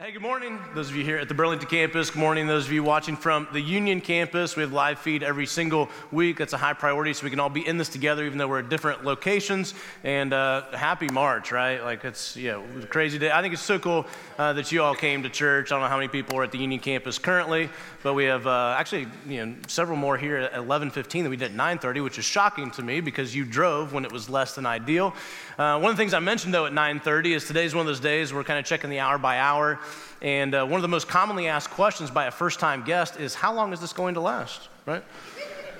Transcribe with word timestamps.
Hey, 0.00 0.12
good 0.12 0.22
morning. 0.22 0.60
Those 0.76 0.90
of 0.90 0.94
you 0.94 1.02
here 1.02 1.16
at 1.16 1.26
the 1.26 1.34
Burlington 1.34 1.68
campus, 1.68 2.10
good 2.10 2.20
morning. 2.20 2.46
Those 2.46 2.66
of 2.66 2.72
you 2.72 2.84
watching 2.84 3.16
from 3.16 3.48
the 3.52 3.60
Union 3.60 4.00
campus, 4.00 4.54
we 4.54 4.62
have 4.62 4.72
live 4.72 5.00
feed 5.00 5.24
every 5.24 5.44
single 5.44 5.88
week. 6.12 6.36
That's 6.36 6.52
a 6.52 6.56
high 6.56 6.74
priority, 6.74 7.12
so 7.12 7.24
we 7.24 7.30
can 7.30 7.40
all 7.40 7.50
be 7.50 7.66
in 7.66 7.78
this 7.78 7.88
together, 7.88 8.24
even 8.24 8.38
though 8.38 8.46
we're 8.46 8.60
at 8.60 8.68
different 8.68 9.04
locations. 9.04 9.74
And 10.04 10.32
uh, 10.32 10.70
happy 10.70 11.08
March, 11.08 11.50
right? 11.50 11.82
Like 11.82 12.04
it's 12.04 12.36
yeah, 12.36 12.62
it 12.76 12.90
crazy 12.90 13.18
day. 13.18 13.32
I 13.32 13.42
think 13.42 13.54
it's 13.54 13.62
so 13.62 13.80
cool 13.80 14.06
uh, 14.38 14.52
that 14.52 14.70
you 14.70 14.84
all 14.84 14.94
came 14.94 15.24
to 15.24 15.28
church. 15.28 15.72
I 15.72 15.74
don't 15.74 15.82
know 15.82 15.88
how 15.88 15.96
many 15.96 16.06
people 16.06 16.38
are 16.38 16.44
at 16.44 16.52
the 16.52 16.58
Union 16.58 16.78
campus 16.78 17.18
currently, 17.18 17.68
but 18.04 18.14
we 18.14 18.26
have 18.26 18.46
uh, 18.46 18.76
actually 18.78 19.08
you 19.26 19.44
know 19.44 19.56
several 19.66 19.96
more 19.96 20.16
here 20.16 20.36
at 20.36 20.52
11:15 20.52 21.10
than 21.10 21.30
we 21.30 21.36
did 21.36 21.50
at 21.50 21.56
9:30, 21.56 22.04
which 22.04 22.20
is 22.20 22.24
shocking 22.24 22.70
to 22.70 22.84
me 22.84 23.00
because 23.00 23.34
you 23.34 23.44
drove 23.44 23.92
when 23.92 24.04
it 24.04 24.12
was 24.12 24.30
less 24.30 24.54
than 24.54 24.64
ideal. 24.64 25.12
Uh, 25.58 25.76
one 25.76 25.90
of 25.90 25.96
the 25.96 26.00
things 26.00 26.14
I 26.14 26.20
mentioned 26.20 26.54
though 26.54 26.66
at 26.66 26.72
9:30 26.72 27.34
is 27.34 27.44
today's 27.44 27.74
one 27.74 27.80
of 27.80 27.88
those 27.88 27.98
days 27.98 28.32
we're 28.32 28.44
kind 28.44 28.60
of 28.60 28.64
checking 28.64 28.90
the 28.90 29.00
hour 29.00 29.18
by 29.18 29.38
hour. 29.38 29.80
And 30.22 30.54
uh, 30.54 30.64
one 30.64 30.76
of 30.76 30.82
the 30.82 30.88
most 30.88 31.08
commonly 31.08 31.48
asked 31.48 31.70
questions 31.70 32.12
by 32.12 32.26
a 32.26 32.30
first 32.30 32.60
time 32.60 32.84
guest 32.84 33.18
is, 33.18 33.34
How 33.34 33.52
long 33.52 33.72
is 33.72 33.80
this 33.80 33.92
going 33.92 34.14
to 34.14 34.20
last? 34.20 34.68
Right? 34.86 35.02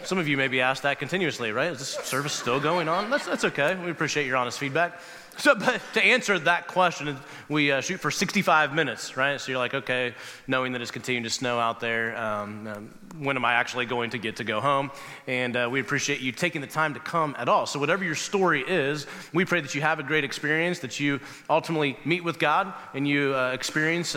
Some 0.02 0.19
of 0.19 0.27
you 0.27 0.37
may 0.37 0.49
be 0.49 0.61
asked 0.61 0.83
that 0.83 0.99
continuously, 0.99 1.52
right? 1.52 1.71
Is 1.71 1.79
this 1.79 1.91
service 1.91 2.33
still 2.33 2.59
going 2.59 2.88
on? 2.88 3.09
That's, 3.09 3.27
that's 3.27 3.45
okay. 3.45 3.77
We 3.77 3.93
appreciate 3.93 4.27
your 4.27 4.37
honest 4.37 4.59
feedback. 4.59 5.01
So, 5.38 5.55
but 5.55 5.80
to 5.95 6.02
answer 6.02 6.37
that 6.41 6.66
question, 6.66 7.16
we 7.48 7.70
uh, 7.70 7.80
shoot 7.80 8.01
for 8.01 8.10
65 8.10 8.74
minutes, 8.74 9.16
right? 9.16 9.41
So 9.41 9.52
you're 9.52 9.60
like, 9.60 9.73
okay, 9.73 10.15
knowing 10.48 10.73
that 10.73 10.83
it's 10.83 10.91
continuing 10.91 11.23
to 11.23 11.30
snow 11.30 11.60
out 11.60 11.79
there, 11.79 12.16
um, 12.19 12.66
um, 12.66 12.95
when 13.20 13.37
am 13.37 13.45
I 13.45 13.52
actually 13.52 13.87
going 13.87 14.10
to 14.10 14.19
get 14.19 14.34
to 14.37 14.45
go 14.45 14.60
home? 14.60 14.91
And 15.29 15.56
uh, 15.56 15.69
we 15.70 15.79
appreciate 15.79 16.20
you 16.20 16.32
taking 16.32 16.60
the 16.60 16.66
time 16.66 16.93
to 16.95 17.01
come 17.01 17.37
at 17.38 17.48
all. 17.48 17.66
So, 17.66 17.79
whatever 17.79 18.02
your 18.02 18.16
story 18.16 18.65
is, 18.66 19.06
we 19.32 19.45
pray 19.45 19.60
that 19.60 19.77
you 19.77 19.80
have 19.80 20.01
a 20.01 20.02
great 20.02 20.24
experience, 20.24 20.80
that 20.80 20.98
you 20.98 21.20
ultimately 21.48 21.96
meet 22.05 22.24
with 22.24 22.41
God 22.41 22.74
and 22.93 23.07
you 23.07 23.32
uh, 23.37 23.52
experience 23.52 24.16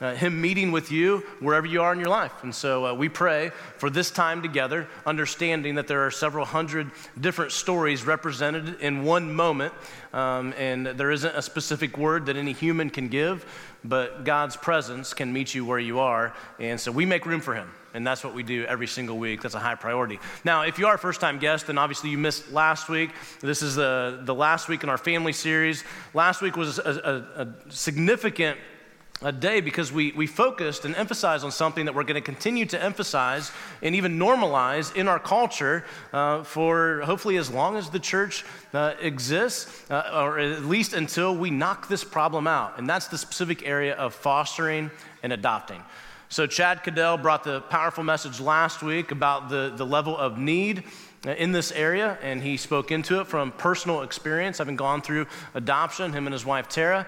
uh, 0.00 0.06
uh, 0.06 0.14
Him 0.14 0.40
meeting 0.40 0.72
with 0.72 0.92
you 0.92 1.18
wherever 1.40 1.66
you 1.66 1.82
are 1.82 1.92
in 1.92 1.98
your 1.98 2.08
life. 2.08 2.32
And 2.42 2.54
so 2.54 2.86
uh, 2.86 2.94
we 2.94 3.08
pray 3.08 3.50
for 3.78 3.90
this 3.90 4.10
time 4.10 4.42
together, 4.42 4.88
understanding 5.04 5.74
that 5.76 5.88
there 5.88 6.06
are 6.06 6.10
several 6.10 6.44
hundred 6.44 6.90
different 7.20 7.52
stories 7.52 8.04
represented 8.06 8.80
in 8.80 9.04
one 9.04 9.32
moment. 9.32 9.72
Um, 10.12 10.54
and 10.56 10.86
there 10.86 11.10
isn't 11.10 11.34
a 11.34 11.42
specific 11.42 11.98
word 11.98 12.26
that 12.26 12.36
any 12.36 12.52
human 12.52 12.90
can 12.90 13.08
give, 13.08 13.44
but 13.84 14.24
God's 14.24 14.56
presence 14.56 15.12
can 15.12 15.32
meet 15.32 15.54
you 15.54 15.64
where 15.64 15.78
you 15.78 15.98
are. 15.98 16.34
And 16.58 16.80
so 16.80 16.92
we 16.92 17.04
make 17.04 17.26
room 17.26 17.40
for 17.40 17.54
Him. 17.54 17.70
And 17.92 18.06
that's 18.06 18.22
what 18.22 18.34
we 18.34 18.42
do 18.42 18.64
every 18.66 18.86
single 18.86 19.16
week. 19.16 19.40
That's 19.40 19.54
a 19.54 19.58
high 19.58 19.74
priority. 19.74 20.20
Now, 20.44 20.62
if 20.62 20.78
you 20.78 20.86
are 20.86 20.94
a 20.94 20.98
first 20.98 21.20
time 21.20 21.38
guest, 21.38 21.66
then 21.66 21.78
obviously 21.78 22.10
you 22.10 22.18
missed 22.18 22.52
last 22.52 22.90
week. 22.90 23.10
This 23.40 23.62
is 23.62 23.74
the, 23.74 24.20
the 24.22 24.34
last 24.34 24.68
week 24.68 24.82
in 24.82 24.90
our 24.90 24.98
family 24.98 25.32
series. 25.32 25.82
Last 26.12 26.42
week 26.42 26.56
was 26.56 26.78
a, 26.78 27.24
a, 27.36 27.42
a 27.42 27.48
significant 27.70 28.58
a 29.22 29.32
day 29.32 29.60
because 29.60 29.90
we, 29.90 30.12
we 30.12 30.26
focused 30.26 30.84
and 30.84 30.94
emphasized 30.94 31.44
on 31.44 31.50
something 31.50 31.86
that 31.86 31.94
we're 31.94 32.04
going 32.04 32.16
to 32.16 32.20
continue 32.20 32.66
to 32.66 32.82
emphasize 32.82 33.50
and 33.82 33.94
even 33.94 34.18
normalize 34.18 34.94
in 34.94 35.08
our 35.08 35.18
culture 35.18 35.84
uh, 36.12 36.42
for 36.42 37.00
hopefully 37.00 37.38
as 37.38 37.50
long 37.50 37.76
as 37.76 37.88
the 37.88 37.98
church 37.98 38.44
uh, 38.74 38.94
exists, 39.00 39.90
uh, 39.90 40.10
or 40.14 40.38
at 40.38 40.64
least 40.64 40.92
until 40.92 41.34
we 41.34 41.50
knock 41.50 41.88
this 41.88 42.04
problem 42.04 42.46
out. 42.46 42.78
And 42.78 42.88
that's 42.88 43.08
the 43.08 43.16
specific 43.16 43.66
area 43.66 43.94
of 43.94 44.14
fostering 44.14 44.90
and 45.22 45.32
adopting. 45.32 45.82
So, 46.28 46.46
Chad 46.48 46.82
Cadell 46.82 47.18
brought 47.18 47.44
the 47.44 47.60
powerful 47.60 48.02
message 48.02 48.40
last 48.40 48.82
week 48.82 49.12
about 49.12 49.48
the, 49.48 49.72
the 49.74 49.86
level 49.86 50.16
of 50.16 50.36
need 50.36 50.82
uh, 51.24 51.30
in 51.30 51.52
this 51.52 51.70
area, 51.70 52.18
and 52.20 52.42
he 52.42 52.56
spoke 52.56 52.90
into 52.90 53.20
it 53.20 53.28
from 53.28 53.52
personal 53.52 54.02
experience, 54.02 54.58
having 54.58 54.74
gone 54.74 55.02
through 55.02 55.26
adoption, 55.54 56.12
him 56.12 56.26
and 56.26 56.34
his 56.34 56.44
wife 56.44 56.68
Tara. 56.68 57.06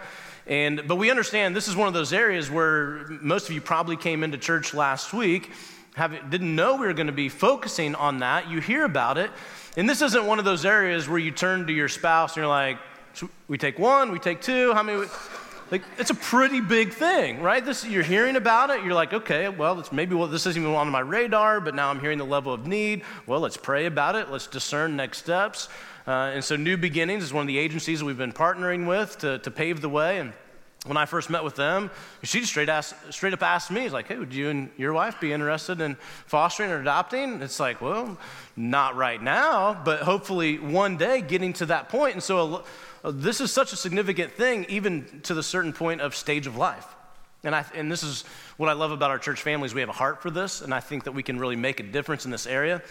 And, 0.49 0.89
but 0.89 0.97
we 0.97 1.11
understand 1.11 1.55
this 1.55 1.69
is 1.69 1.77
one 1.77 1.89
of 1.89 1.95
those 1.95 2.13
areas 2.13 2.51
where 2.51 3.07
most 3.21 3.49
of 3.49 3.55
you 3.55 3.61
probably 3.61 3.97
came 3.97 4.25
into 4.25 4.39
church 4.39 4.73
last 4.73 5.13
week, 5.13 5.51
have, 5.95 6.31
didn't 6.31 6.57
know 6.57 6.77
we 6.77 6.87
were 6.87 6.95
going 6.95 7.09
to 7.09 7.13
be 7.13 7.29
focusing 7.29 7.95
on 7.95 8.21
that. 8.21 8.49
You 8.49 8.61
hear 8.61 8.85
about 8.85 9.19
it. 9.19 9.31
And 9.77 9.89
this 9.89 10.01
isn't 10.01 10.25
one 10.25 10.39
of 10.39 10.47
those 10.47 10.64
areas 10.64 11.08
where 11.08 11.19
you 11.19 11.31
turn 11.31 11.67
to 11.67 11.73
your 11.73 11.89
spouse 11.89 12.31
and 12.31 12.39
you're 12.39 12.47
like, 12.47 12.79
we 13.47 13.58
take 13.58 13.79
one, 13.79 14.11
we 14.11 14.19
take 14.19 14.41
two, 14.41 14.73
how 14.73 14.83
many? 14.83 15.07
Like, 15.70 15.83
it's 15.98 16.11
a 16.11 16.14
pretty 16.14 16.63
big 16.63 16.95
thing, 16.95 17.42
right? 17.42 17.63
This, 17.63 17.85
you're 17.85 18.03
hearing 18.03 18.37
about 18.37 18.70
it. 18.70 18.83
You're 18.83 18.95
like, 18.95 19.13
okay, 19.13 19.51
well, 19.51 19.79
it's 19.79 19.92
maybe 19.92 20.14
well, 20.14 20.29
this 20.29 20.47
isn't 20.47 20.63
even 20.63 20.75
on 20.75 20.89
my 20.89 21.01
radar, 21.01 21.61
but 21.61 21.75
now 21.75 21.91
I'm 21.91 22.01
hearing 22.01 22.17
the 22.17 22.25
level 22.25 22.55
of 22.55 22.67
need. 22.67 23.03
Well, 23.27 23.41
let's 23.41 23.58
pray 23.58 23.85
about 23.85 24.17
it. 24.17 24.31
Let's 24.31 24.47
discern 24.47 24.97
next 24.97 25.19
steps. 25.19 25.69
Uh, 26.08 26.30
and 26.33 26.42
so, 26.42 26.57
New 26.57 26.79
Beginnings 26.79 27.23
is 27.23 27.35
one 27.35 27.42
of 27.42 27.48
the 27.48 27.58
agencies 27.58 28.02
we've 28.02 28.17
been 28.17 28.33
partnering 28.33 28.86
with 28.86 29.19
to, 29.19 29.41
to 29.41 29.51
pave 29.51 29.83
the 29.83 29.91
way. 29.91 30.20
And 30.20 30.33
when 30.86 30.96
I 30.96 31.05
first 31.05 31.29
met 31.29 31.45
with 31.45 31.55
them, 31.55 31.91
she 32.23 32.41
just 32.41 32.51
straight, 32.51 32.70
asked, 32.70 32.95
straight 33.11 33.35
up 33.35 33.42
asked 33.42 33.70
me, 33.70 33.91
like, 33.91 34.08
hey, 34.08 34.17
would 34.17 34.33
you 34.33 34.48
and 34.48 34.70
your 34.79 34.95
wife 34.95 35.20
be 35.20 35.35
interested 35.35 35.83
in 35.83 35.96
fostering 36.24 36.70
or 36.70 36.80
adopting? 36.80 37.42
It's 37.42 37.61
like, 37.61 37.83
well, 37.83 38.17
not 38.57 38.96
right 38.96 39.23
now, 39.23 39.79
but 39.85 40.01
hopefully 40.01 40.58
one 40.58 40.96
day 40.96 41.20
getting 41.20 41.52
to 41.52 41.67
that 41.67 41.91
point. 41.91 42.14
And 42.14 42.23
so, 42.23 42.64
uh, 43.05 43.11
this 43.13 43.42
is 43.42 43.52
such 43.52 43.75
a 43.75 43.77
significant 43.77 44.33
thing, 44.33 44.64
even 44.70 45.20
to 45.25 45.35
the 45.35 45.42
certain 45.42 45.75
point 45.75 46.01
of 46.01 46.17
stage 46.17 46.46
of 46.46 46.57
life. 46.57 46.86
And, 47.45 47.55
I, 47.55 47.67
and 47.75 47.92
this 47.92 48.02
is 48.02 48.25
what 48.57 48.70
I 48.70 48.73
love 48.73 48.92
about 48.92 49.11
our 49.11 49.19
church 49.19 49.42
families. 49.42 49.75
We 49.75 49.83
have 49.83 49.90
a 49.90 49.92
heart 49.92 50.23
for 50.23 50.30
this, 50.30 50.63
and 50.63 50.73
I 50.73 50.80
think 50.80 51.05
that 51.05 51.13
we 51.13 51.23
can 51.23 51.39
really 51.39 51.57
make 51.57 51.80
a 51.80 51.83
difference 51.85 52.25
in 52.25 52.30
this 52.30 52.46
area. 52.46 52.83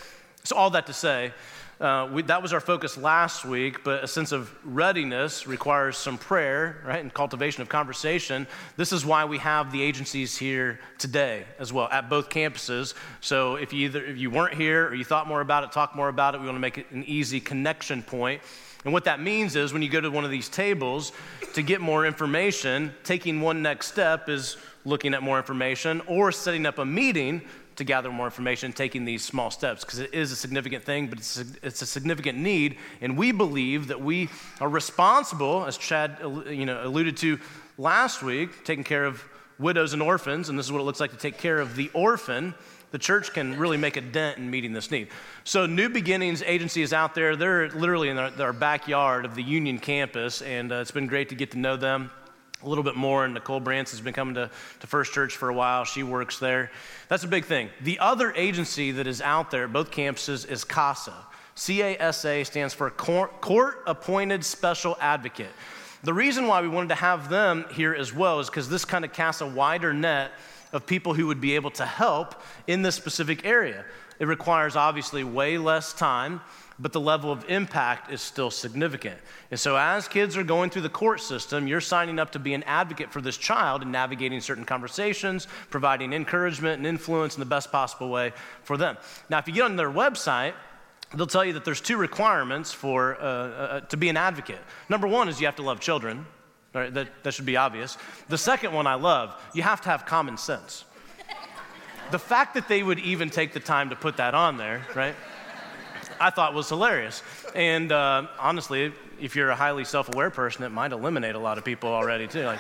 So, 0.47 0.55
all 0.55 0.69
that 0.69 0.85
to 0.85 0.93
say, 0.93 1.33
uh, 1.81 2.07
we, 2.09 2.21
that 2.21 2.41
was 2.41 2.53
our 2.53 2.61
focus 2.61 2.95
last 2.95 3.43
week, 3.43 3.83
but 3.83 4.01
a 4.01 4.07
sense 4.07 4.31
of 4.31 4.49
readiness 4.63 5.45
requires 5.45 5.97
some 5.97 6.17
prayer, 6.17 6.81
right, 6.85 7.01
and 7.01 7.13
cultivation 7.13 7.61
of 7.61 7.67
conversation. 7.67 8.47
This 8.77 8.93
is 8.93 9.05
why 9.05 9.25
we 9.25 9.39
have 9.39 9.73
the 9.73 9.81
agencies 9.81 10.37
here 10.37 10.79
today 10.99 11.43
as 11.59 11.73
well 11.73 11.89
at 11.91 12.09
both 12.09 12.29
campuses. 12.29 12.93
So 13.19 13.55
if 13.57 13.73
you 13.73 13.87
either 13.87 14.05
if 14.05 14.17
you 14.17 14.31
weren't 14.31 14.53
here 14.53 14.87
or 14.87 14.95
you 14.95 15.03
thought 15.03 15.27
more 15.27 15.41
about 15.41 15.65
it, 15.65 15.73
talk 15.73 15.97
more 15.97 16.07
about 16.07 16.33
it, 16.33 16.39
we 16.39 16.45
want 16.45 16.55
to 16.55 16.61
make 16.61 16.77
it 16.77 16.89
an 16.91 17.03
easy 17.03 17.41
connection 17.41 18.01
point. 18.01 18.41
And 18.85 18.93
what 18.93 19.03
that 19.03 19.19
means 19.19 19.57
is 19.57 19.73
when 19.73 19.81
you 19.81 19.89
go 19.89 19.99
to 19.99 20.09
one 20.09 20.23
of 20.23 20.31
these 20.31 20.47
tables 20.47 21.11
to 21.55 21.61
get 21.61 21.81
more 21.81 22.05
information, 22.05 22.93
taking 23.03 23.41
one 23.41 23.61
next 23.61 23.87
step 23.87 24.29
is 24.29 24.55
looking 24.85 25.13
at 25.13 25.21
more 25.21 25.37
information 25.37 26.01
or 26.07 26.31
setting 26.31 26.65
up 26.65 26.77
a 26.77 26.85
meeting 26.85 27.41
to 27.77 27.83
gather 27.83 28.11
more 28.11 28.25
information, 28.25 28.73
taking 28.73 29.05
these 29.05 29.23
small 29.23 29.49
steps, 29.51 29.85
because 29.85 29.99
it 29.99 30.13
is 30.13 30.31
a 30.31 30.35
significant 30.35 30.83
thing, 30.83 31.07
but 31.07 31.19
it's 31.19 31.39
a, 31.39 31.45
it's 31.63 31.81
a 31.81 31.85
significant 31.85 32.37
need. 32.37 32.77
And 33.01 33.17
we 33.17 33.31
believe 33.31 33.87
that 33.87 34.01
we 34.01 34.29
are 34.59 34.67
responsible, 34.67 35.65
as 35.65 35.77
Chad 35.77 36.17
you 36.49 36.65
know, 36.65 36.83
alluded 36.83 37.17
to 37.17 37.39
last 37.77 38.23
week, 38.23 38.65
taking 38.65 38.83
care 38.83 39.05
of 39.05 39.23
widows 39.59 39.93
and 39.93 40.01
orphans, 40.01 40.49
and 40.49 40.57
this 40.57 40.65
is 40.65 40.71
what 40.71 40.81
it 40.81 40.85
looks 40.85 40.99
like 40.99 41.11
to 41.11 41.17
take 41.17 41.37
care 41.37 41.59
of 41.59 41.75
the 41.75 41.89
orphan. 41.93 42.53
The 42.91 42.99
church 42.99 43.33
can 43.33 43.57
really 43.57 43.77
make 43.77 43.97
a 43.97 44.01
dent 44.01 44.37
in 44.37 44.49
meeting 44.49 44.73
this 44.73 44.89
need. 44.89 45.09
So, 45.43 45.65
New 45.65 45.89
Beginnings 45.89 46.41
Agency 46.41 46.81
is 46.81 46.93
out 46.93 47.13
there. 47.15 47.35
They're 47.35 47.69
literally 47.69 48.09
in 48.09 48.15
their 48.15 48.53
backyard 48.53 49.25
of 49.25 49.35
the 49.35 49.43
Union 49.43 49.77
campus, 49.77 50.41
and 50.41 50.71
uh, 50.71 50.75
it's 50.75 50.91
been 50.91 51.07
great 51.07 51.29
to 51.29 51.35
get 51.35 51.51
to 51.51 51.59
know 51.59 51.75
them 51.75 52.11
a 52.63 52.69
little 52.69 52.83
bit 52.83 52.95
more. 52.95 53.25
And 53.25 53.33
Nicole 53.33 53.61
Brantz 53.61 53.91
has 53.91 54.01
been 54.01 54.13
coming 54.13 54.35
to, 54.35 54.49
to 54.79 54.87
First 54.87 55.13
Church 55.13 55.35
for 55.35 55.49
a 55.49 55.53
while. 55.53 55.85
She 55.85 56.03
works 56.03 56.39
there. 56.39 56.71
That's 57.07 57.23
a 57.23 57.27
big 57.27 57.45
thing. 57.45 57.69
The 57.81 57.99
other 57.99 58.33
agency 58.35 58.91
that 58.91 59.07
is 59.07 59.21
out 59.21 59.51
there 59.51 59.67
both 59.67 59.91
campuses 59.91 60.49
is 60.49 60.63
CASA. 60.63 61.13
CASA 61.55 62.45
stands 62.45 62.73
for 62.73 62.89
Court 62.89 63.83
Appointed 63.87 64.43
Special 64.43 64.97
Advocate. 64.99 65.51
The 66.03 66.13
reason 66.13 66.47
why 66.47 66.61
we 66.61 66.67
wanted 66.67 66.89
to 66.89 66.95
have 66.95 67.29
them 67.29 67.65
here 67.71 67.93
as 67.93 68.13
well 68.13 68.39
is 68.39 68.49
because 68.49 68.69
this 68.69 68.85
kind 68.85 69.03
of 69.03 69.11
casts 69.11 69.41
a 69.41 69.47
wider 69.47 69.93
net 69.93 70.31
of 70.71 70.85
people 70.85 71.13
who 71.13 71.27
would 71.27 71.41
be 71.41 71.55
able 71.55 71.71
to 71.71 71.85
help 71.85 72.41
in 72.67 72.83
this 72.83 72.95
specific 72.95 73.45
area. 73.45 73.83
It 74.19 74.27
requires 74.27 74.75
obviously 74.75 75.23
way 75.23 75.57
less 75.57 75.93
time 75.93 76.41
but 76.79 76.93
the 76.93 76.99
level 76.99 77.31
of 77.31 77.43
impact 77.49 78.11
is 78.11 78.21
still 78.21 78.51
significant. 78.51 79.17
And 79.49 79.59
so, 79.59 79.75
as 79.75 80.07
kids 80.07 80.37
are 80.37 80.43
going 80.43 80.69
through 80.69 80.83
the 80.83 80.89
court 80.89 81.21
system, 81.21 81.67
you're 81.67 81.81
signing 81.81 82.19
up 82.19 82.31
to 82.31 82.39
be 82.39 82.53
an 82.53 82.63
advocate 82.63 83.11
for 83.11 83.21
this 83.21 83.37
child 83.37 83.81
and 83.81 83.91
navigating 83.91 84.41
certain 84.41 84.65
conversations, 84.65 85.47
providing 85.69 86.13
encouragement 86.13 86.77
and 86.77 86.85
influence 86.85 87.35
in 87.35 87.39
the 87.39 87.45
best 87.45 87.71
possible 87.71 88.09
way 88.09 88.31
for 88.63 88.77
them. 88.77 88.97
Now, 89.29 89.39
if 89.39 89.47
you 89.47 89.53
get 89.53 89.63
on 89.63 89.75
their 89.75 89.91
website, 89.91 90.53
they'll 91.15 91.25
tell 91.25 91.45
you 91.45 91.53
that 91.53 91.65
there's 91.65 91.81
two 91.81 91.97
requirements 91.97 92.71
for 92.71 93.15
uh, 93.15 93.23
uh, 93.23 93.79
to 93.81 93.97
be 93.97 94.09
an 94.09 94.17
advocate. 94.17 94.59
Number 94.89 95.07
one 95.07 95.29
is 95.29 95.39
you 95.39 95.47
have 95.47 95.55
to 95.55 95.63
love 95.63 95.79
children. 95.79 96.25
Right, 96.73 96.93
that, 96.93 97.23
that 97.23 97.33
should 97.33 97.45
be 97.45 97.57
obvious. 97.57 97.97
The 98.27 98.37
second 98.37 98.71
one 98.71 98.85
I 98.85 98.95
love, 98.95 99.33
you 99.53 99.63
have 99.63 99.81
to 99.81 99.89
have 99.89 100.05
common 100.05 100.37
sense. 100.37 100.83
the 102.11 102.19
fact 102.19 102.53
that 102.53 102.67
they 102.67 102.83
would 102.83 102.99
even 102.99 103.31
take 103.31 103.53
the 103.53 103.59
time 103.59 103.89
to 103.89 103.95
put 103.95 104.17
that 104.17 104.35
on 104.35 104.57
there, 104.57 104.85
right? 104.93 105.15
I 106.19 106.29
thought 106.29 106.53
was 106.53 106.69
hilarious. 106.69 107.23
And 107.55 107.91
uh, 107.91 108.27
honestly, 108.39 108.93
if 109.19 109.35
you're 109.35 109.49
a 109.49 109.55
highly 109.55 109.85
self 109.85 110.09
aware 110.13 110.29
person, 110.29 110.63
it 110.63 110.69
might 110.69 110.91
eliminate 110.91 111.35
a 111.35 111.39
lot 111.39 111.57
of 111.57 111.65
people 111.65 111.89
already, 111.89 112.27
too. 112.27 112.43
Like, 112.43 112.59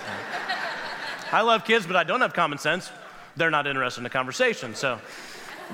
I 1.31 1.41
love 1.41 1.65
kids, 1.65 1.85
but 1.85 1.95
I 1.95 2.03
don't 2.03 2.21
have 2.21 2.33
common 2.33 2.57
sense. 2.57 2.91
They're 3.35 3.51
not 3.51 3.67
interested 3.67 3.99
in 3.99 4.03
the 4.03 4.09
conversation. 4.09 4.75
So, 4.75 4.99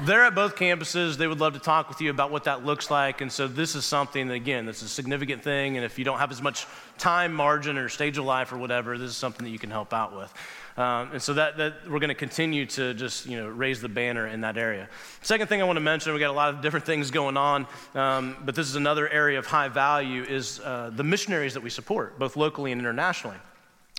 they're 0.01 0.25
at 0.25 0.36
both 0.36 0.56
campuses. 0.56 1.18
They 1.18 1.28
would 1.28 1.40
love 1.40 1.54
to 1.54 1.60
talk 1.60 1.90
with 1.90 2.01
you 2.01 2.10
about 2.10 2.31
what 2.31 2.45
that 2.45 2.66
looks 2.66 2.90
like. 2.90 3.22
And 3.22 3.31
so 3.31 3.48
this 3.48 3.75
is 3.75 3.86
something 3.86 4.28
that, 4.28 4.34
again, 4.34 4.66
that's 4.66 4.81
a 4.81 4.88
significant 4.88 5.44
thing. 5.44 5.78
And 5.78 5.86
if 5.86 6.00
you 6.00 6.06
don't 6.06 6.19
have 6.19 6.31
as 6.31 6.42
much 6.42 6.66
time 6.98 7.34
margin 7.34 7.78
or 7.78 7.90
stage 7.90 8.18
of 8.18 8.25
life 8.25 8.51
or 8.51 8.57
whatever, 8.57 8.98
this 8.98 9.10
is 9.10 9.18
something 9.18 9.44
that 9.45 9.51
you 9.51 9.60
can 9.60 9.69
help 9.69 9.94
out 9.94 10.16
with. 10.16 10.34
Um, 10.75 11.12
and 11.13 11.22
so 11.22 11.36
that, 11.36 11.57
that 11.57 11.88
we're 11.88 12.00
going 12.00 12.10
to 12.10 12.16
continue 12.16 12.66
to 12.66 12.95
just 12.95 13.28
you 13.28 13.38
know 13.38 13.48
raise 13.48 13.80
the 13.80 13.90
banner 13.90 14.25
in 14.25 14.42
that 14.42 14.57
area. 14.57 14.90
Second 15.22 15.48
thing 15.48 15.62
I 15.62 15.66
want 15.66 15.78
to 15.78 15.81
mention, 15.81 16.13
we 16.13 16.19
got 16.19 16.31
a 16.31 16.34
lot 16.34 16.51
of 16.51 16.62
different 16.62 16.86
things 16.86 17.12
going 17.12 17.38
on, 17.38 17.68
um, 17.94 18.38
but 18.44 18.56
this 18.56 18.68
is 18.68 18.75
another 18.75 19.07
area 19.07 19.38
of 19.38 19.45
high 19.45 19.68
value 19.68 20.24
is 20.24 20.60
uh, 20.62 20.90
the 20.95 21.04
missionaries 21.04 21.54
that 21.54 21.62
we 21.62 21.69
support, 21.69 22.18
both 22.18 22.36
locally 22.36 22.72
and 22.72 22.81
internationally. 22.81 23.38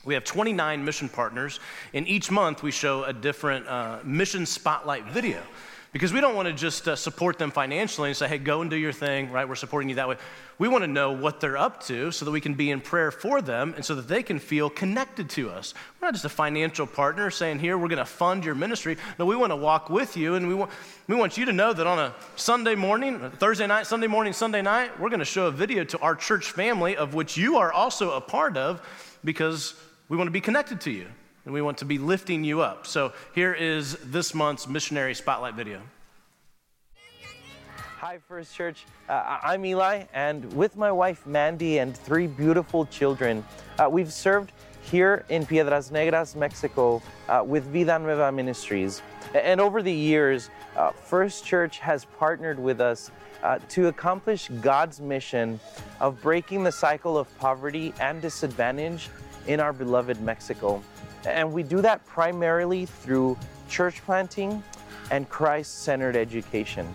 We 0.04 0.14
have 0.14 0.24
29 0.24 0.84
mission 0.84 1.08
partners, 1.08 1.60
and 1.94 2.08
each 2.08 2.28
month 2.28 2.64
we 2.64 2.72
show 2.72 3.04
a 3.04 3.12
different 3.12 3.68
uh, 3.68 4.00
mission 4.02 4.44
spotlight 4.44 5.04
video 5.04 5.42
because 5.94 6.12
we 6.12 6.20
don't 6.20 6.34
want 6.34 6.48
to 6.48 6.52
just 6.52 6.88
uh, 6.88 6.96
support 6.96 7.38
them 7.38 7.52
financially 7.52 8.08
and 8.08 8.16
say, 8.16 8.26
hey, 8.26 8.38
go 8.38 8.62
and 8.62 8.68
do 8.68 8.74
your 8.76 8.92
thing, 8.92 9.30
right? 9.30 9.48
We're 9.48 9.54
supporting 9.54 9.88
you 9.88 9.94
that 9.94 10.08
way. 10.08 10.16
We 10.58 10.66
want 10.66 10.82
to 10.82 10.88
know 10.88 11.12
what 11.12 11.38
they're 11.38 11.56
up 11.56 11.84
to 11.84 12.10
so 12.10 12.24
that 12.24 12.32
we 12.32 12.40
can 12.40 12.54
be 12.54 12.72
in 12.72 12.80
prayer 12.80 13.12
for 13.12 13.40
them 13.40 13.74
and 13.76 13.84
so 13.84 13.94
that 13.94 14.08
they 14.08 14.24
can 14.24 14.40
feel 14.40 14.68
connected 14.68 15.30
to 15.30 15.50
us. 15.50 15.72
We're 16.00 16.08
not 16.08 16.14
just 16.14 16.24
a 16.24 16.28
financial 16.28 16.88
partner 16.88 17.30
saying, 17.30 17.60
here, 17.60 17.78
we're 17.78 17.86
going 17.86 17.98
to 18.00 18.04
fund 18.04 18.44
your 18.44 18.56
ministry. 18.56 18.96
No, 19.20 19.24
we 19.24 19.36
want 19.36 19.52
to 19.52 19.56
walk 19.56 19.88
with 19.88 20.16
you 20.16 20.34
and 20.34 20.48
we 20.48 20.54
want, 20.54 20.72
we 21.06 21.14
want 21.14 21.38
you 21.38 21.44
to 21.44 21.52
know 21.52 21.72
that 21.72 21.86
on 21.86 22.00
a 22.00 22.12
Sunday 22.34 22.74
morning, 22.74 23.30
Thursday 23.30 23.68
night, 23.68 23.86
Sunday 23.86 24.08
morning, 24.08 24.32
Sunday 24.32 24.62
night, 24.62 24.98
we're 24.98 25.10
going 25.10 25.20
to 25.20 25.24
show 25.24 25.46
a 25.46 25.52
video 25.52 25.84
to 25.84 25.98
our 26.00 26.16
church 26.16 26.50
family 26.50 26.96
of 26.96 27.14
which 27.14 27.36
you 27.36 27.58
are 27.58 27.72
also 27.72 28.10
a 28.16 28.20
part 28.20 28.56
of 28.56 28.82
because 29.22 29.74
we 30.08 30.16
want 30.16 30.26
to 30.26 30.32
be 30.32 30.40
connected 30.40 30.80
to 30.80 30.90
you 30.90 31.06
and 31.44 31.52
we 31.52 31.62
want 31.62 31.78
to 31.78 31.84
be 31.84 31.98
lifting 31.98 32.44
you 32.44 32.60
up. 32.60 32.86
So 32.86 33.12
here 33.34 33.52
is 33.52 33.96
this 34.04 34.34
month's 34.34 34.66
missionary 34.66 35.14
spotlight 35.14 35.54
video. 35.54 35.80
Hi, 37.98 38.18
First 38.18 38.54
Church. 38.54 38.84
Uh, 39.08 39.38
I'm 39.42 39.64
Eli, 39.64 40.04
and 40.12 40.52
with 40.52 40.76
my 40.76 40.92
wife 40.92 41.26
Mandy 41.26 41.78
and 41.78 41.96
three 41.96 42.26
beautiful 42.26 42.84
children, 42.86 43.44
uh, 43.78 43.88
we've 43.90 44.12
served 44.12 44.52
here 44.82 45.24
in 45.30 45.46
Piedras 45.46 45.90
Negras, 45.90 46.36
Mexico, 46.36 47.00
uh, 47.28 47.42
with 47.46 47.64
Vida 47.64 47.98
Nueva 47.98 48.30
Ministries. 48.30 49.00
And 49.34 49.58
over 49.58 49.82
the 49.82 49.92
years, 49.92 50.50
uh, 50.76 50.90
First 50.90 51.46
Church 51.46 51.78
has 51.78 52.04
partnered 52.04 52.58
with 52.58 52.80
us 52.80 53.10
uh, 53.42 53.58
to 53.70 53.88
accomplish 53.88 54.48
God's 54.60 55.00
mission 55.00 55.58
of 56.00 56.20
breaking 56.20 56.62
the 56.62 56.72
cycle 56.72 57.16
of 57.16 57.26
poverty 57.38 57.94
and 58.00 58.20
disadvantage 58.20 59.08
in 59.46 59.60
our 59.60 59.72
beloved 59.72 60.20
Mexico. 60.20 60.82
And 61.26 61.52
we 61.52 61.62
do 61.62 61.80
that 61.80 62.04
primarily 62.06 62.86
through 62.86 63.38
church 63.68 64.02
planting 64.04 64.62
and 65.10 65.28
Christ 65.28 65.82
centered 65.82 66.16
education. 66.16 66.92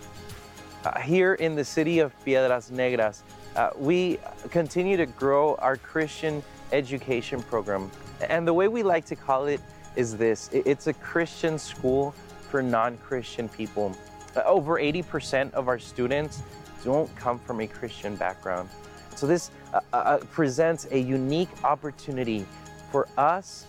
Uh, 0.84 0.98
here 1.00 1.34
in 1.34 1.54
the 1.54 1.64
city 1.64 1.98
of 1.98 2.12
Piedras 2.24 2.70
Negras, 2.70 3.22
uh, 3.56 3.70
we 3.76 4.18
continue 4.50 4.96
to 4.96 5.06
grow 5.06 5.54
our 5.56 5.76
Christian 5.76 6.42
education 6.72 7.42
program. 7.42 7.90
And 8.28 8.46
the 8.46 8.54
way 8.54 8.68
we 8.68 8.82
like 8.82 9.04
to 9.06 9.16
call 9.16 9.46
it 9.46 9.60
is 9.96 10.16
this 10.16 10.48
it's 10.52 10.86
a 10.86 10.92
Christian 10.94 11.58
school 11.58 12.14
for 12.48 12.62
non 12.62 12.96
Christian 12.98 13.48
people. 13.48 13.96
Uh, 14.36 14.42
over 14.44 14.78
80% 14.78 15.52
of 15.54 15.68
our 15.68 15.78
students 15.78 16.42
don't 16.84 17.14
come 17.16 17.38
from 17.38 17.60
a 17.60 17.66
Christian 17.66 18.16
background. 18.16 18.68
So, 19.16 19.26
this 19.26 19.50
uh, 19.74 19.80
uh, 19.92 20.18
presents 20.30 20.86
a 20.92 20.98
unique 20.98 21.50
opportunity 21.64 22.46
for 22.90 23.08
us 23.18 23.66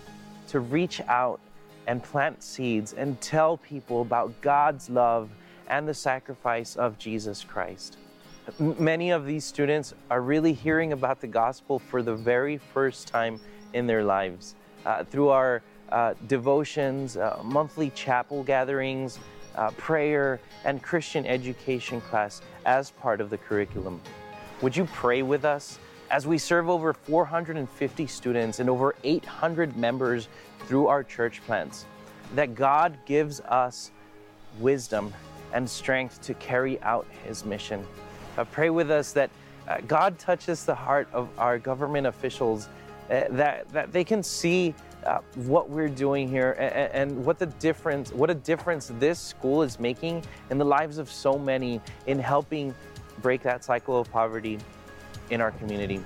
to 0.51 0.59
reach 0.59 1.00
out 1.07 1.39
and 1.88 2.03
plant 2.03 2.44
seeds 2.44 2.92
and 2.92 3.19
tell 3.21 3.56
people 3.56 4.01
about 4.01 4.33
God's 4.42 4.89
love 4.89 5.30
and 5.68 5.88
the 5.88 5.94
sacrifice 5.94 6.75
of 6.75 6.98
Jesus 6.98 7.42
Christ. 7.42 7.98
Many 8.59 9.12
of 9.12 9.25
these 9.25 9.45
students 9.45 9.94
are 10.09 10.21
really 10.21 10.51
hearing 10.51 10.92
about 10.92 11.21
the 11.21 11.27
gospel 11.27 11.80
for 11.80 12.03
the 12.03 12.15
very 12.15 12.57
first 12.57 13.07
time 13.07 13.39
in 13.71 13.88
their 13.88 14.03
lives 14.03 14.56
uh, 14.86 15.06
through 15.06 15.30
our 15.30 15.62
uh, 15.89 16.15
devotions, 16.27 17.15
uh, 17.15 17.39
monthly 17.45 17.89
chapel 17.92 18.44
gatherings, 18.44 19.19
uh, 19.56 19.71
prayer, 19.71 20.42
and 20.65 20.83
Christian 20.83 21.25
education 21.25 22.01
class 22.01 22.42
as 22.65 22.92
part 22.92 23.21
of 23.21 23.30
the 23.30 23.38
curriculum. 23.38 24.01
Would 24.62 24.75
you 24.75 24.83
pray 24.83 25.21
with 25.21 25.45
us? 25.45 25.80
As 26.11 26.27
we 26.27 26.37
serve 26.37 26.69
over 26.69 26.91
450 26.93 28.05
students 28.05 28.59
and 28.59 28.69
over 28.69 28.93
800 29.05 29.77
members 29.77 30.27
through 30.67 30.87
our 30.87 31.03
church 31.03 31.41
plants, 31.45 31.85
that 32.35 32.53
God 32.53 32.97
gives 33.05 33.39
us 33.39 33.91
wisdom 34.59 35.13
and 35.53 35.67
strength 35.67 36.21
to 36.23 36.33
carry 36.35 36.81
out 36.81 37.07
His 37.23 37.45
mission. 37.45 37.87
Uh, 38.37 38.43
pray 38.43 38.69
with 38.69 38.91
us 38.91 39.13
that 39.13 39.29
uh, 39.67 39.77
God 39.87 40.19
touches 40.19 40.65
the 40.65 40.75
heart 40.75 41.07
of 41.13 41.29
our 41.37 41.57
government 41.57 42.05
officials, 42.07 42.67
uh, 43.09 43.23
that, 43.29 43.69
that 43.69 43.93
they 43.93 44.03
can 44.03 44.21
see 44.21 44.75
uh, 45.05 45.19
what 45.35 45.69
we're 45.69 45.89
doing 45.89 46.27
here 46.27 46.51
and, 46.59 47.11
and, 47.11 47.25
what 47.25 47.39
the 47.39 47.45
difference, 47.45 48.11
what 48.11 48.29
a 48.29 48.35
difference 48.35 48.91
this 48.99 49.17
school 49.17 49.63
is 49.63 49.79
making 49.79 50.23
in 50.49 50.57
the 50.57 50.65
lives 50.65 50.97
of 50.97 51.09
so 51.09 51.39
many 51.39 51.81
in 52.05 52.19
helping 52.19 52.75
break 53.21 53.41
that 53.41 53.63
cycle 53.63 53.99
of 53.99 54.11
poverty 54.11 54.59
in 55.29 55.41
our 55.41 55.51
community. 55.51 56.01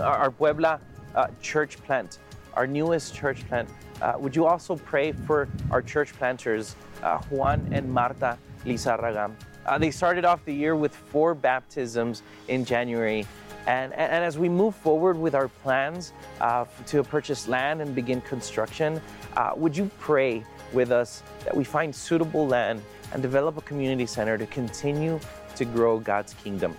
Our 0.00 0.30
Puebla 0.30 0.80
uh, 1.14 1.28
church 1.40 1.76
plant, 1.84 2.18
our 2.54 2.66
newest 2.66 3.14
church 3.14 3.46
plant, 3.48 3.68
uh, 4.00 4.14
would 4.18 4.34
you 4.34 4.46
also 4.46 4.76
pray 4.76 5.12
for 5.12 5.48
our 5.70 5.80
church 5.80 6.12
planters, 6.14 6.74
uh, 7.02 7.18
Juan 7.30 7.68
and 7.72 7.88
Marta 7.88 8.36
Lizarraga? 8.64 9.30
Uh, 9.64 9.78
they 9.78 9.90
started 9.90 10.24
off 10.24 10.44
the 10.44 10.52
year 10.52 10.74
with 10.74 10.94
four 10.94 11.34
baptisms 11.34 12.22
in 12.48 12.64
January. 12.64 13.26
And, 13.66 13.92
and, 13.92 14.24
as 14.24 14.38
we 14.38 14.48
move 14.48 14.74
forward 14.74 15.16
with 15.16 15.36
our 15.36 15.46
plans 15.46 16.12
uh, 16.40 16.64
to 16.86 17.04
purchase 17.04 17.46
land 17.46 17.80
and 17.80 17.94
begin 17.94 18.20
construction, 18.22 19.00
uh, 19.36 19.52
would 19.54 19.76
you 19.76 19.88
pray 20.00 20.44
with 20.72 20.90
us 20.90 21.22
that 21.44 21.56
we 21.56 21.62
find 21.62 21.94
suitable 21.94 22.44
land 22.44 22.82
and 23.12 23.22
develop 23.22 23.56
a 23.56 23.60
community 23.60 24.06
center 24.06 24.36
to 24.36 24.46
continue 24.46 25.20
to 25.54 25.64
grow 25.64 26.00
God's 26.00 26.34
kingdom? 26.34 26.76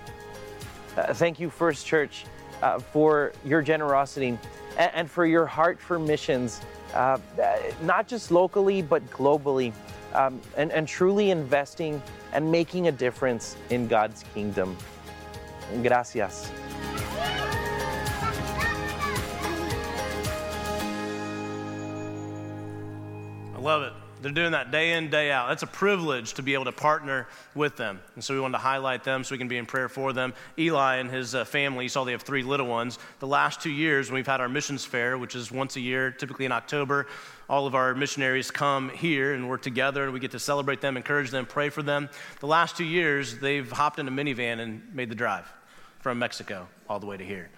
Uh, 0.95 1.13
thank 1.13 1.39
you, 1.39 1.49
First 1.49 1.85
Church, 1.85 2.25
uh, 2.61 2.79
for 2.79 3.33
your 3.43 3.61
generosity 3.61 4.37
and, 4.77 4.91
and, 4.93 5.09
for 5.09 5.25
your 5.25 5.45
heart 5.45 5.79
for 5.79 5.97
missions, 5.97 6.61
uh, 6.93 7.17
not 7.81 8.07
just 8.07 8.31
locally, 8.31 8.81
but 8.81 9.07
globally, 9.09 9.73
um, 10.13 10.39
and, 10.57 10.71
and 10.71 10.87
truly 10.87 11.31
investing 11.31 12.01
and 12.31 12.51
making 12.51 12.87
a 12.87 12.91
difference 12.91 13.57
in 13.69 13.87
God's 13.87 14.23
kingdom. 14.33 14.77
Gracias. 15.81 16.51
I 23.55 23.59
love 23.59 23.83
it. 23.83 23.93
They're 24.23 24.31
doing 24.31 24.53
that 24.53 24.71
day 24.71 24.93
in, 24.93 25.09
day 25.09 25.31
out. 25.31 25.49
That's 25.49 25.63
a 25.63 25.67
privilege 25.67 26.35
to 26.35 26.41
be 26.41 26.53
able 26.53 26.63
to 26.63 26.71
partner 26.71 27.27
with 27.55 27.75
them. 27.75 27.99
And 28.15 28.23
so 28.23 28.33
we 28.33 28.39
wanted 28.39 28.53
to 28.53 28.63
highlight 28.63 29.03
them 29.03 29.25
so 29.25 29.33
we 29.35 29.37
can 29.37 29.49
be 29.49 29.57
in 29.57 29.65
prayer 29.65 29.89
for 29.89 30.13
them. 30.13 30.33
Eli 30.57 30.95
and 30.95 31.11
his 31.11 31.35
uh, 31.35 31.43
family, 31.43 31.83
you 31.83 31.89
saw 31.89 32.05
they 32.05 32.13
have 32.13 32.21
three 32.21 32.41
little 32.41 32.67
ones. 32.67 32.99
The 33.19 33.27
last 33.27 33.61
two 33.61 33.69
years, 33.69 34.09
we've 34.09 34.25
had 34.25 34.39
our 34.39 34.47
missions 34.47 34.85
fair, 34.85 35.17
which 35.17 35.35
is 35.35 35.51
once 35.51 35.75
a 35.75 35.81
year, 35.81 36.09
typically 36.09 36.45
in 36.45 36.53
October, 36.53 37.07
all 37.49 37.67
of 37.67 37.75
our 37.75 37.93
missionaries 37.93 38.49
come 38.49 38.89
here 38.91 39.33
and 39.33 39.49
we're 39.49 39.57
together 39.57 40.05
and 40.05 40.13
we 40.13 40.21
get 40.21 40.31
to 40.31 40.39
celebrate 40.39 40.79
them, 40.79 40.95
encourage 40.95 41.29
them, 41.29 41.45
pray 41.45 41.67
for 41.67 41.83
them. 41.83 42.09
The 42.39 42.47
last 42.47 42.77
two 42.77 42.85
years, 42.85 43.39
they've 43.39 43.69
hopped 43.69 43.99
in 43.99 44.07
a 44.07 44.11
minivan 44.11 44.61
and 44.61 44.81
made 44.95 45.09
the 45.09 45.15
drive 45.15 45.51
from 45.99 46.17
Mexico 46.17 46.69
all 46.89 47.01
the 47.01 47.07
way 47.07 47.17
to 47.17 47.25
here. 47.25 47.49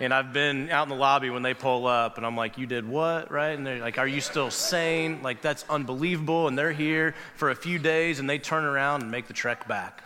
And 0.00 0.14
I've 0.14 0.32
been 0.32 0.70
out 0.70 0.84
in 0.84 0.88
the 0.88 0.94
lobby 0.94 1.28
when 1.28 1.42
they 1.42 1.52
pull 1.52 1.86
up, 1.86 2.16
and 2.16 2.24
I'm 2.24 2.34
like, 2.34 2.56
You 2.56 2.66
did 2.66 2.88
what? 2.88 3.30
Right? 3.30 3.50
And 3.50 3.66
they're 3.66 3.80
like, 3.80 3.98
Are 3.98 4.08
you 4.08 4.22
still 4.22 4.50
sane? 4.50 5.22
Like, 5.22 5.42
that's 5.42 5.66
unbelievable. 5.68 6.48
And 6.48 6.58
they're 6.58 6.72
here 6.72 7.14
for 7.36 7.50
a 7.50 7.54
few 7.54 7.78
days, 7.78 8.18
and 8.18 8.28
they 8.28 8.38
turn 8.38 8.64
around 8.64 9.02
and 9.02 9.10
make 9.10 9.26
the 9.26 9.34
trek 9.34 9.68
back. 9.68 10.02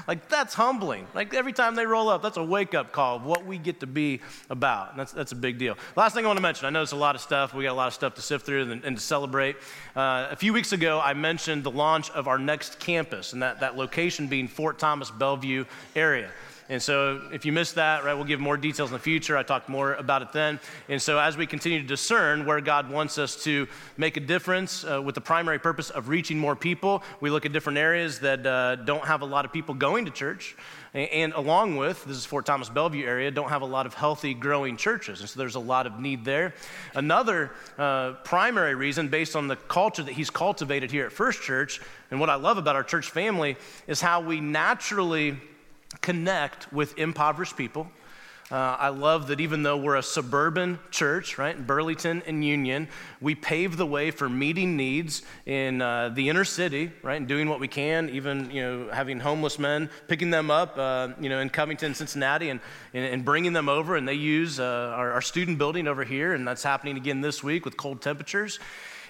like, 0.08 0.28
that's 0.30 0.54
humbling. 0.54 1.06
Like, 1.14 1.34
every 1.34 1.52
time 1.52 1.74
they 1.74 1.84
roll 1.84 2.08
up, 2.08 2.22
that's 2.22 2.38
a 2.38 2.42
wake 2.42 2.74
up 2.74 2.92
call 2.92 3.16
of 3.16 3.24
what 3.26 3.44
we 3.44 3.58
get 3.58 3.80
to 3.80 3.86
be 3.86 4.22
about. 4.48 4.92
And 4.92 5.00
that's, 5.00 5.12
that's 5.12 5.32
a 5.32 5.36
big 5.36 5.58
deal. 5.58 5.76
Last 5.96 6.14
thing 6.14 6.24
I 6.24 6.28
want 6.28 6.38
to 6.38 6.42
mention 6.42 6.66
I 6.66 6.70
know 6.70 6.80
it's 6.80 6.92
a 6.92 6.96
lot 6.96 7.14
of 7.14 7.20
stuff. 7.20 7.52
We 7.52 7.64
got 7.64 7.72
a 7.72 7.74
lot 7.74 7.88
of 7.88 7.94
stuff 7.94 8.14
to 8.14 8.22
sift 8.22 8.46
through 8.46 8.70
and, 8.70 8.84
and 8.84 8.96
to 8.96 9.02
celebrate. 9.02 9.56
Uh, 9.94 10.28
a 10.30 10.36
few 10.36 10.54
weeks 10.54 10.72
ago, 10.72 10.98
I 10.98 11.12
mentioned 11.12 11.62
the 11.62 11.70
launch 11.70 12.10
of 12.12 12.26
our 12.26 12.38
next 12.38 12.78
campus, 12.78 13.34
and 13.34 13.42
that, 13.42 13.60
that 13.60 13.76
location 13.76 14.28
being 14.28 14.48
Fort 14.48 14.78
Thomas 14.78 15.10
Bellevue 15.10 15.66
area. 15.94 16.30
And 16.68 16.82
so 16.82 17.22
if 17.32 17.44
you 17.44 17.52
missed 17.52 17.76
that, 17.76 18.04
right, 18.04 18.14
we'll 18.14 18.24
give 18.24 18.40
more 18.40 18.56
details 18.56 18.90
in 18.90 18.94
the 18.94 18.98
future. 18.98 19.36
I 19.36 19.42
talked 19.44 19.68
more 19.68 19.94
about 19.94 20.22
it 20.22 20.32
then. 20.32 20.58
And 20.88 21.00
so 21.00 21.18
as 21.18 21.36
we 21.36 21.46
continue 21.46 21.80
to 21.80 21.86
discern 21.86 22.44
where 22.44 22.60
God 22.60 22.90
wants 22.90 23.18
us 23.18 23.42
to 23.44 23.68
make 23.96 24.16
a 24.16 24.20
difference 24.20 24.84
uh, 24.84 25.00
with 25.00 25.14
the 25.14 25.20
primary 25.20 25.58
purpose 25.58 25.90
of 25.90 26.08
reaching 26.08 26.38
more 26.38 26.56
people, 26.56 27.04
we 27.20 27.30
look 27.30 27.46
at 27.46 27.52
different 27.52 27.78
areas 27.78 28.18
that 28.20 28.44
uh, 28.44 28.76
don't 28.76 29.04
have 29.04 29.22
a 29.22 29.26
lot 29.26 29.44
of 29.44 29.52
people 29.52 29.74
going 29.74 30.04
to 30.06 30.10
church. 30.10 30.56
And 30.92 31.34
along 31.34 31.76
with, 31.76 32.04
this 32.06 32.16
is 32.16 32.24
Fort 32.24 32.46
Thomas 32.46 32.70
Bellevue 32.70 33.04
area, 33.04 33.30
don't 33.30 33.50
have 33.50 33.60
a 33.60 33.66
lot 33.66 33.84
of 33.84 33.92
healthy, 33.92 34.32
growing 34.32 34.78
churches. 34.78 35.20
And 35.20 35.28
so 35.28 35.38
there's 35.38 35.54
a 35.54 35.60
lot 35.60 35.86
of 35.86 36.00
need 36.00 36.24
there. 36.24 36.54
Another 36.94 37.50
uh, 37.76 38.12
primary 38.24 38.74
reason, 38.74 39.08
based 39.08 39.36
on 39.36 39.46
the 39.46 39.56
culture 39.56 40.02
that 40.02 40.14
he's 40.14 40.30
cultivated 40.30 40.90
here 40.90 41.04
at 41.04 41.12
First 41.12 41.42
Church, 41.42 41.80
and 42.10 42.18
what 42.18 42.30
I 42.30 42.36
love 42.36 42.56
about 42.56 42.76
our 42.76 42.82
church 42.82 43.10
family, 43.10 43.56
is 43.86 44.00
how 44.00 44.20
we 44.20 44.40
naturally 44.40 45.36
connect 46.00 46.72
with 46.72 46.98
impoverished 46.98 47.56
people 47.56 47.90
uh, 48.48 48.76
I 48.78 48.90
love 48.90 49.26
that 49.26 49.40
even 49.40 49.64
though 49.64 49.76
we're 49.76 49.96
a 49.96 50.02
suburban 50.04 50.78
church, 50.92 51.36
right, 51.36 51.56
in 51.56 51.64
Burlington 51.64 52.22
and 52.26 52.44
Union, 52.44 52.86
we 53.20 53.34
pave 53.34 53.76
the 53.76 53.86
way 53.86 54.12
for 54.12 54.28
meeting 54.28 54.76
needs 54.76 55.22
in 55.46 55.82
uh, 55.82 56.10
the 56.10 56.28
inner 56.28 56.44
city, 56.44 56.92
right, 57.02 57.16
and 57.16 57.26
doing 57.26 57.48
what 57.48 57.58
we 57.58 57.66
can, 57.66 58.08
even, 58.10 58.48
you 58.52 58.62
know, 58.62 58.88
having 58.92 59.18
homeless 59.18 59.58
men, 59.58 59.90
picking 60.06 60.30
them 60.30 60.48
up, 60.48 60.78
uh, 60.78 61.08
you 61.20 61.28
know, 61.28 61.40
in 61.40 61.50
Covington, 61.50 61.92
Cincinnati, 61.92 62.50
and, 62.50 62.60
and, 62.94 63.24
bringing 63.24 63.52
them 63.52 63.68
over. 63.68 63.96
And 63.96 64.06
they 64.06 64.14
use 64.14 64.60
uh, 64.60 64.92
our, 64.94 65.10
our 65.10 65.22
student 65.22 65.58
building 65.58 65.88
over 65.88 66.04
here, 66.04 66.32
and 66.32 66.46
that's 66.46 66.62
happening 66.62 66.96
again 66.96 67.22
this 67.22 67.42
week 67.42 67.64
with 67.64 67.76
cold 67.76 68.00
temperatures. 68.00 68.60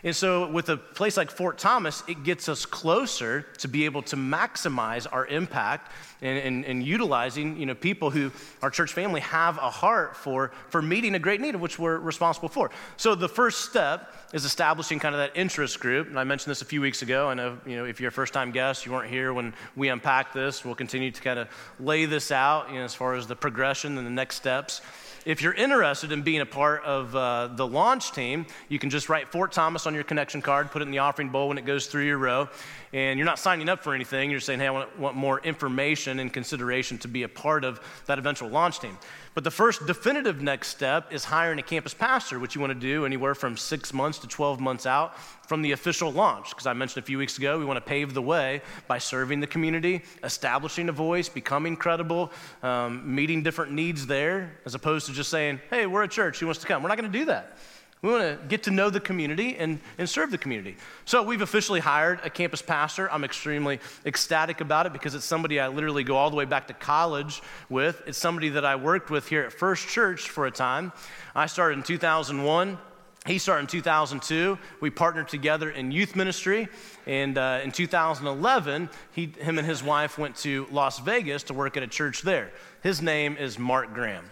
And 0.04 0.14
so, 0.14 0.50
with 0.50 0.68
a 0.68 0.76
place 0.76 1.16
like 1.16 1.30
Fort 1.30 1.58
Thomas, 1.58 2.02
it 2.06 2.22
gets 2.22 2.48
us 2.48 2.66
closer 2.66 3.42
to 3.58 3.68
be 3.68 3.84
able 3.84 4.02
to 4.02 4.16
maximize 4.16 5.06
our 5.10 5.26
impact 5.26 5.92
and, 6.22 6.38
and, 6.38 6.64
and, 6.64 6.82
utilizing 6.82 7.58
you 7.58 7.66
know, 7.66 7.74
people 7.74 8.10
who 8.10 8.32
our 8.62 8.70
church 8.70 8.92
family 8.92 9.20
have 9.20 9.58
a 9.58 9.70
heart 9.70 10.16
for, 10.16 10.52
for 10.70 10.80
meeting 10.80 11.14
a 11.14 11.18
great 11.18 11.40
need 11.40 11.54
of 11.54 11.60
which 11.60 11.78
we're 11.78 11.98
responsible 11.98 12.48
for. 12.48 12.70
So, 12.96 13.14
the 13.14 13.28
first 13.28 13.62
step 13.64 14.14
is 14.32 14.44
establishing 14.44 14.98
kind 14.98 15.14
of 15.14 15.18
that 15.18 15.32
interest 15.34 15.80
group. 15.80 16.08
And 16.08 16.18
I 16.18 16.24
mentioned 16.24 16.50
this 16.50 16.62
a 16.62 16.66
few 16.66 16.80
weeks 16.80 17.02
ago. 17.02 17.28
I 17.28 17.34
know, 17.34 17.58
you 17.66 17.76
know 17.76 17.84
if 17.84 18.00
you're 18.00 18.08
a 18.08 18.12
first 18.12 18.32
time 18.32 18.50
guest, 18.52 18.86
you 18.86 18.92
weren't 18.92 19.10
here 19.10 19.32
when 19.32 19.54
we 19.76 19.88
unpacked 19.88 20.34
this. 20.34 20.64
We'll 20.64 20.74
continue 20.74 21.10
to 21.10 21.20
kind 21.20 21.38
of 21.38 21.48
lay 21.80 22.04
this 22.04 22.30
out 22.30 22.68
you 22.70 22.76
know, 22.76 22.84
as 22.84 22.94
far 22.94 23.14
as 23.14 23.26
the 23.26 23.36
progression 23.36 23.98
and 23.98 24.06
the 24.06 24.10
next 24.10 24.36
steps. 24.36 24.82
If 25.26 25.42
you're 25.42 25.54
interested 25.54 26.12
in 26.12 26.22
being 26.22 26.40
a 26.40 26.46
part 26.46 26.84
of 26.84 27.16
uh, 27.16 27.48
the 27.48 27.66
launch 27.66 28.12
team, 28.12 28.46
you 28.68 28.78
can 28.78 28.90
just 28.90 29.08
write 29.08 29.26
Fort 29.26 29.50
Thomas 29.50 29.84
on 29.84 29.92
your 29.92 30.04
connection 30.04 30.40
card, 30.40 30.70
put 30.70 30.82
it 30.82 30.84
in 30.84 30.92
the 30.92 31.00
offering 31.00 31.30
bowl 31.30 31.48
when 31.48 31.58
it 31.58 31.64
goes 31.64 31.88
through 31.88 32.04
your 32.04 32.18
row. 32.18 32.48
And 32.92 33.18
you're 33.18 33.26
not 33.26 33.40
signing 33.40 33.68
up 33.68 33.82
for 33.82 33.92
anything. 33.92 34.30
You're 34.30 34.38
saying, 34.38 34.60
hey, 34.60 34.68
I 34.68 34.70
want, 34.70 34.96
want 35.00 35.16
more 35.16 35.40
information 35.40 36.20
and 36.20 36.32
consideration 36.32 36.98
to 36.98 37.08
be 37.08 37.24
a 37.24 37.28
part 37.28 37.64
of 37.64 37.80
that 38.06 38.20
eventual 38.20 38.50
launch 38.50 38.78
team. 38.78 38.96
But 39.36 39.44
the 39.44 39.50
first 39.50 39.86
definitive 39.86 40.40
next 40.40 40.68
step 40.68 41.12
is 41.12 41.22
hiring 41.22 41.58
a 41.58 41.62
campus 41.62 41.92
pastor, 41.92 42.38
which 42.38 42.54
you 42.54 42.60
want 42.62 42.70
to 42.70 42.74
do 42.74 43.04
anywhere 43.04 43.34
from 43.34 43.54
six 43.58 43.92
months 43.92 44.18
to 44.20 44.26
12 44.26 44.60
months 44.60 44.86
out 44.86 45.18
from 45.46 45.60
the 45.60 45.72
official 45.72 46.10
launch. 46.10 46.48
Because 46.48 46.66
I 46.66 46.72
mentioned 46.72 47.04
a 47.04 47.06
few 47.06 47.18
weeks 47.18 47.36
ago, 47.36 47.58
we 47.58 47.66
want 47.66 47.76
to 47.76 47.86
pave 47.86 48.14
the 48.14 48.22
way 48.22 48.62
by 48.88 48.96
serving 48.96 49.40
the 49.40 49.46
community, 49.46 50.00
establishing 50.24 50.88
a 50.88 50.92
voice, 50.92 51.28
becoming 51.28 51.76
credible, 51.76 52.32
um, 52.62 53.14
meeting 53.14 53.42
different 53.42 53.72
needs 53.72 54.06
there, 54.06 54.56
as 54.64 54.74
opposed 54.74 55.04
to 55.08 55.12
just 55.12 55.28
saying, 55.28 55.60
hey, 55.68 55.84
we're 55.84 56.04
a 56.04 56.08
church, 56.08 56.40
who 56.40 56.46
wants 56.46 56.62
to 56.62 56.66
come? 56.66 56.82
We're 56.82 56.88
not 56.88 56.96
going 56.96 57.12
to 57.12 57.18
do 57.18 57.26
that. 57.26 57.58
We 58.06 58.12
want 58.12 58.40
to 58.40 58.46
get 58.46 58.62
to 58.62 58.70
know 58.70 58.88
the 58.88 59.00
community 59.00 59.56
and, 59.56 59.80
and 59.98 60.08
serve 60.08 60.30
the 60.30 60.38
community. 60.38 60.76
So 61.06 61.24
we've 61.24 61.42
officially 61.42 61.80
hired 61.80 62.20
a 62.22 62.30
campus 62.30 62.62
pastor. 62.62 63.10
I'm 63.10 63.24
extremely 63.24 63.80
ecstatic 64.04 64.60
about 64.60 64.86
it 64.86 64.92
because 64.92 65.16
it's 65.16 65.24
somebody 65.24 65.58
I 65.58 65.66
literally 65.66 66.04
go 66.04 66.16
all 66.16 66.30
the 66.30 66.36
way 66.36 66.44
back 66.44 66.68
to 66.68 66.72
college 66.72 67.42
with. 67.68 68.00
It's 68.06 68.16
somebody 68.16 68.50
that 68.50 68.64
I 68.64 68.76
worked 68.76 69.10
with 69.10 69.26
here 69.26 69.42
at 69.42 69.52
First 69.52 69.88
Church 69.88 70.30
for 70.30 70.46
a 70.46 70.52
time. 70.52 70.92
I 71.34 71.46
started 71.46 71.78
in 71.78 71.82
2001. 71.82 72.78
He 73.26 73.38
started 73.38 73.62
in 73.62 73.66
2002. 73.66 74.56
We 74.80 74.88
partnered 74.90 75.26
together 75.26 75.68
in 75.68 75.90
youth 75.90 76.14
ministry. 76.14 76.68
And 77.08 77.36
uh, 77.36 77.58
in 77.64 77.72
2011, 77.72 78.88
he, 79.10 79.32
him 79.40 79.58
and 79.58 79.66
his 79.66 79.82
wife 79.82 80.16
went 80.16 80.36
to 80.36 80.68
Las 80.70 81.00
Vegas 81.00 81.42
to 81.42 81.54
work 81.54 81.76
at 81.76 81.82
a 81.82 81.88
church 81.88 82.22
there. 82.22 82.52
His 82.84 83.02
name 83.02 83.36
is 83.36 83.58
Mark 83.58 83.92
Graham. 83.92 84.30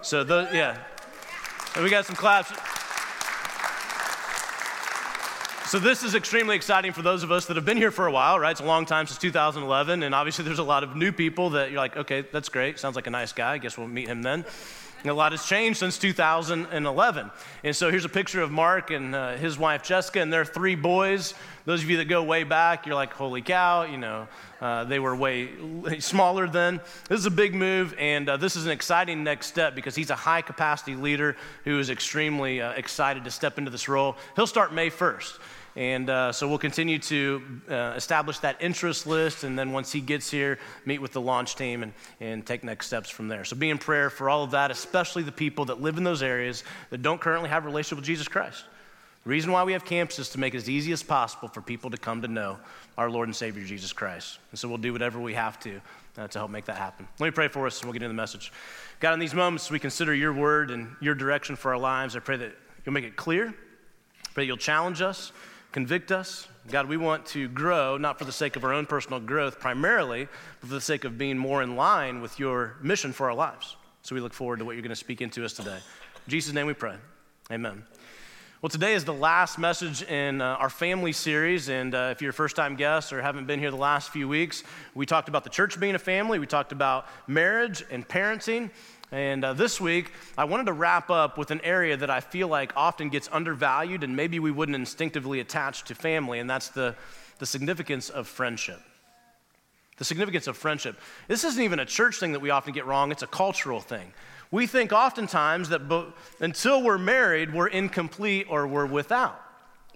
So, 0.00 0.22
yeah. 0.52 0.78
And 1.74 1.82
we 1.82 1.90
got 1.90 2.06
some 2.06 2.14
claps. 2.14 2.52
So, 5.70 5.78
this 5.78 6.02
is 6.02 6.16
extremely 6.16 6.56
exciting 6.56 6.92
for 6.92 7.02
those 7.02 7.22
of 7.22 7.30
us 7.30 7.46
that 7.46 7.54
have 7.54 7.64
been 7.64 7.76
here 7.76 7.92
for 7.92 8.08
a 8.08 8.10
while, 8.10 8.40
right? 8.40 8.50
It's 8.50 8.60
a 8.60 8.64
long 8.64 8.86
time 8.86 9.06
since 9.06 9.20
2011, 9.20 10.02
and 10.02 10.12
obviously 10.16 10.44
there's 10.44 10.58
a 10.58 10.64
lot 10.64 10.82
of 10.82 10.96
new 10.96 11.12
people 11.12 11.50
that 11.50 11.70
you're 11.70 11.78
like, 11.78 11.96
okay, 11.96 12.22
that's 12.22 12.48
great. 12.48 12.80
Sounds 12.80 12.96
like 12.96 13.06
a 13.06 13.10
nice 13.10 13.32
guy. 13.32 13.52
I 13.52 13.58
guess 13.58 13.78
we'll 13.78 13.86
meet 13.86 14.08
him 14.08 14.20
then. 14.20 14.44
And 15.02 15.10
a 15.10 15.14
lot 15.14 15.30
has 15.30 15.46
changed 15.46 15.78
since 15.78 15.96
2011. 15.96 17.30
And 17.62 17.76
so 17.76 17.88
here's 17.88 18.04
a 18.04 18.08
picture 18.08 18.42
of 18.42 18.50
Mark 18.50 18.90
and 18.90 19.14
uh, 19.14 19.36
his 19.36 19.60
wife 19.60 19.84
Jessica 19.84 20.20
and 20.20 20.32
their 20.32 20.44
three 20.44 20.74
boys. 20.74 21.34
Those 21.66 21.84
of 21.84 21.88
you 21.88 21.98
that 21.98 22.06
go 22.06 22.24
way 22.24 22.42
back, 22.42 22.84
you're 22.84 22.96
like, 22.96 23.12
holy 23.12 23.40
cow, 23.40 23.84
you 23.84 23.96
know, 23.96 24.26
uh, 24.60 24.82
they 24.84 24.98
were 24.98 25.14
way 25.14 25.50
smaller 26.00 26.48
then. 26.48 26.80
This 27.08 27.20
is 27.20 27.26
a 27.26 27.30
big 27.30 27.54
move, 27.54 27.94
and 27.96 28.28
uh, 28.28 28.36
this 28.38 28.56
is 28.56 28.66
an 28.66 28.72
exciting 28.72 29.22
next 29.22 29.46
step 29.46 29.76
because 29.76 29.94
he's 29.94 30.10
a 30.10 30.16
high 30.16 30.42
capacity 30.42 30.96
leader 30.96 31.36
who 31.62 31.78
is 31.78 31.90
extremely 31.90 32.60
uh, 32.60 32.72
excited 32.72 33.22
to 33.22 33.30
step 33.30 33.56
into 33.56 33.70
this 33.70 33.88
role. 33.88 34.16
He'll 34.34 34.48
start 34.48 34.74
May 34.74 34.90
1st. 34.90 35.38
And 35.76 36.10
uh, 36.10 36.32
so 36.32 36.48
we'll 36.48 36.58
continue 36.58 36.98
to 36.98 37.42
uh, 37.68 37.94
establish 37.96 38.38
that 38.40 38.56
interest 38.60 39.06
list. 39.06 39.44
And 39.44 39.58
then 39.58 39.72
once 39.72 39.92
he 39.92 40.00
gets 40.00 40.30
here, 40.30 40.58
meet 40.84 41.00
with 41.00 41.12
the 41.12 41.20
launch 41.20 41.54
team 41.56 41.82
and, 41.82 41.92
and 42.20 42.44
take 42.44 42.64
next 42.64 42.86
steps 42.86 43.08
from 43.08 43.28
there. 43.28 43.44
So 43.44 43.56
be 43.56 43.70
in 43.70 43.78
prayer 43.78 44.10
for 44.10 44.28
all 44.28 44.42
of 44.42 44.50
that, 44.50 44.70
especially 44.70 45.22
the 45.22 45.32
people 45.32 45.66
that 45.66 45.80
live 45.80 45.96
in 45.96 46.04
those 46.04 46.22
areas 46.22 46.64
that 46.90 47.02
don't 47.02 47.20
currently 47.20 47.48
have 47.48 47.64
a 47.64 47.66
relationship 47.66 47.98
with 47.98 48.06
Jesus 48.06 48.26
Christ. 48.26 48.64
The 49.24 49.30
reason 49.30 49.52
why 49.52 49.64
we 49.64 49.74
have 49.74 49.84
camps 49.84 50.18
is 50.18 50.30
to 50.30 50.40
make 50.40 50.54
it 50.54 50.58
as 50.58 50.70
easy 50.70 50.92
as 50.92 51.02
possible 51.02 51.48
for 51.48 51.60
people 51.60 51.90
to 51.90 51.98
come 51.98 52.22
to 52.22 52.28
know 52.28 52.58
our 52.96 53.10
Lord 53.10 53.28
and 53.28 53.36
Savior 53.36 53.62
Jesus 53.64 53.92
Christ. 53.92 54.38
And 54.50 54.58
so 54.58 54.66
we'll 54.66 54.78
do 54.78 54.92
whatever 54.92 55.20
we 55.20 55.34
have 55.34 55.60
to 55.60 55.80
uh, 56.16 56.26
to 56.28 56.38
help 56.38 56.50
make 56.50 56.64
that 56.64 56.76
happen. 56.76 57.06
Let 57.18 57.26
me 57.26 57.30
pray 57.30 57.48
for 57.48 57.66
us 57.66 57.80
and 57.80 57.86
we'll 57.86 57.92
get 57.92 58.02
into 58.02 58.08
the 58.08 58.14
message. 58.14 58.50
God, 58.98 59.12
in 59.12 59.20
these 59.20 59.34
moments, 59.34 59.70
we 59.70 59.78
consider 59.78 60.14
your 60.14 60.32
word 60.32 60.70
and 60.70 60.96
your 61.00 61.14
direction 61.14 61.54
for 61.54 61.72
our 61.72 61.78
lives. 61.78 62.16
I 62.16 62.20
pray 62.20 62.38
that 62.38 62.52
you'll 62.84 62.94
make 62.94 63.04
it 63.04 63.16
clear, 63.16 63.54
pray 64.34 64.44
that 64.44 64.46
you'll 64.46 64.56
challenge 64.56 65.02
us 65.02 65.32
convict 65.72 66.12
us. 66.12 66.48
God, 66.68 66.88
we 66.88 66.96
want 66.96 67.26
to 67.26 67.48
grow, 67.48 67.96
not 67.96 68.18
for 68.18 68.24
the 68.24 68.32
sake 68.32 68.56
of 68.56 68.64
our 68.64 68.72
own 68.72 68.86
personal 68.86 69.20
growth 69.20 69.58
primarily, 69.58 70.28
but 70.60 70.68
for 70.68 70.74
the 70.74 70.80
sake 70.80 71.04
of 71.04 71.16
being 71.18 71.38
more 71.38 71.62
in 71.62 71.76
line 71.76 72.20
with 72.20 72.38
your 72.38 72.76
mission 72.82 73.12
for 73.12 73.28
our 73.28 73.34
lives. 73.34 73.76
So 74.02 74.14
we 74.14 74.20
look 74.20 74.34
forward 74.34 74.58
to 74.58 74.64
what 74.64 74.72
you're 74.72 74.82
going 74.82 74.90
to 74.90 74.96
speak 74.96 75.20
into 75.20 75.44
us 75.44 75.52
today. 75.52 75.76
In 75.76 76.30
Jesus' 76.30 76.52
name 76.52 76.66
we 76.66 76.74
pray. 76.74 76.96
Amen. 77.50 77.84
Well, 78.62 78.68
today 78.68 78.92
is 78.92 79.06
the 79.06 79.14
last 79.14 79.58
message 79.58 80.02
in 80.02 80.42
uh, 80.42 80.56
our 80.56 80.68
family 80.68 81.12
series. 81.12 81.70
And 81.70 81.94
uh, 81.94 82.10
if 82.12 82.20
you're 82.20 82.30
a 82.30 82.34
first 82.34 82.56
time 82.56 82.76
guest 82.76 83.10
or 83.10 83.22
haven't 83.22 83.46
been 83.46 83.58
here 83.58 83.70
the 83.70 83.76
last 83.78 84.10
few 84.10 84.28
weeks, 84.28 84.64
we 84.94 85.06
talked 85.06 85.30
about 85.30 85.44
the 85.44 85.50
church 85.50 85.80
being 85.80 85.94
a 85.94 85.98
family, 85.98 86.38
we 86.38 86.46
talked 86.46 86.72
about 86.72 87.06
marriage 87.26 87.82
and 87.90 88.06
parenting. 88.06 88.70
And 89.12 89.44
uh, 89.44 89.54
this 89.54 89.80
week, 89.80 90.12
I 90.38 90.44
wanted 90.44 90.66
to 90.66 90.72
wrap 90.72 91.10
up 91.10 91.36
with 91.36 91.50
an 91.50 91.60
area 91.64 91.96
that 91.96 92.10
I 92.10 92.20
feel 92.20 92.46
like 92.46 92.72
often 92.76 93.08
gets 93.08 93.28
undervalued 93.32 94.04
and 94.04 94.14
maybe 94.14 94.38
we 94.38 94.52
wouldn't 94.52 94.76
instinctively 94.76 95.40
attach 95.40 95.84
to 95.84 95.94
family, 95.94 96.38
and 96.38 96.48
that's 96.48 96.68
the, 96.68 96.94
the 97.38 97.46
significance 97.46 98.08
of 98.08 98.28
friendship. 98.28 98.80
The 99.96 100.04
significance 100.04 100.46
of 100.46 100.56
friendship. 100.56 100.98
This 101.26 101.44
isn't 101.44 101.62
even 101.62 101.80
a 101.80 101.84
church 101.84 102.20
thing 102.20 102.32
that 102.32 102.40
we 102.40 102.50
often 102.50 102.72
get 102.72 102.86
wrong, 102.86 103.10
it's 103.10 103.22
a 103.22 103.26
cultural 103.26 103.80
thing. 103.80 104.12
We 104.52 104.66
think 104.66 104.92
oftentimes 104.92 105.68
that 105.68 105.88
bo- 105.88 106.12
until 106.40 106.82
we're 106.82 106.98
married, 106.98 107.52
we're 107.52 107.68
incomplete 107.68 108.46
or 108.48 108.66
we're 108.66 108.86
without. 108.86 109.40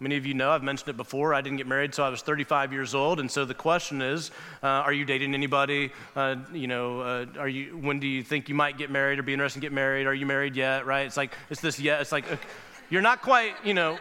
Many 0.04 0.18
of 0.18 0.26
you 0.26 0.34
know, 0.34 0.50
I've 0.50 0.62
mentioned 0.62 0.90
it 0.90 0.99
before, 0.99 1.32
I 1.32 1.40
didn't 1.40 1.56
get 1.56 1.66
married 1.66 1.87
until 1.87 2.04
I 2.04 2.11
was 2.11 2.20
35 2.20 2.75
years 2.75 2.94
old. 2.94 3.20
And 3.20 3.30
so 3.30 3.46
the 3.46 3.54
question 3.54 4.02
is 4.02 4.30
uh, 4.62 4.66
are 4.66 4.92
you 4.92 5.06
dating 5.06 5.32
anybody? 5.32 5.92
Uh, 6.14 6.37
you 6.52 6.66
know, 6.66 7.00
uh, 7.00 7.26
are 7.38 7.49
you, 7.49 7.78
when 7.78 8.00
do 8.00 8.06
you 8.06 8.23
think 8.23 8.50
you 8.50 8.54
might 8.54 8.76
get 8.76 8.90
married 8.90 9.18
or 9.18 9.23
be 9.23 9.32
interested 9.32 9.61
in 9.61 9.62
get 9.62 9.73
married? 9.73 10.06
Are 10.06 10.12
you 10.12 10.26
married 10.26 10.56
yet? 10.56 10.84
Right? 10.84 11.06
It's 11.06 11.16
like, 11.16 11.34
it's 11.49 11.62
this 11.62 11.80
yet. 11.80 12.02
It's 12.02 12.12
like, 12.12 12.26
you're 12.90 13.00
not 13.00 13.23
quite, 13.23 13.54
you 13.64 13.73
know, 13.73 13.96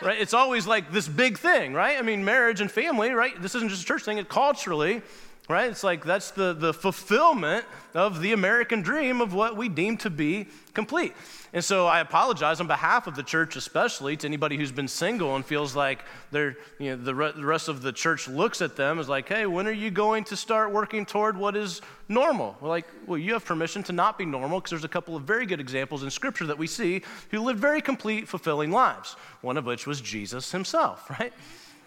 right? 0.00 0.18
It's 0.18 0.32
always 0.32 0.66
like 0.66 0.90
this 0.90 1.06
big 1.06 1.36
thing, 1.36 1.74
right? 1.74 1.98
I 1.98 2.02
mean, 2.02 2.24
marriage 2.24 2.62
and 2.62 2.70
family, 2.70 3.10
right? 3.10 3.38
This 3.42 3.54
isn't 3.54 3.68
just 3.68 3.82
a 3.82 3.84
church 3.84 4.02
thing, 4.02 4.16
it 4.16 4.30
culturally, 4.30 5.02
right? 5.48 5.70
It's 5.70 5.84
like 5.84 6.04
that's 6.04 6.30
the, 6.30 6.54
the 6.54 6.72
fulfillment 6.72 7.66
of 7.94 8.20
the 8.20 8.32
American 8.32 8.80
dream 8.80 9.20
of 9.20 9.34
what 9.34 9.56
we 9.56 9.68
deem 9.68 9.98
to 9.98 10.10
be 10.10 10.46
complete. 10.72 11.12
And 11.52 11.62
so 11.62 11.86
I 11.86 12.00
apologize 12.00 12.60
on 12.60 12.66
behalf 12.66 13.06
of 13.06 13.14
the 13.14 13.22
church, 13.22 13.54
especially 13.54 14.16
to 14.16 14.26
anybody 14.26 14.56
who's 14.56 14.72
been 14.72 14.88
single 14.88 15.36
and 15.36 15.44
feels 15.44 15.76
like 15.76 16.04
they're, 16.30 16.56
you 16.78 16.90
know, 16.90 16.96
the, 16.96 17.14
re- 17.14 17.32
the 17.36 17.44
rest 17.44 17.68
of 17.68 17.82
the 17.82 17.92
church 17.92 18.26
looks 18.26 18.62
at 18.62 18.74
them 18.74 18.98
as 18.98 19.08
like, 19.08 19.28
hey, 19.28 19.44
when 19.46 19.66
are 19.66 19.72
you 19.72 19.90
going 19.90 20.24
to 20.24 20.36
start 20.36 20.72
working 20.72 21.04
toward 21.04 21.36
what 21.36 21.56
is 21.56 21.82
normal? 22.08 22.56
We're 22.60 22.70
like, 22.70 22.86
well, 23.06 23.18
you 23.18 23.34
have 23.34 23.44
permission 23.44 23.82
to 23.84 23.92
not 23.92 24.16
be 24.16 24.24
normal 24.24 24.60
because 24.60 24.70
there's 24.70 24.84
a 24.84 24.88
couple 24.88 25.14
of 25.14 25.24
very 25.24 25.46
good 25.46 25.60
examples 25.60 26.02
in 26.02 26.10
Scripture 26.10 26.46
that 26.46 26.58
we 26.58 26.66
see 26.66 27.02
who 27.30 27.40
lived 27.40 27.60
very 27.60 27.82
complete, 27.82 28.26
fulfilling 28.26 28.72
lives, 28.72 29.14
one 29.42 29.58
of 29.58 29.66
which 29.66 29.86
was 29.86 30.00
Jesus 30.00 30.50
himself, 30.50 31.08
right? 31.20 31.34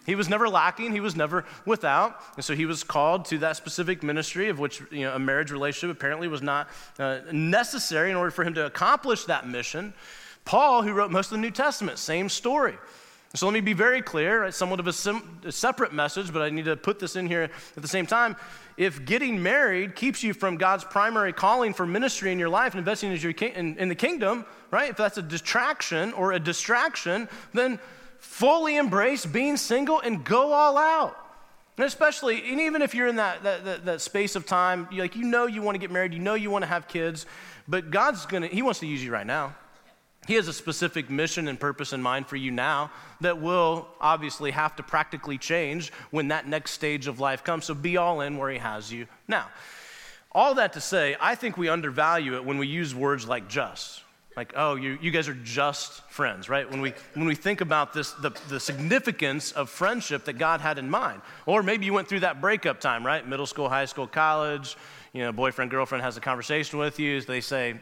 He 0.07 0.15
was 0.15 0.29
never 0.29 0.47
lacking, 0.47 0.93
he 0.93 1.01
was 1.01 1.17
never 1.17 1.43
without. 1.65 2.23
And 2.37 2.45
so 2.45 2.55
he 2.55 2.65
was 2.65 2.81
called 2.81 3.25
to 3.25 3.37
that 3.39 3.57
specific 3.57 4.01
ministry, 4.01 4.47
of 4.47 4.57
which 4.57 4.81
you 4.89 5.01
know, 5.01 5.13
a 5.13 5.19
marriage 5.19 5.51
relationship 5.51 5.95
apparently 5.95 6.29
was 6.29 6.41
not 6.41 6.69
uh, 6.97 7.19
necessary 7.33 8.09
in 8.09 8.15
order 8.15 8.31
for 8.31 8.45
him 8.45 8.53
to 8.53 8.65
accomplish 8.65 9.25
that 9.25 9.47
mission. 9.49 9.93
Paul, 10.45 10.81
who 10.81 10.93
wrote 10.93 11.11
most 11.11 11.27
of 11.27 11.31
the 11.31 11.41
New 11.41 11.51
Testament, 11.51 11.99
same 11.99 12.29
story. 12.29 12.77
So 13.35 13.45
let 13.45 13.53
me 13.53 13.59
be 13.59 13.73
very 13.73 14.01
clear, 14.01 14.49
somewhat 14.51 14.79
of 14.79 14.87
a, 14.87 14.93
sim- 14.93 15.41
a, 15.43 15.51
separate 15.51 15.91
message, 15.91 16.31
but 16.31 16.41
I 16.41 16.49
need 16.49 16.65
to 16.65 16.77
put 16.77 16.99
this 16.99 17.17
in 17.17 17.27
here 17.27 17.49
at 17.75 17.81
the 17.81 17.87
same 17.87 18.07
time. 18.07 18.37
If 18.77 19.03
getting 19.03 19.43
married 19.43 19.93
keeps 19.93 20.23
you 20.23 20.33
from 20.33 20.55
God's 20.55 20.85
primary 20.85 21.33
calling 21.33 21.73
for 21.73 21.85
ministry 21.85 22.31
in 22.31 22.39
your 22.39 22.47
life 22.47 22.71
and 22.71 22.79
investing 22.79 23.11
in, 23.11 23.19
your 23.19 23.33
ki- 23.33 23.51
in, 23.53 23.77
in 23.77 23.89
the 23.89 23.95
kingdom, 23.95 24.45
right? 24.71 24.89
If 24.89 24.95
that's 24.95 25.17
a 25.17 25.21
distraction 25.21 26.13
or 26.13 26.31
a 26.31 26.39
distraction, 26.39 27.27
then 27.53 27.77
fully 28.19 28.77
embrace 28.77 29.25
being 29.25 29.57
single 29.57 29.99
and 29.99 30.23
go 30.23 30.53
all 30.53 30.77
out. 30.77 31.17
And 31.77 31.85
especially, 31.85 32.49
and 32.49 32.59
even 32.59 32.81
if 32.81 32.95
you're 32.95 33.07
in 33.07 33.17
that, 33.17 33.43
that, 33.43 33.65
that, 33.65 33.85
that 33.85 34.01
space 34.01 34.35
of 34.35 34.45
time, 34.45 34.87
like 34.91 35.15
you 35.15 35.23
know 35.23 35.45
you 35.45 35.61
want 35.61 35.75
to 35.75 35.79
get 35.79 35.91
married, 35.91 36.13
you 36.13 36.19
know 36.19 36.33
you 36.33 36.49
want 36.49 36.63
to 36.63 36.67
have 36.67 36.87
kids, 36.87 37.27
but 37.67 37.91
God's 37.91 38.25
gonna, 38.25 38.47
He 38.47 38.63
wants 38.63 38.79
to 38.79 38.87
use 38.87 39.03
you 39.03 39.11
right 39.11 39.27
now. 39.27 39.55
He 40.27 40.33
has 40.33 40.47
a 40.47 40.53
specific 40.53 41.09
mission 41.09 41.47
and 41.47 41.59
purpose 41.59 41.93
in 41.93 42.01
mind 42.01 42.27
for 42.27 42.35
you 42.35 42.51
now 42.51 42.91
that 43.21 43.39
will 43.39 43.87
obviously 44.01 44.51
have 44.51 44.75
to 44.75 44.83
practically 44.83 45.37
change 45.37 45.91
when 46.11 46.29
that 46.29 46.47
next 46.47 46.71
stage 46.71 47.07
of 47.07 47.19
life 47.19 47.43
comes. 47.43 47.65
So 47.65 47.73
be 47.73 47.95
all 47.95 48.21
in 48.21 48.37
where 48.37 48.49
He 48.49 48.57
has 48.57 48.91
you 48.91 49.07
now. 49.27 49.47
All 50.31 50.55
that 50.55 50.73
to 50.73 50.81
say, 50.81 51.15
I 51.21 51.35
think 51.35 51.57
we 51.57 51.69
undervalue 51.69 52.35
it 52.35 52.43
when 52.43 52.57
we 52.57 52.67
use 52.67 52.93
words 52.93 53.27
like 53.27 53.47
just. 53.47 54.03
Like, 54.37 54.53
oh, 54.55 54.75
you, 54.75 54.99
you 55.01 55.09
guys 55.09 55.27
are 55.27 55.33
just 55.33 56.07
friends, 56.11 56.47
right? 56.47 56.69
When 56.69 56.79
we, 56.79 56.93
when 57.15 57.25
we 57.25 57.33
think 57.33 57.59
about 57.61 57.91
this, 57.91 58.11
the, 58.11 58.29
the 58.49 58.59
significance 58.59 59.51
of 59.51 59.67
friendship 59.67 60.25
that 60.25 60.33
God 60.33 60.61
had 60.61 60.77
in 60.77 60.87
mind. 60.91 61.23
Or 61.47 61.63
maybe 61.63 61.87
you 61.87 61.93
went 61.93 62.07
through 62.07 62.19
that 62.19 62.39
breakup 62.39 62.79
time, 62.79 63.03
right? 63.03 63.27
Middle 63.27 63.47
school, 63.47 63.67
high 63.67 63.85
school, 63.85 64.05
college, 64.05 64.77
you 65.11 65.23
know, 65.23 65.31
boyfriend, 65.31 65.71
girlfriend 65.71 66.03
has 66.03 66.17
a 66.17 66.21
conversation 66.21 66.77
with 66.77 66.99
you. 66.99 67.19
They 67.19 67.41
say, 67.41 67.79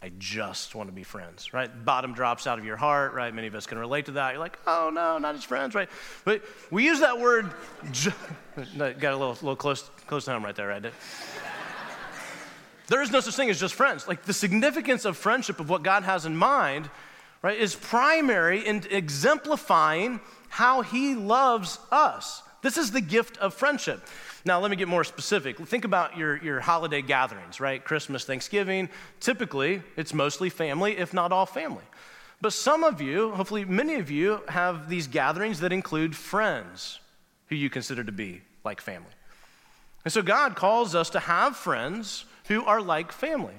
I 0.00 0.12
just 0.16 0.76
want 0.76 0.88
to 0.88 0.94
be 0.94 1.02
friends, 1.02 1.52
right? 1.52 1.68
Bottom 1.84 2.14
drops 2.14 2.46
out 2.46 2.60
of 2.60 2.64
your 2.64 2.76
heart, 2.76 3.12
right? 3.12 3.34
Many 3.34 3.48
of 3.48 3.56
us 3.56 3.66
can 3.66 3.76
relate 3.76 4.06
to 4.06 4.12
that. 4.12 4.30
You're 4.30 4.38
like, 4.38 4.60
oh 4.68 4.92
no, 4.94 5.18
not 5.18 5.34
as 5.34 5.42
friends, 5.42 5.74
right? 5.74 5.90
But 6.24 6.42
we 6.70 6.84
use 6.84 7.00
that 7.00 7.18
word, 7.18 7.50
ju- 7.90 8.12
got 8.78 9.12
a 9.12 9.16
little, 9.16 9.30
little 9.30 9.56
close, 9.56 9.90
close 10.06 10.24
to 10.26 10.30
home 10.30 10.44
right 10.44 10.54
there, 10.54 10.68
right? 10.68 10.92
There 12.90 13.02
is 13.02 13.12
no 13.12 13.20
such 13.20 13.36
thing 13.36 13.50
as 13.50 13.60
just 13.60 13.74
friends. 13.74 14.08
Like 14.08 14.24
the 14.24 14.32
significance 14.32 15.04
of 15.04 15.16
friendship, 15.16 15.60
of 15.60 15.70
what 15.70 15.84
God 15.84 16.02
has 16.02 16.26
in 16.26 16.36
mind, 16.36 16.90
right, 17.40 17.56
is 17.56 17.76
primary 17.76 18.66
in 18.66 18.82
exemplifying 18.90 20.18
how 20.48 20.82
He 20.82 21.14
loves 21.14 21.78
us. 21.92 22.42
This 22.62 22.76
is 22.76 22.90
the 22.90 23.00
gift 23.00 23.38
of 23.38 23.54
friendship. 23.54 24.04
Now, 24.44 24.58
let 24.58 24.72
me 24.72 24.76
get 24.76 24.88
more 24.88 25.04
specific. 25.04 25.56
Think 25.56 25.84
about 25.84 26.16
your, 26.16 26.42
your 26.42 26.58
holiday 26.58 27.00
gatherings, 27.00 27.60
right? 27.60 27.82
Christmas, 27.82 28.24
Thanksgiving. 28.24 28.88
Typically, 29.20 29.84
it's 29.96 30.12
mostly 30.12 30.50
family, 30.50 30.98
if 30.98 31.14
not 31.14 31.30
all 31.30 31.46
family. 31.46 31.84
But 32.40 32.52
some 32.52 32.82
of 32.82 33.00
you, 33.00 33.30
hopefully 33.30 33.64
many 33.64 33.94
of 33.94 34.10
you, 34.10 34.40
have 34.48 34.88
these 34.88 35.06
gatherings 35.06 35.60
that 35.60 35.72
include 35.72 36.16
friends 36.16 36.98
who 37.46 37.54
you 37.54 37.70
consider 37.70 38.02
to 38.02 38.12
be 38.12 38.40
like 38.64 38.80
family. 38.80 39.12
And 40.04 40.12
so 40.12 40.22
God 40.22 40.56
calls 40.56 40.96
us 40.96 41.10
to 41.10 41.20
have 41.20 41.54
friends 41.54 42.24
who 42.50 42.64
are 42.64 42.82
like 42.82 43.12
family 43.12 43.54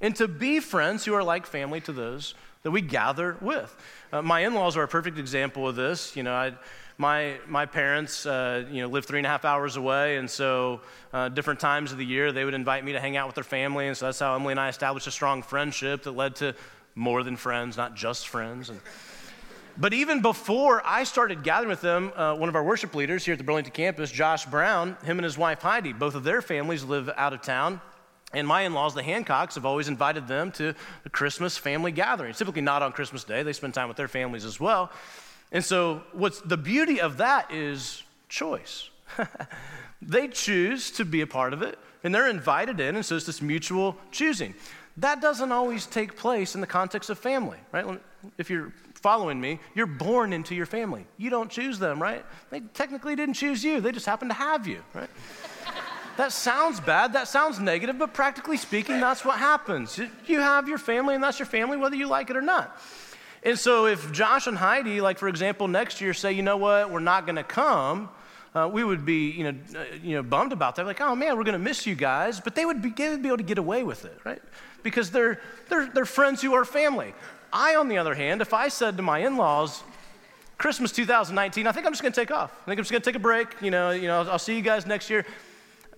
and 0.00 0.14
to 0.14 0.28
be 0.28 0.60
friends 0.60 1.04
who 1.04 1.12
are 1.14 1.24
like 1.24 1.46
family 1.46 1.80
to 1.80 1.92
those 1.92 2.34
that 2.62 2.70
we 2.70 2.80
gather 2.80 3.36
with. 3.40 3.74
Uh, 4.12 4.22
my 4.22 4.40
in 4.40 4.54
laws 4.54 4.76
are 4.76 4.84
a 4.84 4.88
perfect 4.88 5.18
example 5.18 5.68
of 5.68 5.74
this. 5.74 6.14
You 6.14 6.22
know, 6.22 6.32
I 6.32 6.52
my, 6.98 7.36
my 7.46 7.66
parents, 7.66 8.24
uh, 8.24 8.64
you 8.70 8.80
know, 8.80 8.88
live 8.88 9.04
three 9.04 9.18
and 9.18 9.26
a 9.26 9.28
half 9.28 9.44
hours 9.44 9.76
away, 9.76 10.16
and 10.16 10.30
so 10.30 10.80
uh, 11.12 11.28
different 11.28 11.60
times 11.60 11.92
of 11.92 11.98
the 11.98 12.06
year 12.06 12.32
they 12.32 12.44
would 12.44 12.54
invite 12.54 12.84
me 12.84 12.92
to 12.92 13.00
hang 13.00 13.16
out 13.16 13.26
with 13.26 13.34
their 13.34 13.44
family, 13.44 13.88
and 13.88 13.96
so 13.96 14.06
that's 14.06 14.20
how 14.20 14.34
Emily 14.34 14.52
and 14.52 14.60
I 14.60 14.68
established 14.68 15.06
a 15.06 15.10
strong 15.10 15.42
friendship 15.42 16.04
that 16.04 16.12
led 16.12 16.36
to 16.36 16.54
more 16.94 17.22
than 17.22 17.36
friends, 17.36 17.76
not 17.76 17.96
just 17.96 18.28
friends. 18.28 18.70
And, 18.70 18.80
but 19.76 19.92
even 19.92 20.22
before 20.22 20.80
I 20.86 21.04
started 21.04 21.42
gathering 21.42 21.68
with 21.68 21.82
them, 21.82 22.12
uh, 22.16 22.34
one 22.34 22.48
of 22.48 22.56
our 22.56 22.64
worship 22.64 22.94
leaders 22.94 23.26
here 23.26 23.32
at 23.32 23.38
the 23.38 23.44
Burlington 23.44 23.74
campus, 23.74 24.10
Josh 24.10 24.46
Brown, 24.46 24.96
him 25.04 25.18
and 25.18 25.24
his 25.24 25.36
wife 25.36 25.60
Heidi, 25.60 25.92
both 25.92 26.14
of 26.14 26.24
their 26.24 26.40
families 26.40 26.82
live 26.82 27.10
out 27.16 27.34
of 27.34 27.42
town. 27.42 27.78
And 28.36 28.46
my 28.46 28.62
in 28.62 28.74
laws, 28.74 28.94
the 28.94 29.02
Hancocks, 29.02 29.54
have 29.54 29.66
always 29.66 29.88
invited 29.88 30.28
them 30.28 30.52
to 30.52 30.74
the 31.02 31.10
Christmas 31.10 31.56
family 31.58 31.90
gatherings. 31.90 32.38
Typically 32.38 32.62
not 32.62 32.82
on 32.82 32.92
Christmas 32.92 33.24
Day, 33.24 33.42
they 33.42 33.52
spend 33.52 33.74
time 33.74 33.88
with 33.88 33.96
their 33.96 34.08
families 34.08 34.44
as 34.44 34.60
well. 34.60 34.92
And 35.52 35.64
so, 35.64 36.02
what's 36.12 36.40
the 36.40 36.56
beauty 36.56 37.00
of 37.00 37.16
that 37.16 37.52
is 37.52 38.02
choice. 38.28 38.90
they 40.02 40.28
choose 40.28 40.90
to 40.92 41.04
be 41.04 41.20
a 41.20 41.26
part 41.26 41.52
of 41.52 41.62
it, 41.62 41.78
and 42.04 42.14
they're 42.14 42.28
invited 42.28 42.80
in, 42.80 42.96
and 42.96 43.04
so 43.04 43.16
it's 43.16 43.26
this 43.26 43.42
mutual 43.42 43.96
choosing. 44.10 44.54
That 44.98 45.20
doesn't 45.20 45.52
always 45.52 45.86
take 45.86 46.16
place 46.16 46.54
in 46.54 46.60
the 46.60 46.66
context 46.66 47.10
of 47.10 47.18
family, 47.18 47.58
right? 47.72 48.00
If 48.38 48.48
you're 48.50 48.72
following 48.94 49.40
me, 49.40 49.60
you're 49.74 49.86
born 49.86 50.32
into 50.32 50.54
your 50.54 50.66
family. 50.66 51.06
You 51.18 51.30
don't 51.30 51.50
choose 51.50 51.78
them, 51.78 52.00
right? 52.02 52.24
They 52.50 52.60
technically 52.60 53.14
didn't 53.14 53.34
choose 53.34 53.62
you, 53.62 53.80
they 53.80 53.92
just 53.92 54.06
happen 54.06 54.28
to 54.28 54.34
have 54.34 54.66
you, 54.66 54.82
right? 54.94 55.10
That 56.16 56.32
sounds 56.32 56.80
bad, 56.80 57.12
that 57.12 57.28
sounds 57.28 57.58
negative, 57.60 57.98
but 57.98 58.14
practically 58.14 58.56
speaking, 58.56 59.00
that's 59.00 59.24
what 59.24 59.38
happens. 59.38 60.00
You 60.26 60.40
have 60.40 60.68
your 60.68 60.78
family, 60.78 61.14
and 61.14 61.22
that's 61.22 61.38
your 61.38 61.46
family, 61.46 61.76
whether 61.76 61.96
you 61.96 62.06
like 62.06 62.30
it 62.30 62.36
or 62.36 62.42
not. 62.42 62.80
And 63.42 63.58
so 63.58 63.86
if 63.86 64.10
Josh 64.12 64.46
and 64.46 64.58
Heidi, 64.58 65.00
like 65.00 65.18
for 65.18 65.28
example, 65.28 65.68
next 65.68 66.00
year 66.00 66.14
say, 66.14 66.32
you 66.32 66.42
know 66.42 66.56
what, 66.56 66.90
we're 66.90 67.00
not 67.00 67.26
going 67.26 67.36
to 67.36 67.44
come, 67.44 68.08
uh, 68.56 68.66
we 68.66 68.82
would 68.82 69.04
be, 69.04 69.30
you 69.30 69.44
know, 69.44 69.58
uh, 69.78 69.84
you 70.02 70.16
know, 70.16 70.22
bummed 70.22 70.52
about 70.52 70.76
that. 70.76 70.86
Like, 70.86 71.00
oh 71.00 71.14
man, 71.14 71.36
we're 71.36 71.44
going 71.44 71.52
to 71.52 71.58
miss 71.58 71.86
you 71.86 71.94
guys. 71.94 72.40
But 72.40 72.54
they 72.54 72.64
would, 72.64 72.80
be, 72.80 72.90
they 72.90 73.10
would 73.10 73.22
be 73.22 73.28
able 73.28 73.36
to 73.36 73.44
get 73.44 73.58
away 73.58 73.82
with 73.82 74.04
it, 74.06 74.18
right? 74.24 74.40
Because 74.82 75.10
they're, 75.10 75.40
they're, 75.68 75.86
they're 75.86 76.06
friends 76.06 76.40
who 76.40 76.54
are 76.54 76.64
family. 76.64 77.14
I, 77.52 77.76
on 77.76 77.88
the 77.88 77.98
other 77.98 78.14
hand, 78.14 78.40
if 78.40 78.54
I 78.54 78.68
said 78.68 78.96
to 78.96 79.02
my 79.02 79.18
in-laws, 79.18 79.82
Christmas 80.58 80.90
2019, 80.90 81.66
I 81.66 81.72
think 81.72 81.86
I'm 81.86 81.92
just 81.92 82.02
going 82.02 82.12
to 82.12 82.20
take 82.20 82.30
off. 82.30 82.50
I 82.62 82.64
think 82.64 82.78
I'm 82.78 82.84
just 82.84 82.90
going 82.90 83.02
to 83.02 83.04
take 83.04 83.16
a 83.16 83.20
break. 83.20 83.48
You 83.60 83.70
know, 83.70 83.90
you 83.90 84.08
know, 84.08 84.22
I'll 84.22 84.38
see 84.38 84.56
you 84.56 84.62
guys 84.62 84.86
next 84.86 85.10
year. 85.10 85.26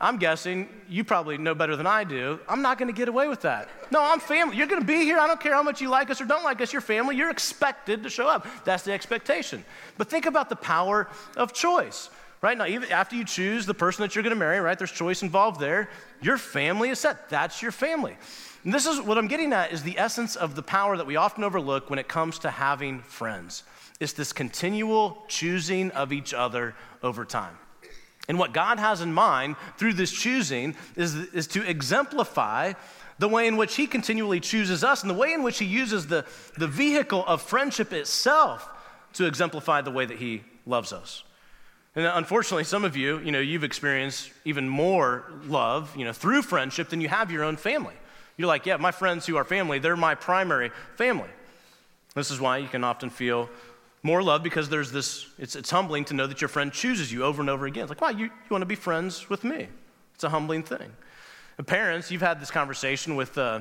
I'm 0.00 0.18
guessing 0.18 0.68
you 0.88 1.02
probably 1.02 1.38
know 1.38 1.54
better 1.56 1.74
than 1.74 1.86
I 1.86 2.04
do. 2.04 2.38
I'm 2.48 2.62
not 2.62 2.78
going 2.78 2.86
to 2.86 2.96
get 2.96 3.08
away 3.08 3.26
with 3.26 3.40
that. 3.40 3.68
No, 3.90 4.00
I'm 4.00 4.20
family. 4.20 4.56
You're 4.56 4.68
going 4.68 4.80
to 4.80 4.86
be 4.86 5.04
here. 5.04 5.18
I 5.18 5.26
don't 5.26 5.40
care 5.40 5.54
how 5.54 5.62
much 5.62 5.80
you 5.80 5.88
like 5.88 6.08
us 6.08 6.20
or 6.20 6.24
don't 6.24 6.44
like 6.44 6.60
us. 6.60 6.72
You're 6.72 6.82
family. 6.82 7.16
You're 7.16 7.30
expected 7.30 8.04
to 8.04 8.10
show 8.10 8.28
up. 8.28 8.46
That's 8.64 8.84
the 8.84 8.92
expectation. 8.92 9.64
But 9.96 10.08
think 10.08 10.26
about 10.26 10.50
the 10.50 10.56
power 10.56 11.08
of 11.36 11.52
choice, 11.52 12.10
right? 12.42 12.56
Now, 12.56 12.66
even 12.66 12.92
after 12.92 13.16
you 13.16 13.24
choose 13.24 13.66
the 13.66 13.74
person 13.74 14.02
that 14.02 14.14
you're 14.14 14.22
going 14.22 14.34
to 14.34 14.38
marry, 14.38 14.60
right? 14.60 14.78
There's 14.78 14.92
choice 14.92 15.22
involved 15.22 15.58
there. 15.58 15.88
Your 16.22 16.38
family 16.38 16.90
is 16.90 17.00
set. 17.00 17.28
That's 17.28 17.60
your 17.60 17.72
family. 17.72 18.16
And 18.62 18.72
this 18.72 18.86
is 18.86 19.00
what 19.00 19.18
I'm 19.18 19.28
getting 19.28 19.52
at 19.52 19.72
is 19.72 19.82
the 19.82 19.98
essence 19.98 20.36
of 20.36 20.54
the 20.54 20.62
power 20.62 20.96
that 20.96 21.06
we 21.06 21.16
often 21.16 21.42
overlook 21.42 21.90
when 21.90 21.98
it 21.98 22.06
comes 22.06 22.38
to 22.40 22.50
having 22.50 23.00
friends. 23.00 23.64
It's 23.98 24.12
this 24.12 24.32
continual 24.32 25.24
choosing 25.26 25.90
of 25.90 26.12
each 26.12 26.32
other 26.32 26.76
over 27.02 27.24
time. 27.24 27.56
And 28.28 28.38
what 28.38 28.52
God 28.52 28.78
has 28.78 29.00
in 29.00 29.12
mind 29.12 29.56
through 29.78 29.94
this 29.94 30.12
choosing 30.12 30.76
is, 30.96 31.14
is 31.14 31.46
to 31.48 31.66
exemplify 31.66 32.74
the 33.18 33.28
way 33.28 33.46
in 33.46 33.56
which 33.56 33.74
He 33.74 33.86
continually 33.86 34.38
chooses 34.38 34.84
us 34.84 35.02
and 35.02 35.10
the 35.10 35.14
way 35.14 35.32
in 35.32 35.42
which 35.42 35.58
He 35.58 35.64
uses 35.64 36.06
the, 36.06 36.26
the 36.56 36.68
vehicle 36.68 37.24
of 37.26 37.42
friendship 37.42 37.92
itself 37.92 38.68
to 39.14 39.26
exemplify 39.26 39.80
the 39.80 39.90
way 39.90 40.04
that 40.04 40.18
He 40.18 40.44
loves 40.66 40.92
us. 40.92 41.24
And 41.96 42.06
unfortunately, 42.06 42.64
some 42.64 42.84
of 42.84 42.96
you, 42.96 43.18
you 43.20 43.32
know, 43.32 43.40
you've 43.40 43.64
experienced 43.64 44.30
even 44.44 44.68
more 44.68 45.24
love, 45.46 45.96
you 45.96 46.04
know, 46.04 46.12
through 46.12 46.42
friendship 46.42 46.90
than 46.90 47.00
you 47.00 47.08
have 47.08 47.32
your 47.32 47.42
own 47.42 47.56
family. 47.56 47.94
You're 48.36 48.46
like, 48.46 48.66
yeah, 48.66 48.76
my 48.76 48.92
friends 48.92 49.26
who 49.26 49.36
are 49.36 49.44
family, 49.44 49.80
they're 49.80 49.96
my 49.96 50.14
primary 50.14 50.70
family. 50.96 51.30
This 52.14 52.30
is 52.30 52.40
why 52.40 52.58
you 52.58 52.68
can 52.68 52.84
often 52.84 53.10
feel 53.10 53.50
more 54.02 54.22
love 54.22 54.42
because 54.42 54.68
there's 54.68 54.92
this, 54.92 55.26
it's, 55.38 55.56
it's 55.56 55.70
humbling 55.70 56.04
to 56.06 56.14
know 56.14 56.26
that 56.26 56.40
your 56.40 56.48
friend 56.48 56.72
chooses 56.72 57.12
you 57.12 57.24
over 57.24 57.40
and 57.40 57.50
over 57.50 57.66
again. 57.66 57.82
It's 57.82 57.90
like, 57.90 58.00
wow, 58.00 58.10
you, 58.10 58.26
you 58.26 58.50
want 58.50 58.62
to 58.62 58.66
be 58.66 58.74
friends 58.74 59.28
with 59.28 59.44
me. 59.44 59.68
It's 60.14 60.24
a 60.24 60.28
humbling 60.28 60.62
thing. 60.62 60.90
And 61.58 61.66
parents, 61.66 62.10
you've 62.10 62.22
had 62.22 62.40
this 62.40 62.50
conversation 62.50 63.16
with 63.16 63.36
uh, 63.36 63.60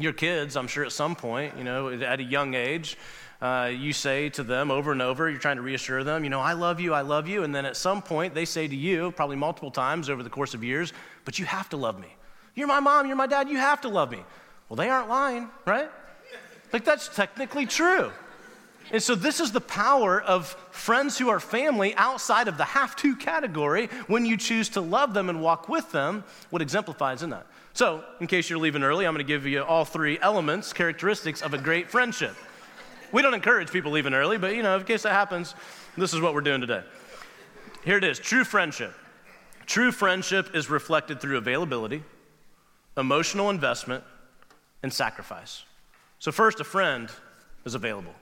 your 0.00 0.12
kids, 0.12 0.56
I'm 0.56 0.66
sure 0.66 0.84
at 0.84 0.92
some 0.92 1.14
point, 1.14 1.56
you 1.56 1.64
know, 1.64 1.90
at 1.90 2.20
a 2.20 2.24
young 2.24 2.54
age. 2.54 2.96
Uh, 3.40 3.70
you 3.72 3.92
say 3.92 4.28
to 4.30 4.42
them 4.42 4.72
over 4.72 4.90
and 4.90 5.00
over, 5.00 5.30
you're 5.30 5.38
trying 5.38 5.56
to 5.56 5.62
reassure 5.62 6.02
them, 6.02 6.24
you 6.24 6.30
know, 6.30 6.40
I 6.40 6.54
love 6.54 6.80
you, 6.80 6.92
I 6.92 7.02
love 7.02 7.28
you. 7.28 7.44
And 7.44 7.54
then 7.54 7.64
at 7.64 7.76
some 7.76 8.02
point, 8.02 8.34
they 8.34 8.44
say 8.44 8.66
to 8.66 8.74
you, 8.74 9.12
probably 9.12 9.36
multiple 9.36 9.70
times 9.70 10.10
over 10.10 10.24
the 10.24 10.30
course 10.30 10.54
of 10.54 10.64
years, 10.64 10.92
but 11.24 11.38
you 11.38 11.44
have 11.44 11.68
to 11.68 11.76
love 11.76 12.00
me. 12.00 12.08
You're 12.56 12.66
my 12.66 12.80
mom, 12.80 13.06
you're 13.06 13.14
my 13.14 13.28
dad, 13.28 13.48
you 13.48 13.56
have 13.56 13.80
to 13.82 13.88
love 13.88 14.10
me. 14.10 14.24
Well, 14.68 14.76
they 14.76 14.90
aren't 14.90 15.08
lying, 15.08 15.48
right? 15.64 15.88
Like, 16.72 16.84
that's 16.84 17.08
technically 17.08 17.64
true. 17.64 18.10
And 18.90 19.02
so, 19.02 19.14
this 19.14 19.38
is 19.38 19.52
the 19.52 19.60
power 19.60 20.20
of 20.20 20.48
friends 20.70 21.18
who 21.18 21.28
are 21.28 21.40
family 21.40 21.94
outside 21.96 22.48
of 22.48 22.56
the 22.56 22.64
have 22.64 22.96
to 22.96 23.14
category 23.16 23.88
when 24.06 24.24
you 24.24 24.36
choose 24.36 24.70
to 24.70 24.80
love 24.80 25.12
them 25.12 25.28
and 25.28 25.42
walk 25.42 25.68
with 25.68 25.92
them, 25.92 26.24
what 26.50 26.62
exemplifies 26.62 27.22
in 27.22 27.30
that. 27.30 27.46
So, 27.74 28.02
in 28.20 28.26
case 28.26 28.48
you're 28.48 28.58
leaving 28.58 28.82
early, 28.82 29.06
I'm 29.06 29.12
going 29.12 29.24
to 29.24 29.30
give 29.30 29.46
you 29.46 29.62
all 29.62 29.84
three 29.84 30.18
elements, 30.20 30.72
characteristics 30.72 31.42
of 31.42 31.52
a 31.52 31.58
great 31.58 31.90
friendship. 31.90 32.34
We 33.12 33.20
don't 33.20 33.34
encourage 33.34 33.70
people 33.70 33.92
leaving 33.92 34.14
early, 34.14 34.38
but 34.38 34.54
you 34.54 34.62
know, 34.62 34.76
in 34.76 34.84
case 34.84 35.02
that 35.02 35.12
happens, 35.12 35.54
this 35.96 36.14
is 36.14 36.20
what 36.20 36.34
we're 36.34 36.40
doing 36.40 36.60
today. 36.60 36.82
here 37.84 37.98
it 37.98 38.04
is 38.04 38.18
true 38.18 38.44
friendship. 38.44 38.94
True 39.66 39.92
friendship 39.92 40.54
is 40.54 40.70
reflected 40.70 41.20
through 41.20 41.36
availability, 41.36 42.02
emotional 42.96 43.50
investment, 43.50 44.02
and 44.82 44.90
sacrifice. 44.90 45.64
So, 46.18 46.32
first, 46.32 46.58
a 46.60 46.64
friend 46.64 47.10
is 47.66 47.74
available. 47.74 48.14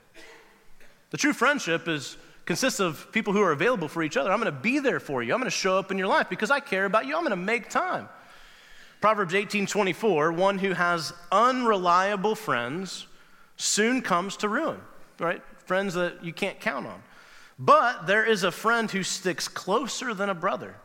The 1.10 1.16
true 1.16 1.32
friendship 1.32 1.88
is 1.88 2.16
consists 2.46 2.78
of 2.78 3.10
people 3.12 3.32
who 3.32 3.42
are 3.42 3.52
available 3.52 3.88
for 3.88 4.02
each 4.02 4.16
other. 4.16 4.30
I'm 4.30 4.40
going 4.40 4.52
to 4.52 4.60
be 4.60 4.78
there 4.78 5.00
for 5.00 5.22
you. 5.22 5.34
I'm 5.34 5.40
going 5.40 5.50
to 5.50 5.56
show 5.56 5.78
up 5.78 5.90
in 5.90 5.98
your 5.98 6.06
life 6.06 6.28
because 6.30 6.50
I 6.50 6.60
care 6.60 6.84
about 6.84 7.06
you. 7.06 7.16
I'm 7.16 7.22
going 7.22 7.30
to 7.30 7.36
make 7.36 7.68
time. 7.68 8.08
Proverbs 9.00 9.34
18:24, 9.34 10.34
one 10.34 10.58
who 10.58 10.72
has 10.72 11.12
unreliable 11.30 12.34
friends 12.34 13.06
soon 13.56 14.00
comes 14.00 14.36
to 14.38 14.48
ruin, 14.48 14.80
right? 15.18 15.42
Friends 15.64 15.94
that 15.94 16.24
you 16.24 16.32
can't 16.32 16.60
count 16.60 16.86
on. 16.86 17.02
But 17.58 18.06
there 18.06 18.24
is 18.24 18.44
a 18.44 18.52
friend 18.52 18.90
who 18.90 19.02
sticks 19.02 19.48
closer 19.48 20.14
than 20.14 20.28
a 20.28 20.34
brother. 20.34 20.76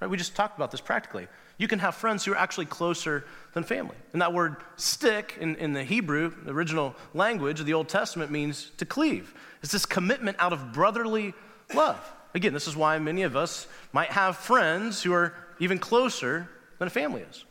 Right? 0.00 0.10
We 0.10 0.16
just 0.16 0.34
talked 0.34 0.56
about 0.56 0.70
this 0.70 0.80
practically. 0.80 1.28
You 1.56 1.68
can 1.68 1.78
have 1.78 1.94
friends 1.94 2.24
who 2.24 2.32
are 2.32 2.36
actually 2.36 2.66
closer 2.66 3.24
than 3.52 3.62
family. 3.62 3.96
And 4.12 4.20
that 4.22 4.32
word 4.32 4.56
stick 4.76 5.36
in, 5.40 5.56
in 5.56 5.72
the 5.72 5.84
Hebrew, 5.84 6.32
the 6.44 6.52
original 6.52 6.96
language 7.12 7.60
of 7.60 7.66
the 7.66 7.74
Old 7.74 7.88
Testament, 7.88 8.30
means 8.30 8.70
to 8.78 8.84
cleave. 8.84 9.34
It's 9.62 9.72
this 9.72 9.86
commitment 9.86 10.36
out 10.40 10.52
of 10.52 10.72
brotherly 10.72 11.32
love. 11.72 12.00
Again, 12.34 12.52
this 12.52 12.66
is 12.66 12.76
why 12.76 12.98
many 12.98 13.22
of 13.22 13.36
us 13.36 13.68
might 13.92 14.10
have 14.10 14.36
friends 14.36 15.02
who 15.02 15.12
are 15.12 15.34
even 15.60 15.78
closer 15.78 16.48
than 16.78 16.88
a 16.88 16.90
family 16.90 17.22
is. 17.22 17.44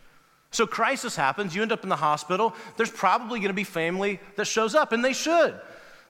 So, 0.52 0.68
crisis 0.68 1.16
happens, 1.16 1.56
you 1.56 1.64
end 1.64 1.72
up 1.72 1.82
in 1.84 1.90
the 1.90 1.96
hospital, 1.96 2.54
there's 2.78 2.92
probably 2.92 3.40
gonna 3.40 3.54
be 3.54 3.64
family 3.64 4.20
that 4.36 4.46
shows 4.46 4.76
up, 4.76 4.92
and 4.92 5.04
they 5.04 5.14
should. 5.14 5.60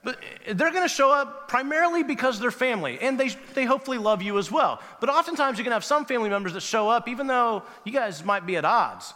But 0.04 0.20
they're 0.46 0.72
going 0.72 0.84
to 0.84 0.94
show 0.94 1.12
up 1.12 1.48
primarily 1.48 2.04
because 2.04 2.40
they're 2.40 2.52
family, 2.52 3.00
and 3.02 3.18
they, 3.18 3.30
they 3.54 3.64
hopefully 3.64 3.98
love 3.98 4.22
you 4.22 4.38
as 4.38 4.52
well. 4.52 4.82
But 5.00 5.10
oftentimes, 5.10 5.58
you're 5.58 5.64
going 5.64 5.72
to 5.72 5.76
have 5.76 5.86
some 5.86 6.06
family 6.06 6.30
members 6.30 6.54
that 6.54 6.62
show 6.62 6.90
up, 6.90 7.08
even 7.08 7.28
though 7.28 7.64
you 7.86 7.94
guys 7.94 8.24
might 8.24 8.46
be 8.46 8.58
at 8.58 8.66
odds. 8.66 9.14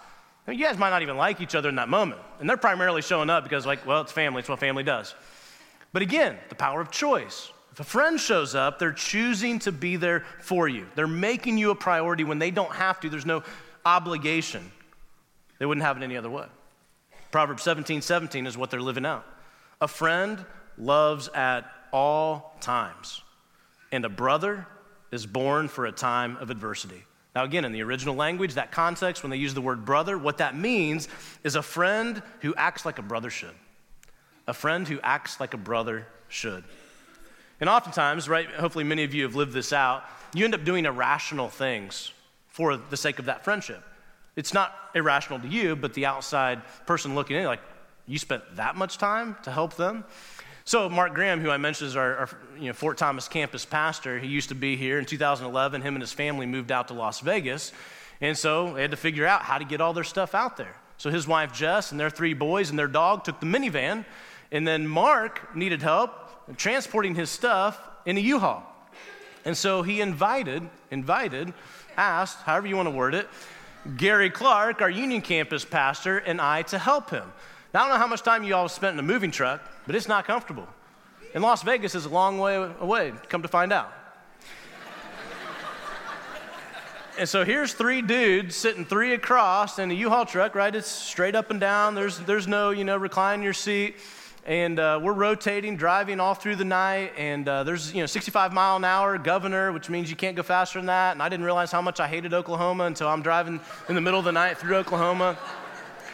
I 0.47 0.51
mean, 0.51 0.59
you 0.59 0.65
guys 0.65 0.77
might 0.77 0.91
not 0.91 1.01
even 1.01 1.17
like 1.17 1.41
each 1.41 1.55
other 1.55 1.67
in 1.67 1.75
that 1.75 1.89
moment. 1.89 2.21
And 2.39 2.49
they're 2.49 2.55
primarily 2.55 3.01
showing 3.01 3.29
up 3.29 3.43
because, 3.43 3.65
like, 3.65 3.85
well, 3.85 4.01
it's 4.01 4.13
family, 4.13 4.39
it's 4.39 4.47
what 4.47 4.59
family 4.59 4.83
does. 4.83 5.13
But 5.91 6.03
again, 6.03 6.37
the 6.47 6.55
power 6.55 6.79
of 6.79 6.89
choice. 6.89 7.51
If 7.73 7.81
a 7.81 7.83
friend 7.83 8.19
shows 8.19 8.55
up, 8.55 8.79
they're 8.79 8.93
choosing 8.93 9.59
to 9.59 9.73
be 9.73 9.97
there 9.97 10.23
for 10.41 10.69
you. 10.69 10.87
They're 10.95 11.05
making 11.05 11.57
you 11.57 11.71
a 11.71 11.75
priority 11.75 12.23
when 12.23 12.39
they 12.39 12.49
don't 12.49 12.71
have 12.71 12.99
to. 13.01 13.09
There's 13.09 13.25
no 13.25 13.43
obligation. 13.85 14.71
They 15.59 15.65
wouldn't 15.65 15.85
have 15.85 15.97
it 15.97 16.03
any 16.03 16.15
other 16.15 16.29
way. 16.29 16.45
Proverbs 17.29 17.63
17 17.63 18.01
17 18.01 18.47
is 18.47 18.57
what 18.57 18.71
they're 18.71 18.81
living 18.81 19.05
out. 19.05 19.25
A 19.81 19.87
friend 19.87 20.43
loves 20.77 21.27
at 21.29 21.65
all 21.91 22.55
times, 22.59 23.21
and 23.91 24.05
a 24.05 24.09
brother 24.09 24.67
is 25.11 25.25
born 25.25 25.67
for 25.67 25.85
a 25.85 25.91
time 25.91 26.37
of 26.37 26.49
adversity. 26.49 27.03
Now, 27.35 27.43
again, 27.43 27.65
in 27.65 27.71
the 27.71 27.83
original 27.83 28.15
language, 28.15 28.55
that 28.55 28.71
context, 28.71 29.23
when 29.23 29.29
they 29.29 29.37
use 29.37 29.53
the 29.53 29.61
word 29.61 29.85
brother, 29.85 30.17
what 30.17 30.39
that 30.39 30.57
means 30.57 31.07
is 31.43 31.55
a 31.55 31.61
friend 31.61 32.21
who 32.41 32.55
acts 32.55 32.85
like 32.85 32.97
a 32.97 33.03
brother 33.03 33.29
should. 33.29 33.53
A 34.47 34.53
friend 34.53 34.87
who 34.87 34.99
acts 35.03 35.39
like 35.39 35.53
a 35.53 35.57
brother 35.57 36.07
should. 36.29 36.63
And 37.59 37.69
oftentimes, 37.69 38.27
right, 38.27 38.49
hopefully 38.49 38.83
many 38.83 39.03
of 39.03 39.13
you 39.13 39.23
have 39.23 39.35
lived 39.35 39.53
this 39.53 39.71
out, 39.71 40.03
you 40.33 40.45
end 40.45 40.55
up 40.55 40.63
doing 40.63 40.85
irrational 40.85 41.47
things 41.47 42.11
for 42.47 42.75
the 42.75 42.97
sake 42.97 43.19
of 43.19 43.25
that 43.25 43.43
friendship. 43.43 43.83
It's 44.35 44.53
not 44.53 44.75
irrational 44.93 45.39
to 45.39 45.47
you, 45.47 45.75
but 45.75 45.93
the 45.93 46.05
outside 46.05 46.61
person 46.85 47.15
looking 47.15 47.37
in, 47.37 47.45
like, 47.45 47.61
you 48.07 48.17
spent 48.17 48.43
that 48.55 48.75
much 48.75 48.97
time 48.97 49.35
to 49.43 49.51
help 49.51 49.75
them? 49.75 50.05
So, 50.67 50.89
Mark 50.89 51.13
Graham, 51.13 51.39
who 51.39 51.49
I 51.49 51.55
mentioned 51.55 51.87
is 51.87 51.95
our, 51.95 52.17
our 52.17 52.29
you 52.59 52.67
know, 52.67 52.73
Fort 52.73 52.97
Thomas 52.97 53.29
campus 53.29 53.63
pastor, 53.63 54.19
he 54.19 54.27
used 54.27 54.49
to 54.49 54.55
be 54.55 54.75
here. 54.75 54.99
In 54.99 55.05
2011, 55.05 55.81
him 55.81 55.95
and 55.95 56.03
his 56.03 56.11
family 56.11 56.45
moved 56.45 56.73
out 56.73 56.89
to 56.89 56.93
Las 56.93 57.21
Vegas. 57.21 57.71
And 58.19 58.37
so 58.37 58.73
they 58.73 58.81
had 58.81 58.91
to 58.91 58.97
figure 58.97 59.25
out 59.25 59.43
how 59.43 59.59
to 59.59 59.63
get 59.63 59.79
all 59.79 59.93
their 59.93 60.03
stuff 60.03 60.35
out 60.35 60.57
there. 60.57 60.75
So 60.97 61.09
his 61.09 61.25
wife 61.25 61.53
Jess 61.53 61.91
and 61.91 61.99
their 62.01 62.09
three 62.09 62.33
boys 62.33 62.69
and 62.69 62.77
their 62.77 62.89
dog 62.89 63.23
took 63.23 63.39
the 63.39 63.45
minivan. 63.45 64.03
And 64.51 64.67
then 64.67 64.85
Mark 64.85 65.55
needed 65.55 65.81
help 65.81 66.57
transporting 66.57 67.15
his 67.15 67.29
stuff 67.29 67.79
in 68.05 68.17
a 68.17 68.19
U-Haul. 68.19 68.61
And 69.45 69.55
so 69.55 69.83
he 69.83 70.01
invited, 70.01 70.69
invited, 70.91 71.53
asked, 71.95 72.41
however 72.41 72.67
you 72.67 72.75
want 72.75 72.87
to 72.87 72.93
word 72.93 73.15
it, 73.15 73.29
Gary 73.95 74.29
Clark, 74.29 74.81
our 74.81 74.89
Union 74.89 75.21
campus 75.21 75.63
pastor, 75.63 76.17
and 76.17 76.41
I 76.41 76.63
to 76.63 76.77
help 76.77 77.09
him. 77.09 77.31
I 77.73 77.79
don't 77.79 77.89
know 77.89 77.97
how 77.97 78.07
much 78.07 78.23
time 78.23 78.43
you 78.43 78.55
all 78.55 78.69
spent 78.69 78.93
in 78.93 78.99
a 78.99 79.03
moving 79.03 79.29
truck, 79.29 79.61
but 79.85 79.95
it's 79.95 80.07
not 80.07 80.25
comfortable. 80.25 80.67
And 81.33 81.43
Las 81.43 81.63
Vegas 81.63 81.95
is 81.95 82.05
a 82.05 82.09
long 82.09 82.39
way 82.39 82.55
away, 82.55 83.13
come 83.29 83.41
to 83.41 83.47
find 83.47 83.73
out. 83.73 83.91
and 87.19 87.27
so 87.27 87.43
here's 87.43 87.73
three 87.73 88.01
dudes 88.01 88.55
sitting 88.55 88.85
three 88.85 89.13
across 89.13 89.79
in 89.79 89.91
a 89.91 89.93
U-Haul 89.93 90.25
truck, 90.25 90.55
right? 90.55 90.73
It's 90.73 90.87
straight 90.87 91.35
up 91.35 91.51
and 91.51 91.59
down. 91.59 91.93
There's, 91.93 92.19
there's 92.19 92.47
no, 92.47 92.71
you 92.71 92.85
know, 92.85 92.97
recline 92.97 93.43
your 93.43 93.53
seat. 93.53 93.97
And 94.45 94.79
uh, 94.79 94.97
we're 95.03 95.11
rotating, 95.11 95.75
driving 95.75 96.21
all 96.21 96.33
through 96.33 96.55
the 96.55 96.65
night. 96.65 97.11
And 97.17 97.47
uh, 97.49 97.65
there's, 97.65 97.93
you 97.93 97.99
know, 97.99 98.05
65 98.05 98.53
mile 98.53 98.77
an 98.77 98.85
hour 98.85 99.17
governor, 99.17 99.73
which 99.73 99.89
means 99.89 100.09
you 100.09 100.15
can't 100.15 100.37
go 100.37 100.43
faster 100.43 100.79
than 100.79 100.85
that. 100.85 101.11
And 101.11 101.21
I 101.21 101.27
didn't 101.27 101.45
realize 101.45 101.69
how 101.69 101.81
much 101.81 101.99
I 101.99 102.07
hated 102.07 102.33
Oklahoma 102.33 102.85
until 102.85 103.09
I'm 103.09 103.21
driving 103.21 103.59
in 103.89 103.95
the 103.95 104.01
middle 104.01 104.19
of 104.19 104.25
the 104.25 104.31
night 104.31 104.57
through 104.57 104.77
Oklahoma. 104.77 105.37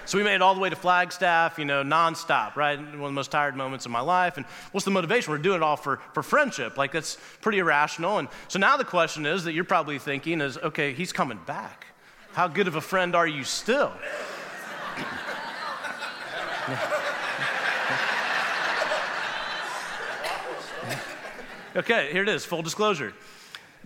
So 0.06 0.18
we 0.18 0.24
made 0.24 0.36
it 0.36 0.42
all 0.42 0.54
the 0.54 0.60
way 0.60 0.70
to 0.70 0.76
Flagstaff, 0.76 1.58
you 1.58 1.64
know, 1.64 1.82
nonstop, 1.82 2.58
right? 2.58 2.78
One 2.78 2.94
of 2.94 3.02
the 3.02 3.12
most 3.12 3.32
tired 3.32 3.56
moments 3.56 3.86
of 3.86 3.92
my 3.92 4.02
life. 4.02 4.36
And 4.36 4.46
what's 4.74 4.84
the 4.84 4.92
motivation? 4.92 5.32
We're 5.32 5.38
doing 5.38 5.58
it 5.58 5.64
all 5.64 5.78
for, 5.78 6.02
for 6.14 6.22
friendship. 6.22 6.78
Like, 6.78 6.92
that's 6.92 7.18
pretty 7.42 7.60
irrational. 7.60 8.18
And 8.18 8.28
so 8.50 8.60
now 8.60 8.76
the 8.76 8.84
question 8.84 9.26
is 9.26 9.46
that 9.46 9.54
you're 9.54 9.64
probably 9.64 10.00
thinking 10.00 10.42
is, 10.42 10.58
okay, 10.58 10.94
he's 10.94 11.14
coming 11.14 11.40
back. 11.46 11.86
How 12.34 12.50
good 12.50 12.68
of 12.68 12.76
a 12.76 12.82
friend 12.82 13.16
are 13.16 13.28
you 13.28 13.46
still? 13.46 13.94
okay, 21.78 22.12
here 22.12 22.24
it 22.24 22.30
is 22.30 22.44
full 22.44 22.62
disclosure. 22.62 23.14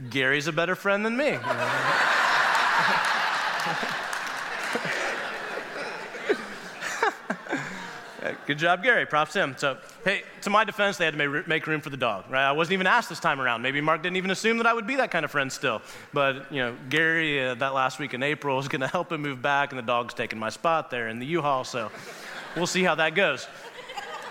Gary's 0.09 0.47
a 0.47 0.51
better 0.51 0.75
friend 0.75 1.05
than 1.05 1.15
me. 1.15 1.37
Good 8.47 8.59
job, 8.59 8.81
Gary. 8.81 9.05
Props 9.05 9.33
him. 9.33 9.55
So, 9.57 9.77
hey, 10.05 10.23
to 10.43 10.49
my 10.49 10.63
defense, 10.63 10.95
they 10.95 11.03
had 11.03 11.17
to 11.17 11.43
make 11.47 11.67
room 11.67 11.81
for 11.81 11.89
the 11.89 11.97
dog, 11.97 12.23
right? 12.29 12.47
I 12.47 12.53
wasn't 12.53 12.75
even 12.75 12.87
asked 12.87 13.09
this 13.09 13.19
time 13.19 13.41
around. 13.41 13.61
Maybe 13.61 13.81
Mark 13.81 14.01
didn't 14.01 14.15
even 14.15 14.31
assume 14.31 14.55
that 14.59 14.65
I 14.65 14.73
would 14.73 14.87
be 14.87 14.95
that 14.95 15.11
kind 15.11 15.25
of 15.25 15.31
friend 15.31 15.51
still. 15.51 15.81
But, 16.13 16.49
you 16.49 16.61
know, 16.61 16.73
Gary, 16.87 17.45
uh, 17.45 17.55
that 17.55 17.73
last 17.73 17.99
week 17.99 18.13
in 18.13 18.23
April, 18.23 18.55
was 18.55 18.69
going 18.69 18.79
to 18.79 18.87
help 18.87 19.11
him 19.11 19.21
move 19.21 19.41
back, 19.41 19.73
and 19.73 19.77
the 19.77 19.83
dog's 19.83 20.13
taking 20.13 20.39
my 20.39 20.49
spot 20.49 20.89
there 20.89 21.09
in 21.09 21.19
the 21.19 21.25
U-Haul. 21.25 21.65
So, 21.65 21.91
we'll 22.55 22.67
see 22.67 22.83
how 22.83 22.95
that 22.95 23.15
goes. 23.15 23.49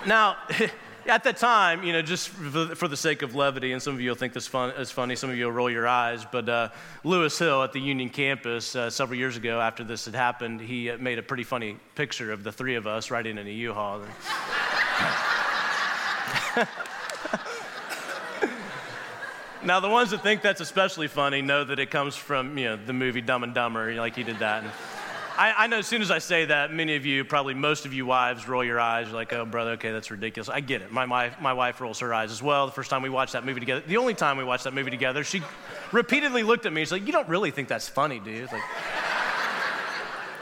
Now, 0.06 0.38
at 1.08 1.24
that 1.24 1.36
time, 1.36 1.82
you 1.82 1.92
know, 1.92 2.02
just 2.02 2.28
for 2.28 2.88
the 2.88 2.96
sake 2.96 3.22
of 3.22 3.34
levity, 3.34 3.72
and 3.72 3.82
some 3.82 3.94
of 3.94 4.00
you 4.00 4.10
will 4.10 4.16
think 4.16 4.32
this 4.32 4.46
fun, 4.46 4.70
is 4.70 4.90
funny, 4.90 5.16
some 5.16 5.30
of 5.30 5.36
you 5.36 5.44
will 5.46 5.52
roll 5.52 5.70
your 5.70 5.86
eyes, 5.86 6.24
but 6.30 6.48
uh, 6.48 6.68
Lewis 7.04 7.38
Hill 7.38 7.62
at 7.62 7.72
the 7.72 7.80
Union 7.80 8.08
campus 8.08 8.74
uh, 8.74 8.90
several 8.90 9.18
years 9.18 9.36
ago, 9.36 9.60
after 9.60 9.84
this 9.84 10.04
had 10.04 10.14
happened, 10.14 10.60
he 10.60 10.90
uh, 10.90 10.98
made 10.98 11.18
a 11.18 11.22
pretty 11.22 11.44
funny 11.44 11.76
picture 11.94 12.32
of 12.32 12.42
the 12.44 12.52
three 12.52 12.74
of 12.74 12.86
us 12.86 13.10
riding 13.10 13.38
in 13.38 13.46
a 13.46 13.50
U-Haul. 13.50 14.00
now, 19.64 19.80
the 19.80 19.88
ones 19.88 20.10
that 20.10 20.22
think 20.22 20.42
that's 20.42 20.60
especially 20.60 21.08
funny 21.08 21.42
know 21.42 21.64
that 21.64 21.78
it 21.78 21.90
comes 21.90 22.16
from, 22.16 22.58
you 22.58 22.64
know, 22.66 22.76
the 22.76 22.92
movie 22.92 23.20
Dumb 23.20 23.44
and 23.44 23.54
Dumber, 23.54 23.94
like 23.94 24.16
he 24.16 24.22
did 24.22 24.38
that. 24.40 24.64
And, 24.64 24.72
I, 25.38 25.64
I, 25.64 25.66
know 25.66 25.78
as 25.78 25.86
soon 25.86 26.00
as 26.00 26.10
I 26.10 26.18
say 26.18 26.46
that, 26.46 26.72
many 26.72 26.96
of 26.96 27.04
you, 27.04 27.24
probably 27.24 27.52
most 27.52 27.84
of 27.84 27.92
you 27.92 28.06
wives, 28.06 28.48
roll 28.48 28.64
your 28.64 28.80
eyes. 28.80 29.08
You're 29.08 29.16
like, 29.16 29.32
oh, 29.34 29.44
brother, 29.44 29.72
okay, 29.72 29.92
that's 29.92 30.10
ridiculous. 30.10 30.48
I 30.48 30.60
get 30.60 30.80
it. 30.80 30.90
My, 30.90 31.04
my, 31.04 31.30
my 31.40 31.52
wife 31.52 31.80
rolls 31.80 32.00
her 32.00 32.14
eyes 32.14 32.32
as 32.32 32.42
well. 32.42 32.66
The 32.66 32.72
first 32.72 32.88
time 32.88 33.02
we 33.02 33.10
watched 33.10 33.34
that 33.34 33.44
movie 33.44 33.60
together, 33.60 33.82
the 33.86 33.98
only 33.98 34.14
time 34.14 34.38
we 34.38 34.44
watched 34.44 34.64
that 34.64 34.72
movie 34.72 34.90
together, 34.90 35.24
she 35.24 35.42
repeatedly 35.92 36.42
looked 36.42 36.64
at 36.64 36.72
me. 36.72 36.82
She's 36.82 36.92
like, 36.92 37.06
you 37.06 37.12
don't 37.12 37.28
really 37.28 37.50
think 37.50 37.68
that's 37.68 37.88
funny, 37.88 38.18
do 38.18 38.30
you? 38.30 38.48
Like, 38.50 38.62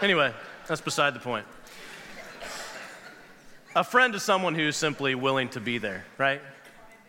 anyway, 0.00 0.32
that's 0.68 0.80
beside 0.80 1.14
the 1.14 1.20
point. 1.20 1.46
A 3.74 3.82
friend 3.82 4.14
is 4.14 4.22
someone 4.22 4.54
who's 4.54 4.76
simply 4.76 5.16
willing 5.16 5.48
to 5.50 5.60
be 5.60 5.78
there, 5.78 6.04
right? 6.18 6.40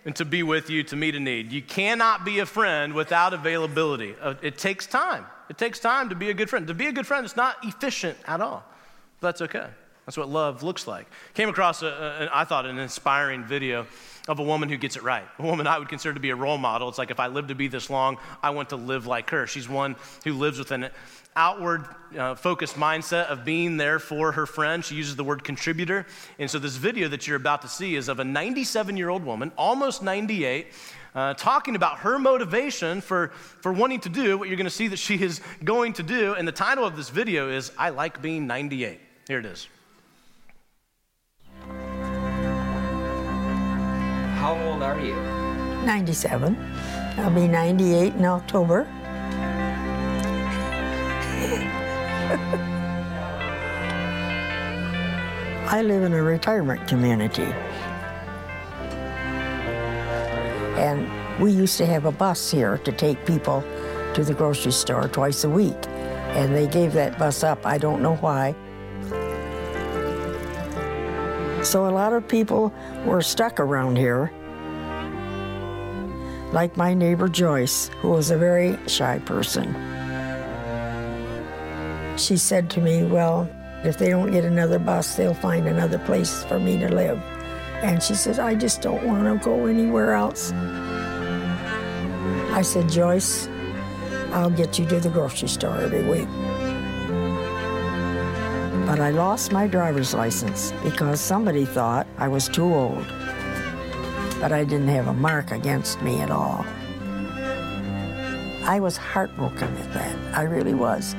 And 0.05 0.15
to 0.17 0.25
be 0.25 0.43
with 0.43 0.69
you, 0.69 0.83
to 0.83 0.95
meet 0.95 1.15
a 1.15 1.19
need. 1.19 1.51
You 1.51 1.63
cannot 1.63 2.23
be 2.23 2.39
a 2.39 2.45
friend 2.45 2.93
without 2.93 3.33
availability. 3.33 4.15
Uh, 4.21 4.35
it 4.41 4.57
takes 4.57 4.85
time. 4.85 5.25
It 5.49 5.57
takes 5.57 5.79
time 5.79 6.09
to 6.09 6.15
be 6.15 6.29
a 6.29 6.33
good 6.33 6.49
friend. 6.49 6.67
To 6.67 6.75
be 6.75 6.87
a 6.87 6.91
good 6.91 7.07
friend, 7.07 7.25
it's 7.25 7.35
not 7.35 7.57
efficient 7.63 8.17
at 8.27 8.39
all. 8.39 8.63
But 9.19 9.27
that's 9.27 9.41
okay. 9.41 9.67
That's 10.05 10.17
what 10.17 10.29
love 10.29 10.61
looks 10.61 10.87
like. 10.87 11.07
Came 11.33 11.49
across, 11.49 11.81
a, 11.81 11.87
a, 11.87 12.29
I 12.33 12.43
thought, 12.43 12.65
an 12.65 12.77
inspiring 12.77 13.43
video 13.43 13.87
of 14.27 14.39
a 14.39 14.43
woman 14.43 14.69
who 14.69 14.77
gets 14.77 14.95
it 14.95 15.03
right. 15.03 15.25
A 15.39 15.43
woman 15.43 15.67
I 15.67 15.79
would 15.79 15.89
consider 15.89 16.13
to 16.13 16.19
be 16.19 16.29
a 16.29 16.35
role 16.35 16.57
model. 16.57 16.89
It's 16.89 16.97
like 16.97 17.11
if 17.11 17.19
I 17.19 17.27
live 17.27 17.47
to 17.47 17.55
be 17.55 17.67
this 17.67 17.89
long, 17.89 18.17
I 18.41 18.51
want 18.51 18.69
to 18.69 18.75
live 18.75 19.07
like 19.07 19.29
her. 19.31 19.47
She's 19.47 19.67
one 19.67 19.95
who 20.23 20.33
lives 20.33 20.59
with 20.59 20.71
an 20.71 20.89
outward 21.35 21.85
uh, 22.17 22.35
focused 22.35 22.75
mindset 22.75 23.25
of 23.25 23.43
being 23.43 23.77
there 23.77 23.99
for 23.99 24.31
her 24.31 24.45
friend. 24.45 24.85
She 24.85 24.95
uses 24.95 25.15
the 25.15 25.23
word 25.23 25.43
contributor. 25.43 26.05
And 26.39 26.49
so 26.49 26.59
this 26.59 26.75
video 26.75 27.07
that 27.09 27.27
you're 27.27 27.37
about 27.37 27.61
to 27.63 27.67
see 27.67 27.95
is 27.95 28.07
of 28.07 28.19
a 28.19 28.23
97 28.23 28.97
year 28.97 29.09
old 29.09 29.23
woman, 29.25 29.51
almost 29.57 30.03
98 30.03 30.67
uh, 31.15 31.33
talking 31.33 31.75
about 31.75 31.99
her 31.99 32.19
motivation 32.19 33.01
for, 33.01 33.29
for 33.61 33.71
wanting 33.71 34.01
to 34.01 34.09
do 34.09 34.37
what 34.37 34.49
you're 34.49 34.57
going 34.57 34.65
to 34.65 34.69
see 34.69 34.89
that 34.89 34.99
she 34.99 35.15
is 35.15 35.41
going 35.63 35.93
to 35.93 36.03
do. 36.03 36.33
And 36.33 36.47
the 36.47 36.51
title 36.51 36.85
of 36.85 36.95
this 36.95 37.09
video 37.09 37.49
is 37.49 37.71
I 37.77 37.89
Like 37.89 38.21
Being 38.21 38.47
98. 38.47 38.99
Here 39.27 39.39
it 39.39 39.45
is. 39.45 39.67
How 44.35 44.55
old 44.67 44.83
are 44.83 44.99
you? 44.99 45.15
97. 45.85 46.55
I'll 47.17 47.31
be 47.31 47.47
98 47.47 48.13
in 48.15 48.25
October. 48.25 48.87
I 55.67 55.81
live 55.81 56.03
in 56.03 56.13
a 56.13 56.21
retirement 56.21 56.87
community. 56.87 57.51
And 60.77 61.09
we 61.41 61.51
used 61.51 61.77
to 61.77 61.85
have 61.85 62.05
a 62.05 62.11
bus 62.11 62.51
here 62.51 62.77
to 62.79 62.91
take 62.91 63.25
people 63.25 63.63
to 64.13 64.23
the 64.23 64.33
grocery 64.33 64.71
store 64.71 65.07
twice 65.07 65.43
a 65.43 65.49
week. 65.49 65.87
And 66.35 66.53
they 66.53 66.67
gave 66.67 66.93
that 66.93 67.17
bus 67.17 67.43
up. 67.43 67.65
I 67.65 67.77
don't 67.77 68.01
know 68.01 68.15
why. 68.17 68.53
So 71.65 71.87
a 71.87 71.89
lot 71.89 72.13
of 72.13 72.27
people 72.27 72.71
were 73.05 73.23
stuck 73.23 73.59
around 73.59 73.97
here. 73.97 74.31
Like 76.53 76.77
my 76.77 76.93
neighbor 76.93 77.27
Joyce, 77.27 77.89
who 78.01 78.09
was 78.09 78.29
a 78.29 78.37
very 78.37 78.77
shy 78.87 79.17
person. 79.25 79.73
She 82.19 82.37
said 82.37 82.69
to 82.69 82.81
me, 82.81 83.03
Well, 83.03 83.49
if 83.83 83.97
they 83.97 84.09
don't 84.09 84.31
get 84.31 84.45
another 84.45 84.77
bus, 84.77 85.15
they'll 85.15 85.33
find 85.33 85.67
another 85.67 85.97
place 85.97 86.43
for 86.43 86.59
me 86.59 86.77
to 86.77 86.87
live. 86.87 87.17
And 87.81 88.01
she 88.01 88.13
said, 88.13 88.37
I 88.37 88.53
just 88.53 88.83
don't 88.83 89.03
want 89.03 89.23
to 89.23 89.43
go 89.43 89.65
anywhere 89.65 90.13
else. 90.13 90.51
I 92.51 92.61
said, 92.61 92.89
Joyce, 92.89 93.47
I'll 94.31 94.51
get 94.51 94.77
you 94.77 94.85
to 94.85 94.99
the 94.99 95.09
grocery 95.09 95.47
store 95.47 95.77
every 95.77 96.03
week. 96.03 96.29
But 98.85 98.99
I 98.99 99.09
lost 99.09 99.51
my 99.51 99.65
driver's 99.65 100.13
license 100.13 100.71
because 100.83 101.19
somebody 101.19 101.65
thought 101.65 102.05
I 102.19 102.27
was 102.27 102.47
too 102.47 102.71
old. 102.71 103.05
But 104.39 104.51
I 104.51 104.63
didn't 104.63 104.89
have 104.89 105.07
a 105.07 105.13
mark 105.13 105.51
against 105.51 106.01
me 106.03 106.21
at 106.21 106.29
all. 106.29 106.63
I 108.63 108.79
was 108.79 108.95
heartbroken 108.95 109.75
at 109.75 109.93
that. 109.93 110.37
I 110.37 110.43
really 110.43 110.75
was. 110.75 111.15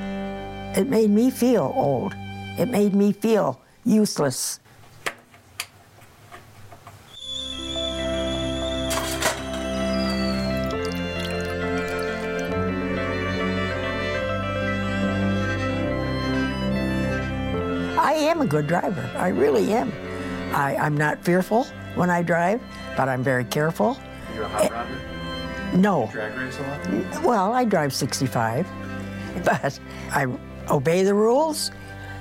It 0.77 0.89
made 0.89 1.11
me 1.11 1.31
feel 1.31 1.73
old. 1.75 2.15
It 2.59 2.69
made 2.69 2.95
me 2.95 3.13
feel 3.13 3.61
useless. 3.85 4.61
Am 18.37 18.43
a 18.43 18.47
good 18.47 18.67
driver. 18.67 19.11
I 19.17 19.29
really 19.29 19.73
am. 19.73 19.93
I, 20.53 20.77
I'm 20.77 20.97
not 20.97 21.25
fearful 21.25 21.65
when 21.95 22.11
I 22.11 22.23
drive, 22.23 22.61
but 22.97 23.09
I'm 23.09 23.23
very 23.23 23.45
careful. 23.45 23.99
You're 24.35 24.45
a 24.45 24.49
hot 24.49 24.65
eh, 24.65 24.69
rodder? 24.69 25.77
No. 25.77 26.09
Drag 26.13 26.37
race 26.37 26.59
a 26.59 26.63
lot? 26.63 27.25
Well, 27.25 27.53
I 27.53 27.65
drive 27.65 27.95
65, 27.95 28.67
but 29.45 29.81
I 30.11 30.27
obey 30.69 31.03
the 31.03 31.15
rules, 31.15 31.71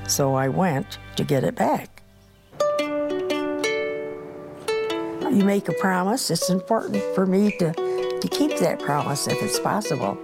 so 0.08 0.34
I 0.36 0.48
went 0.48 1.00
to 1.18 1.24
get 1.24 1.44
it 1.44 1.56
back. 1.56 2.02
You 5.22 5.44
make 5.44 5.68
a 5.68 5.74
promise, 5.74 6.32
it's 6.32 6.50
important 6.50 7.04
for 7.14 7.26
me 7.26 7.52
to, 7.58 7.74
to 8.22 8.28
keep 8.30 8.58
that 8.60 8.80
promise 8.80 9.28
if 9.28 9.42
it's 9.44 9.60
possible. 9.60 10.18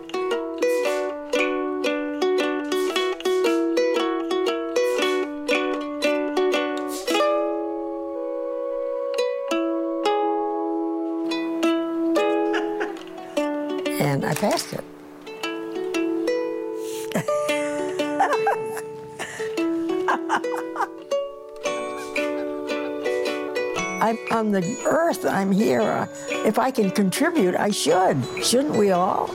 The 24.52 24.78
earth, 24.86 25.26
I'm 25.26 25.52
here. 25.52 25.82
Uh, 25.82 26.08
If 26.46 26.60
I 26.60 26.72
can 26.72 26.92
contribute, 26.92 27.56
I 27.56 27.72
should. 27.72 28.18
Shouldn't 28.44 28.76
we 28.76 28.92
all? 28.92 29.30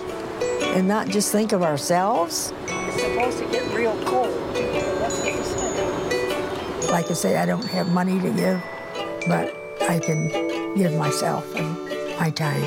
And 0.76 0.86
not 0.86 1.08
just 1.08 1.32
think 1.32 1.52
of 1.52 1.62
ourselves. 1.62 2.52
It's 2.66 3.00
supposed 3.02 3.38
to 3.38 3.46
get 3.50 3.72
real 3.74 3.96
cold. 4.04 4.28
That's 4.54 5.18
what 5.20 5.34
you 5.34 5.42
said. 5.42 6.90
Like 6.90 7.10
I 7.10 7.14
say, 7.14 7.36
I 7.38 7.46
don't 7.46 7.64
have 7.64 7.90
money 7.92 8.20
to 8.20 8.30
give, 8.30 8.62
but 9.26 9.56
I 9.88 9.98
can 10.00 10.28
give 10.76 10.92
myself 10.94 11.44
and 11.56 11.74
my 12.20 12.30
time. 12.30 12.62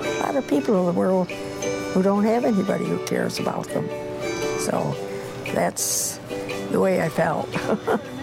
A 0.00 0.20
lot 0.22 0.36
of 0.36 0.48
people 0.48 0.80
in 0.80 0.86
the 0.86 0.98
world 0.98 1.28
who 1.92 2.02
don't 2.02 2.24
have 2.24 2.46
anybody 2.46 2.86
who 2.86 2.98
cares 3.04 3.38
about 3.38 3.68
them. 3.68 3.86
So 4.60 4.96
that's 5.54 6.18
the 6.70 6.80
way 6.80 7.02
I 7.02 7.10
felt. 7.10 7.48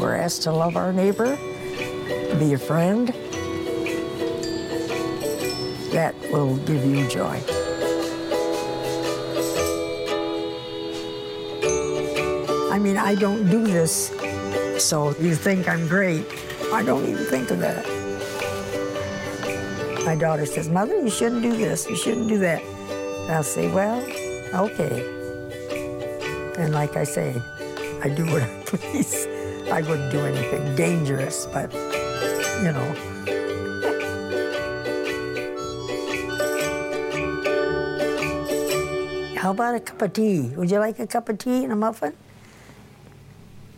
We're 0.00 0.16
asked 0.16 0.42
to 0.44 0.52
love 0.52 0.76
our 0.76 0.92
neighbor, 0.92 1.36
be 2.38 2.54
a 2.54 2.58
friend. 2.58 3.08
That 5.92 6.14
will 6.32 6.56
give 6.58 6.84
you 6.84 7.06
joy. 7.08 7.40
I 12.72 12.78
mean, 12.78 12.96
I 12.96 13.14
don't 13.14 13.48
do 13.50 13.66
this 13.66 14.10
so 14.78 15.14
you 15.18 15.34
think 15.34 15.68
I'm 15.68 15.86
great. 15.86 16.26
I 16.72 16.82
don't 16.82 17.06
even 17.06 17.24
think 17.26 17.50
of 17.50 17.60
that. 17.60 17.86
My 20.04 20.16
daughter 20.16 20.46
says, 20.46 20.68
Mother, 20.68 21.00
you 21.00 21.10
shouldn't 21.10 21.42
do 21.42 21.56
this, 21.56 21.88
you 21.88 21.96
shouldn't 21.96 22.28
do 22.28 22.38
that. 22.38 22.62
And 23.24 23.32
I'll 23.32 23.42
say, 23.42 23.70
Well, 23.70 24.00
okay. 24.54 25.00
And 26.58 26.72
like 26.72 26.96
I 26.96 27.04
say, 27.04 27.40
I 28.02 28.08
do 28.08 28.24
what 28.26 28.42
I 28.48 28.62
please. 28.66 29.26
I 29.70 29.80
wouldn't 29.80 30.12
do 30.12 30.20
anything 30.20 30.76
dangerous, 30.76 31.46
but 31.46 31.72
you 31.72 32.70
know. 32.70 32.94
How 39.36 39.50
about 39.50 39.74
a 39.74 39.80
cup 39.80 40.00
of 40.02 40.12
tea? 40.12 40.52
Would 40.56 40.70
you 40.70 40.78
like 40.78 40.98
a 40.98 41.06
cup 41.06 41.28
of 41.28 41.38
tea 41.38 41.64
and 41.64 41.72
a 41.72 41.76
muffin? 41.76 42.14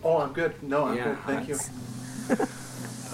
Oh, 0.05 0.19
I'm 0.19 0.33
good. 0.33 0.61
No, 0.63 0.85
I'm 0.85 0.97
Yeah, 0.97 1.05
good. 1.05 1.19
Thank 1.27 1.49
you. 1.49 1.59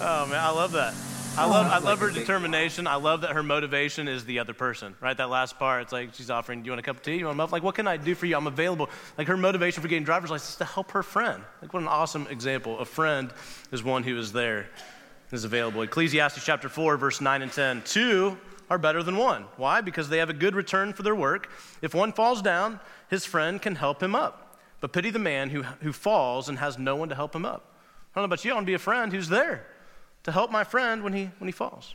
Oh 0.05 0.27
man, 0.27 0.41
I 0.43 0.51
love 0.51 0.73
that. 0.73 0.95
I 1.35 1.47
love, 1.47 1.67
I 1.67 1.79
love 1.79 1.99
her 2.01 2.11
determination. 2.11 2.87
I 2.87 2.97
love 2.97 3.23
that 3.23 3.33
her 3.33 3.43
motivation 3.43 4.07
is 4.07 4.27
the 4.27 4.39
other 4.39 4.53
person, 4.53 4.95
right? 5.01 5.17
That 5.17 5.31
last 5.31 5.59
part, 5.59 5.83
it's 5.83 5.93
like 5.93 6.13
she's 6.13 6.31
offering, 6.31 6.61
"Do 6.61 6.67
you 6.67 6.73
want 6.73 6.81
a 6.81 6.83
cup 6.83 6.97
of 6.97 7.03
tea? 7.03 7.17
You 7.17 7.25
want 7.25 7.37
a 7.37 7.39
muffin? 7.39 7.53
Like, 7.53 7.63
what 7.63 7.75
can 7.75 7.89
I 7.89 7.97
do 7.97 8.15
for 8.15 8.27
you? 8.27 8.37
I'm 8.37 8.47
available." 8.47 8.91
Like 9.17 9.29
her 9.29 9.37
motivation 9.39 9.81
for 9.83 9.89
getting 9.89 10.05
driver's 10.05 10.31
license 10.31 10.51
is 10.51 10.57
to 10.57 10.67
help 10.67 10.91
her 10.91 11.03
friend. 11.03 11.43
Like, 11.63 11.73
what 11.73 11.81
an 11.81 11.89
awesome 11.89 12.27
example. 12.29 12.79
A 12.81 12.85
friend 12.85 13.33
is 13.73 13.83
one 13.83 14.03
who 14.03 14.19
is 14.19 14.33
there, 14.33 14.69
is 15.31 15.45
available. 15.45 15.81
Ecclesiastes 15.81 16.45
chapter 16.45 16.69
four, 16.69 16.99
verse 16.99 17.23
nine 17.23 17.41
and 17.41 17.51
ten. 17.51 17.81
Two 17.83 18.37
are 18.69 18.77
better 18.77 19.03
than 19.03 19.17
one. 19.17 19.47
Why? 19.57 19.81
Because 19.81 20.11
they 20.11 20.19
have 20.19 20.29
a 20.29 20.35
good 20.35 20.55
return 20.55 20.93
for 20.93 21.03
their 21.03 21.15
work. 21.15 21.49
If 21.81 21.95
one 21.95 22.13
falls 22.13 22.43
down, 22.43 22.79
his 23.09 23.25
friend 23.25 23.61
can 23.61 23.77
help 23.77 24.03
him 24.03 24.15
up. 24.15 24.61
But 24.81 24.93
pity 24.93 25.09
the 25.09 25.19
man 25.19 25.49
who, 25.49 25.63
who 25.63 25.95
falls 25.95 26.51
and 26.51 26.59
has 26.59 26.79
no 26.79 26.95
one 26.95 27.09
to 27.09 27.15
help 27.15 27.35
him 27.35 27.47
up. 27.47 27.75
I 28.15 28.21
don't 28.21 28.23
know 28.23 28.27
about 28.27 28.45
you, 28.45 28.51
I 28.51 28.55
want 28.55 28.67
to 28.67 28.71
be 28.71 28.75
a 28.75 28.79
friend 28.79 29.11
who's 29.11 29.31
there 29.31 29.67
to 30.25 30.33
help 30.33 30.51
my 30.51 30.65
friend 30.65 31.03
when 31.03 31.13
he, 31.13 31.31
when 31.39 31.49
he 31.49 31.53
falls. 31.53 31.95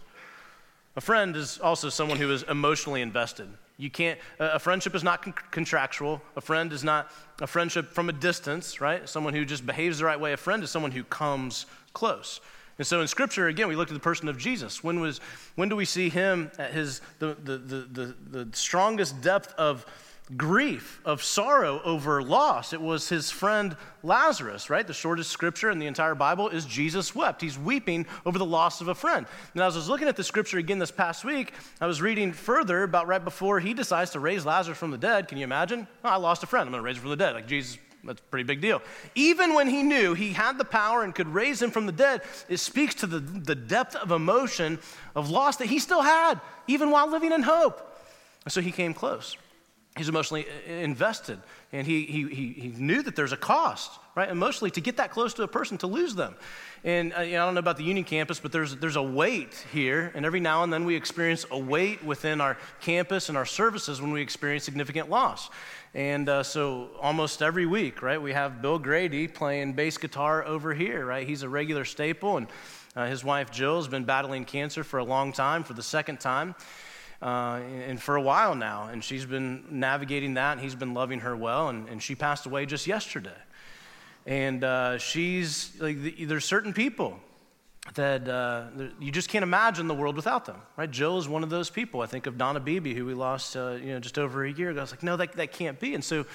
A 0.96 1.02
friend 1.02 1.36
is 1.36 1.60
also 1.60 1.90
someone 1.90 2.18
who 2.18 2.32
is 2.32 2.44
emotionally 2.44 3.02
invested. 3.02 3.48
You 3.78 3.92
can't, 3.92 4.20
a 4.40 4.58
friendship 4.58 4.96
is 4.96 5.04
not 5.04 5.22
con- 5.22 5.36
contractual. 5.52 6.22
A 6.36 6.42
friend 6.42 6.74
is 6.74 6.84
not 6.84 7.12
a 7.40 7.48
friendship 7.48 7.94
from 7.94 8.10
a 8.10 8.14
distance, 8.14 8.82
right? 8.82 9.08
Someone 9.08 9.36
who 9.36 9.46
just 9.46 9.66
behaves 9.66 10.00
the 10.00 10.06
right 10.06 10.20
way. 10.20 10.34
A 10.34 10.38
friend 10.38 10.64
is 10.64 10.72
someone 10.72 10.92
who 10.92 11.04
comes 11.04 11.68
close. 11.94 12.42
And 12.80 12.86
so 12.86 13.02
in 13.02 13.08
Scripture, 13.08 13.48
again, 13.48 13.68
we 13.68 13.76
look 13.76 13.90
at 13.90 13.94
the 13.94 14.00
person 14.00 14.28
of 14.28 14.38
Jesus. 14.38 14.84
When, 14.84 15.00
was, 15.00 15.20
when 15.56 15.70
do 15.70 15.76
we 15.76 15.86
see 15.86 16.10
him 16.10 16.52
at 16.58 16.72
his, 16.72 17.02
the, 17.20 17.38
the, 17.44 17.58
the, 17.58 17.76
the, 18.30 18.44
the 18.44 18.58
strongest 18.58 19.22
depth 19.22 19.54
of 19.58 19.86
grief, 20.36 21.00
of 21.06 21.24
sorrow 21.24 21.82
over 21.84 22.22
loss? 22.22 22.74
It 22.74 22.82
was 22.82 23.08
his 23.08 23.32
friend 23.32 23.78
Lazarus, 24.04 24.70
right? 24.70 24.86
The 24.86 24.94
shortest 24.94 25.32
scripture 25.32 25.70
in 25.70 25.80
the 25.80 25.88
entire 25.88 26.16
Bible 26.16 26.50
is 26.50 26.66
Jesus 26.66 27.16
wept. 27.16 27.42
He's 27.42 27.58
weeping 27.58 28.06
over 28.26 28.38
the 28.38 28.46
loss 28.46 28.82
of 28.82 28.90
a 28.90 28.96
friend. 28.96 29.26
And 29.54 29.64
as 29.64 29.76
I 29.76 29.80
was 29.80 29.90
looking 29.90 30.08
at 30.08 30.16
the 30.16 30.24
scripture 30.24 30.58
again 30.58 30.80
this 30.80 30.92
past 30.92 31.24
week, 31.24 31.54
I 31.80 31.86
was 31.86 32.02
reading 32.02 32.34
further 32.34 32.84
about 32.84 33.08
right 33.08 33.24
before 33.24 33.60
he 33.60 33.74
decides 33.74 34.12
to 34.12 34.20
raise 34.20 34.46
Lazarus 34.46 34.78
from 34.78 34.92
the 34.92 34.98
dead. 34.98 35.28
Can 35.28 35.38
you 35.38 35.46
imagine? 35.46 35.88
Oh, 36.04 36.10
I 36.10 36.18
lost 36.18 36.44
a 36.44 36.48
friend. 36.48 36.68
I'm 36.68 36.72
going 36.72 36.82
to 36.82 36.86
raise 36.86 36.98
him 36.98 37.04
from 37.04 37.12
the 37.12 37.16
dead. 37.16 37.34
Like 37.34 37.48
Jesus 37.48 37.78
That's 38.04 38.20
a 38.20 38.24
pretty 38.26 38.44
big 38.44 38.62
deal. 38.62 38.82
Even 39.16 39.54
when 39.54 39.68
he 39.68 39.84
knew 39.84 40.14
he 40.14 40.34
had 40.34 40.58
the 40.58 40.66
power 40.66 41.04
and 41.04 41.16
could 41.16 41.28
raise 41.28 41.62
him 41.62 41.72
from 41.72 41.86
the 41.86 41.92
dead, 41.92 42.22
it 42.50 42.58
speaks 42.58 42.96
to 42.96 43.08
the, 43.08 43.20
the 43.20 43.56
depth 43.56 43.96
of 43.96 44.12
emotion 44.12 44.80
of 45.16 45.30
loss 45.30 45.58
that 45.58 45.68
he 45.68 45.80
still 45.80 46.02
had, 46.02 46.42
even 46.68 46.92
while 46.92 47.10
living 47.10 47.32
in 47.32 47.44
hope. 47.44 47.82
And 48.46 48.52
so 48.52 48.62
he 48.62 48.72
came 48.72 48.94
close. 48.94 49.38
He's 49.98 50.10
emotionally 50.10 50.46
invested, 50.68 51.40
and 51.72 51.86
he, 51.86 52.06
he, 52.06 52.28
he, 52.28 52.54
he 52.54 52.68
knew 52.78 53.02
that 53.02 53.16
there's 53.16 53.32
a 53.32 53.38
cost, 53.38 53.92
right, 54.16 54.30
emotionally, 54.30 54.72
to 54.72 54.82
get 54.82 54.98
that 54.98 55.12
close 55.12 55.34
to 55.36 55.44
a 55.44 55.48
person, 55.48 55.78
to 55.80 55.88
lose 55.88 56.16
them. 56.16 56.36
And 56.84 57.14
uh, 57.18 57.22
you 57.22 57.34
know, 57.34 57.44
I 57.44 57.46
don't 57.46 57.56
know 57.56 57.60
about 57.60 57.78
the 57.78 57.84
Union 57.84 58.06
campus, 58.06 58.40
but 58.40 58.52
there's, 58.52 58.76
there's 58.76 58.96
a 58.96 59.02
weight 59.02 59.66
here, 59.74 60.12
and 60.14 60.26
every 60.26 60.40
now 60.40 60.64
and 60.64 60.72
then 60.72 60.86
we 60.86 60.96
experience 60.96 61.46
a 61.52 61.58
weight 61.58 62.04
within 62.04 62.40
our 62.40 62.58
campus 62.80 63.30
and 63.30 63.38
our 63.38 63.46
services 63.46 64.00
when 64.00 64.12
we 64.12 64.22
experience 64.22 64.64
significant 64.64 65.10
loss. 65.10 65.50
And 65.94 66.30
uh, 66.30 66.44
so 66.44 66.92
almost 67.02 67.42
every 67.42 67.66
week, 67.66 68.02
right, 68.02 68.22
we 68.22 68.34
have 68.34 68.62
Bill 68.62 68.78
Grady 68.78 69.28
playing 69.28 69.74
bass 69.74 69.98
guitar 69.98 70.46
over 70.46 70.74
here, 70.74 71.06
right? 71.06 71.28
He's 71.28 71.42
a 71.42 71.50
regular 71.50 71.86
staple, 71.86 72.38
and 72.38 72.48
uh, 72.96 73.08
his 73.08 73.24
wife 73.24 73.52
Jill 73.52 73.78
has 73.78 73.88
been 73.88 74.06
battling 74.06 74.46
cancer 74.46 74.84
for 74.84 75.00
a 75.00 75.04
long 75.04 75.32
time, 75.32 75.64
for 75.64 75.74
the 75.74 75.84
second 75.84 76.20
time 76.20 76.56
uh, 77.22 77.60
and 77.88 78.02
for 78.02 78.16
a 78.16 78.22
while 78.22 78.56
now. 78.56 78.90
And 78.92 79.04
she's 79.04 79.26
been 79.26 79.66
navigating 79.72 80.36
that, 80.36 80.54
and 80.54 80.62
he's 80.62 80.76
been 80.76 80.94
loving 80.94 81.20
her 81.22 81.36
well. 81.36 81.70
And, 81.70 81.88
and 81.90 82.02
she 82.02 82.16
passed 82.16 82.46
away 82.46 82.66
just 82.66 82.88
yesterday. 82.88 83.30
And 84.26 84.64
uh, 84.64 84.98
she's 84.98 85.72
like, 85.80 85.98
there's 86.28 86.46
certain 86.46 86.74
people 86.74 87.20
that 87.96 88.28
uh, 88.28 88.66
you 89.00 89.12
just 89.12 89.30
can't 89.30 89.44
imagine 89.44 89.88
the 89.88 89.94
world 89.94 90.16
without 90.16 90.46
them, 90.46 90.62
right? 90.76 90.92
Jill 90.92 91.18
is 91.18 91.30
one 91.30 91.44
of 91.44 91.50
those 91.50 91.70
people. 91.70 92.02
I 92.02 92.06
think 92.06 92.28
of 92.28 92.38
Donna 92.38 92.60
Beebe, 92.60 92.94
who 92.94 93.06
we 93.06 93.14
lost, 93.14 93.56
uh, 93.56 93.78
you 93.82 93.94
know, 93.94 94.00
just 94.00 94.20
over 94.20 94.44
a 94.44 94.52
year 94.52 94.70
ago. 94.72 94.80
I 94.80 94.84
was 94.84 94.92
like, 94.92 95.04
no, 95.04 95.16
that, 95.16 95.34
that 95.34 95.54
can't 95.54 95.80
be. 95.80 95.96
And 95.96 96.04
so 96.04 96.26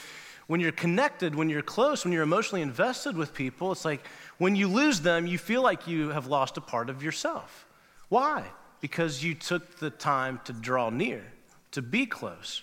when 0.46 0.60
you're 0.60 0.72
connected, 0.72 1.34
when 1.34 1.50
you're 1.50 1.62
close, 1.62 2.04
when 2.04 2.12
you're 2.12 2.22
emotionally 2.22 2.62
invested 2.62 3.16
with 3.16 3.34
people, 3.34 3.72
it's 3.72 3.84
like 3.84 4.06
when 4.38 4.56
you 4.56 4.68
lose 4.68 5.00
them, 5.00 5.26
you 5.26 5.38
feel 5.38 5.62
like 5.62 5.86
you 5.86 6.08
have 6.08 6.26
lost 6.26 6.56
a 6.56 6.60
part 6.60 6.88
of 6.88 7.02
yourself. 7.02 7.66
Why? 8.08 8.44
Because 8.82 9.24
you 9.24 9.32
took 9.32 9.78
the 9.78 9.88
time 9.88 10.40
to 10.44 10.52
draw 10.52 10.90
near, 10.90 11.24
to 11.70 11.80
be 11.80 12.04
close. 12.04 12.62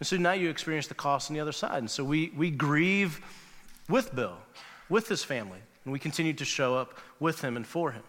And 0.00 0.06
so 0.06 0.16
now 0.16 0.32
you 0.32 0.50
experience 0.50 0.88
the 0.88 0.94
cost 0.94 1.30
on 1.30 1.34
the 1.34 1.40
other 1.40 1.52
side. 1.52 1.78
And 1.78 1.90
so 1.90 2.04
we, 2.04 2.32
we 2.36 2.50
grieve 2.50 3.20
with 3.88 4.14
Bill, 4.14 4.36
with 4.88 5.08
his 5.08 5.22
family, 5.22 5.60
and 5.84 5.92
we 5.92 6.00
continue 6.00 6.32
to 6.34 6.44
show 6.44 6.76
up 6.76 6.98
with 7.20 7.40
him 7.40 7.56
and 7.56 7.64
for 7.64 7.92
him. 7.92 8.02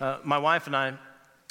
Uh, 0.00 0.18
my 0.24 0.38
wife 0.38 0.66
and 0.66 0.76
I 0.76 0.94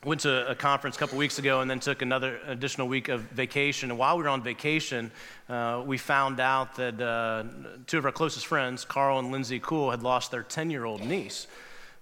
went 0.04 0.20
to 0.22 0.50
a 0.50 0.56
conference 0.56 0.98
a 0.98 1.00
couple 1.00 1.18
weeks 1.18 1.40
ago 1.40 1.62
and 1.62 1.72
then 1.72 1.80
took 1.80 2.02
another 2.02 2.40
additional 2.48 2.90
week 2.90 3.08
of 3.08 3.22
vacation. 3.22 3.90
And 3.90 3.98
while 3.98 4.18
we 4.18 4.24
were 4.24 4.30
on 4.30 4.44
vacation, 4.44 5.12
uh, 5.48 5.82
we 5.86 5.98
found 5.98 6.42
out 6.42 6.76
that 6.76 7.00
uh, 7.00 7.44
two 7.88 8.00
of 8.00 8.06
our 8.06 8.12
closest 8.12 8.48
friends, 8.48 8.84
Carl 8.84 9.20
and 9.20 9.32
Lindsay 9.32 9.60
Cool, 9.60 9.92
had 9.92 10.04
lost 10.04 10.32
their 10.32 10.44
10 10.44 10.70
year 10.70 10.84
old 10.84 11.02
niece. 11.02 11.48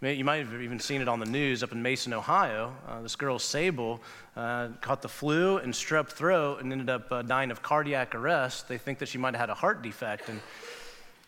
You 0.01 0.23
might 0.23 0.37
have 0.37 0.61
even 0.61 0.79
seen 0.79 1.01
it 1.01 1.09
on 1.09 1.19
the 1.19 1.25
news 1.25 1.61
up 1.61 1.73
in 1.73 1.81
Mason, 1.81 2.13
Ohio. 2.13 2.73
Uh, 2.87 3.01
this 3.01 3.17
girl, 3.17 3.37
Sable, 3.37 3.99
uh, 4.37 4.69
caught 4.79 5.01
the 5.01 5.09
flu 5.09 5.57
and 5.57 5.73
strep 5.73 6.07
throat 6.07 6.61
and 6.61 6.71
ended 6.71 6.89
up 6.89 7.11
uh, 7.11 7.21
dying 7.21 7.51
of 7.51 7.61
cardiac 7.61 8.15
arrest. 8.15 8.69
They 8.69 8.77
think 8.77 8.99
that 8.99 9.09
she 9.09 9.17
might 9.17 9.33
have 9.33 9.41
had 9.41 9.49
a 9.49 9.55
heart 9.55 9.81
defect. 9.81 10.29
And, 10.29 10.39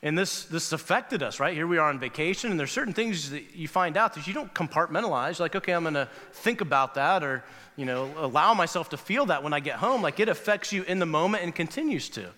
and 0.02 0.18
this, 0.18 0.46
this 0.46 0.72
affected 0.72 1.22
us, 1.22 1.38
right? 1.38 1.54
Here 1.54 1.68
we 1.68 1.80
are 1.80 1.90
on 1.90 2.00
vacation, 2.00 2.50
and 2.50 2.58
there's 2.58 2.72
certain 2.72 2.94
things 2.94 3.32
that 3.32 3.54
you 3.54 3.68
find 3.68 3.98
out 3.98 4.14
that 4.14 4.26
you 4.26 4.34
don't 4.34 4.54
compartmentalize. 4.54 5.42
Like, 5.42 5.58
okay, 5.58 5.74
I'm 5.74 5.84
going 5.84 5.96
to 5.96 6.08
think 6.32 6.62
about 6.62 6.94
that 6.96 7.26
or, 7.26 7.44
you 7.76 7.86
know, 7.86 8.10
allow 8.16 8.54
myself 8.54 8.88
to 8.92 8.98
feel 8.98 9.26
that 9.26 9.44
when 9.44 9.52
I 9.52 9.60
get 9.60 9.76
home. 9.80 10.02
Like, 10.02 10.22
it 10.22 10.30
affects 10.30 10.72
you 10.72 10.84
in 10.84 11.00
the 11.00 11.06
moment 11.06 11.44
and 11.44 11.54
continues 11.54 12.08
to. 12.12 12.30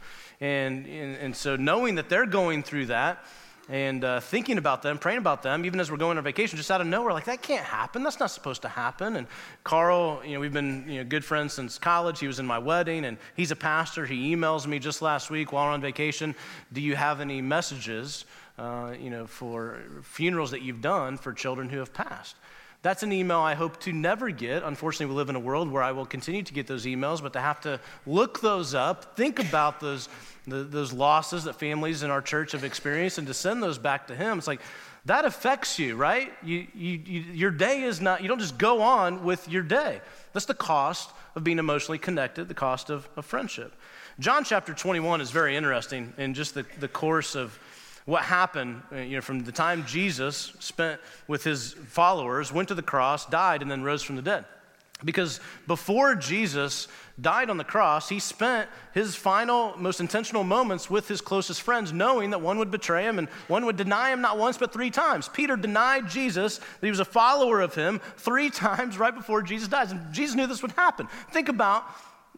And, 0.42 0.88
and, 0.88 1.16
and 1.16 1.36
so 1.36 1.58
knowing 1.58 1.94
that 1.96 2.10
they're 2.10 2.26
going 2.26 2.64
through 2.64 2.88
that, 2.88 3.24
and 3.70 4.04
uh, 4.04 4.20
thinking 4.20 4.58
about 4.58 4.82
them, 4.82 4.98
praying 4.98 5.20
about 5.20 5.42
them, 5.42 5.66
even 5.66 5.80
as 5.80 5.90
we're 5.90 5.98
going 5.98 6.18
on 6.18 6.24
vacation, 6.24 6.58
just 6.58 6.70
out 6.70 6.82
of 6.82 6.88
nowhere, 6.88 7.14
like 7.14 7.26
that 7.26 7.42
can't 7.42 7.64
happen. 7.64 8.04
That's 8.04 8.20
not 8.20 8.30
supposed 8.32 8.62
to 8.64 8.68
happen. 8.68 9.16
And 9.16 9.28
Carl, 9.64 10.22
you 10.26 10.34
know, 10.34 10.40
we've 10.42 10.52
been 10.52 10.86
you 10.88 10.98
know, 10.98 11.04
good 11.06 11.24
friends 11.24 11.54
since 11.54 11.78
college. 11.78 12.20
He 12.20 12.28
was 12.28 12.40
in 12.40 12.46
my 12.46 12.60
wedding, 12.60 13.06
and 13.06 13.18
he's 13.36 13.52
a 13.52 13.56
pastor. 13.56 14.06
He 14.06 14.36
emails 14.36 14.68
me 14.68 14.80
just 14.80 15.02
last 15.02 15.30
week 15.30 15.54
while 15.54 15.68
we're 15.68 15.72
on 15.72 15.82
vacation. 15.82 16.36
Do 16.74 16.82
you 16.82 16.96
have 16.96 17.22
any 17.22 17.42
messages, 17.42 18.26
uh, 18.58 18.96
you 19.00 19.10
know, 19.10 19.26
for 19.28 19.80
funerals 20.02 20.52
that 20.52 20.62
you've 20.62 20.82
done 20.82 21.18
for 21.18 21.32
children 21.32 21.70
who 21.70 21.80
have 21.80 21.94
passed? 21.94 22.36
That's 22.84 23.02
an 23.02 23.12
email 23.12 23.40
I 23.40 23.56
hope 23.56 23.80
to 23.82 23.94
never 23.94 24.30
get. 24.30 24.62
Unfortunately, 24.62 25.08
we 25.08 25.18
live 25.18 25.30
in 25.30 25.36
a 25.36 25.40
world 25.40 25.72
where 25.72 25.82
I 25.82 25.94
will 25.94 26.06
continue 26.06 26.44
to 26.44 26.54
get 26.54 26.68
those 26.68 26.86
emails, 26.86 27.24
but 27.24 27.34
to 27.34 27.40
have 27.40 27.62
to 27.62 27.80
look 28.06 28.42
those 28.42 28.76
up, 28.76 29.16
think 29.16 29.40
about 29.40 29.80
those 29.80 30.10
the, 30.46 30.64
those 30.64 30.92
losses 30.92 31.46
that 31.46 31.56
families 31.56 32.04
in 32.04 32.12
our 32.12 32.22
church 32.22 32.52
have 32.52 32.64
experienced 32.64 33.18
and 33.18 33.28
to 33.28 33.34
send 33.34 33.64
those 33.64 33.78
back 33.78 34.08
to 34.08 34.16
Him. 34.16 34.38
It's 34.38 34.48
like, 34.48 34.62
that 35.06 35.26
affects 35.26 35.80
you, 35.80 35.96
right? 35.96 36.34
You, 36.44 36.68
you, 36.74 37.02
you, 37.06 37.20
your 37.22 37.52
day 37.52 37.84
is 37.84 38.02
not, 38.02 38.22
you 38.22 38.28
don't 38.28 38.40
just 38.40 38.58
go 38.58 38.82
on 38.82 39.24
with 39.24 39.48
your 39.50 39.64
day. 39.64 40.02
That's 40.34 40.46
the 40.46 40.54
cost 40.54 41.12
of 41.36 41.44
being 41.44 41.60
emotionally 41.60 41.98
connected, 41.98 42.48
the 42.48 42.54
cost 42.54 42.90
of, 42.90 43.08
of 43.16 43.26
friendship. 43.26 43.74
John 44.20 44.44
chapter 44.44 44.74
21 44.74 45.22
is 45.22 45.32
very 45.32 45.56
interesting 45.56 46.14
in 46.18 46.34
just 46.34 46.54
the, 46.54 46.66
the 46.80 46.88
course 46.88 47.36
of 47.36 47.58
what 48.06 48.24
happened 48.24 48.82
uh, 48.92 48.98
you 48.98 49.16
know, 49.16 49.22
from 49.22 49.44
the 49.44 49.52
time 49.52 49.86
Jesus 49.86 50.54
spent 50.60 51.00
with 51.28 51.44
his 51.44 51.74
followers, 51.74 52.52
went 52.52 52.68
to 52.68 52.76
the 52.76 52.82
cross, 52.82 53.26
died, 53.26 53.62
and 53.62 53.72
then 53.72 53.84
rose 53.84 54.04
from 54.04 54.16
the 54.16 54.22
dead. 54.22 54.46
Because 55.06 55.40
before 55.68 56.16
Jesus 56.16 56.88
died 57.20 57.50
on 57.50 57.58
the 57.58 57.64
cross, 57.64 58.08
he 58.08 58.20
spent 58.20 58.70
his 58.94 59.16
final, 59.16 59.76
most 59.78 60.00
intentional 60.00 60.44
moments 60.44 60.90
with 60.90 61.08
his 61.08 61.20
closest 61.20 61.62
friends, 61.62 61.92
knowing 61.92 62.30
that 62.30 62.42
one 62.42 62.58
would 62.58 62.72
betray 62.72 63.04
him 63.04 63.20
and 63.20 63.28
one 63.48 63.66
would 63.66 63.76
deny 63.76 64.12
him 64.12 64.22
not 64.22 64.38
once 64.38 64.58
but 64.58 64.72
three 64.72 64.90
times. 64.90 65.28
Peter 65.28 65.56
denied 65.56 66.10
Jesus, 66.10 66.58
that 66.58 66.86
he 66.88 66.90
was 66.90 67.00
a 67.00 67.06
follower 67.06 67.62
of 67.62 67.76
him, 67.76 68.00
three 68.18 68.50
times 68.50 68.98
right 68.98 69.14
before 69.14 69.42
Jesus 69.42 69.68
dies. 69.68 69.92
And 69.92 70.14
Jesus 70.14 70.36
knew 70.36 70.48
this 70.48 70.62
would 70.62 70.72
happen. 70.72 71.08
Think 71.32 71.50
about 71.50 71.86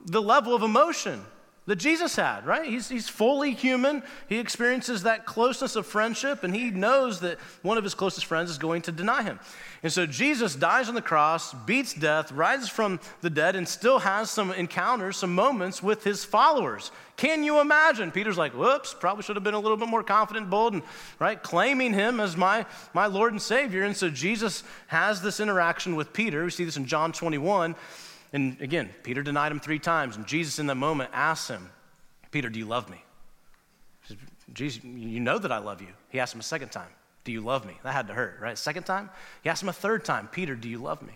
the 0.05 0.21
level 0.21 0.55
of 0.55 0.63
emotion 0.63 1.23
that 1.67 1.77
Jesus 1.77 2.15
had, 2.15 2.45
right? 2.45 2.69
He's, 2.69 2.89
he's 2.89 3.09
fully 3.09 3.51
human. 3.51 4.03
He 4.29 4.37
experiences 4.37 5.03
that 5.03 5.25
closeness 5.25 5.75
of 5.75 5.87
friendship, 5.87 6.43
and 6.43 6.55
he 6.55 6.69
knows 6.69 7.21
that 7.21 7.39
one 7.63 7.77
of 7.77 7.83
his 7.83 7.95
closest 7.95 8.27
friends 8.27 8.51
is 8.51 8.59
going 8.59 8.83
to 8.83 8.91
deny 8.91 9.23
him. 9.23 9.39
And 9.81 9.91
so 9.91 10.05
Jesus 10.05 10.55
dies 10.55 10.89
on 10.89 10.95
the 10.95 11.01
cross, 11.01 11.53
beats 11.53 11.93
death, 11.93 12.31
rises 12.31 12.69
from 12.69 12.99
the 13.21 13.31
dead, 13.31 13.55
and 13.55 13.67
still 13.67 13.99
has 13.99 14.29
some 14.29 14.51
encounters, 14.51 15.17
some 15.17 15.33
moments 15.33 15.81
with 15.81 16.03
his 16.03 16.23
followers. 16.23 16.91
Can 17.17 17.43
you 17.43 17.59
imagine? 17.61 18.11
Peter's 18.11 18.37
like, 18.37 18.53
whoops, 18.53 18.93
probably 18.93 19.23
should 19.23 19.35
have 19.35 19.43
been 19.43 19.53
a 19.53 19.59
little 19.59 19.77
bit 19.77 19.87
more 19.87 20.03
confident, 20.03 20.49
bold, 20.49 20.73
and 20.73 20.83
right, 21.17 21.41
claiming 21.41 21.93
him 21.93 22.19
as 22.19 22.37
my, 22.37 22.65
my 22.93 23.07
Lord 23.07 23.31
and 23.31 23.41
Savior. 23.41 23.83
And 23.83 23.95
so 23.95 24.09
Jesus 24.09 24.63
has 24.87 25.21
this 25.21 25.39
interaction 25.39 25.95
with 25.95 26.13
Peter. 26.13 26.43
We 26.43 26.51
see 26.51 26.65
this 26.65 26.77
in 26.77 26.85
John 26.85 27.11
21. 27.11 27.75
And 28.35 28.59
again, 28.59 28.89
Peter 29.03 29.23
denied 29.23 29.53
him 29.53 29.61
three 29.61 29.79
times, 29.79 30.17
and 30.17 30.27
Jesus 30.27 30.59
in 30.59 30.67
that 30.67 30.75
moment 30.75 31.09
asks 31.13 31.47
him, 31.47 31.69
Peter, 32.31 32.49
do 32.49 32.59
you 32.59 32.65
love 32.65 32.89
me? 32.89 33.01
Says, 34.09 34.17
Jesus, 34.51 34.83
you 34.83 35.21
know 35.21 35.37
that 35.39 35.53
I 35.53 35.59
love 35.59 35.81
you. 35.81 35.87
He 36.09 36.19
asked 36.19 36.33
him 36.33 36.41
a 36.41 36.43
second 36.43 36.67
time, 36.67 36.89
Do 37.23 37.31
you 37.31 37.39
love 37.39 37.65
me? 37.65 37.79
That 37.83 37.93
had 37.93 38.07
to 38.07 38.13
hurt, 38.13 38.39
right? 38.41 38.57
Second 38.57 38.83
time, 38.83 39.09
he 39.41 39.49
asked 39.49 39.63
him 39.63 39.69
a 39.69 39.73
third 39.73 40.03
time, 40.03 40.27
Peter, 40.27 40.53
do 40.53 40.67
you 40.67 40.79
love 40.79 41.01
me? 41.01 41.13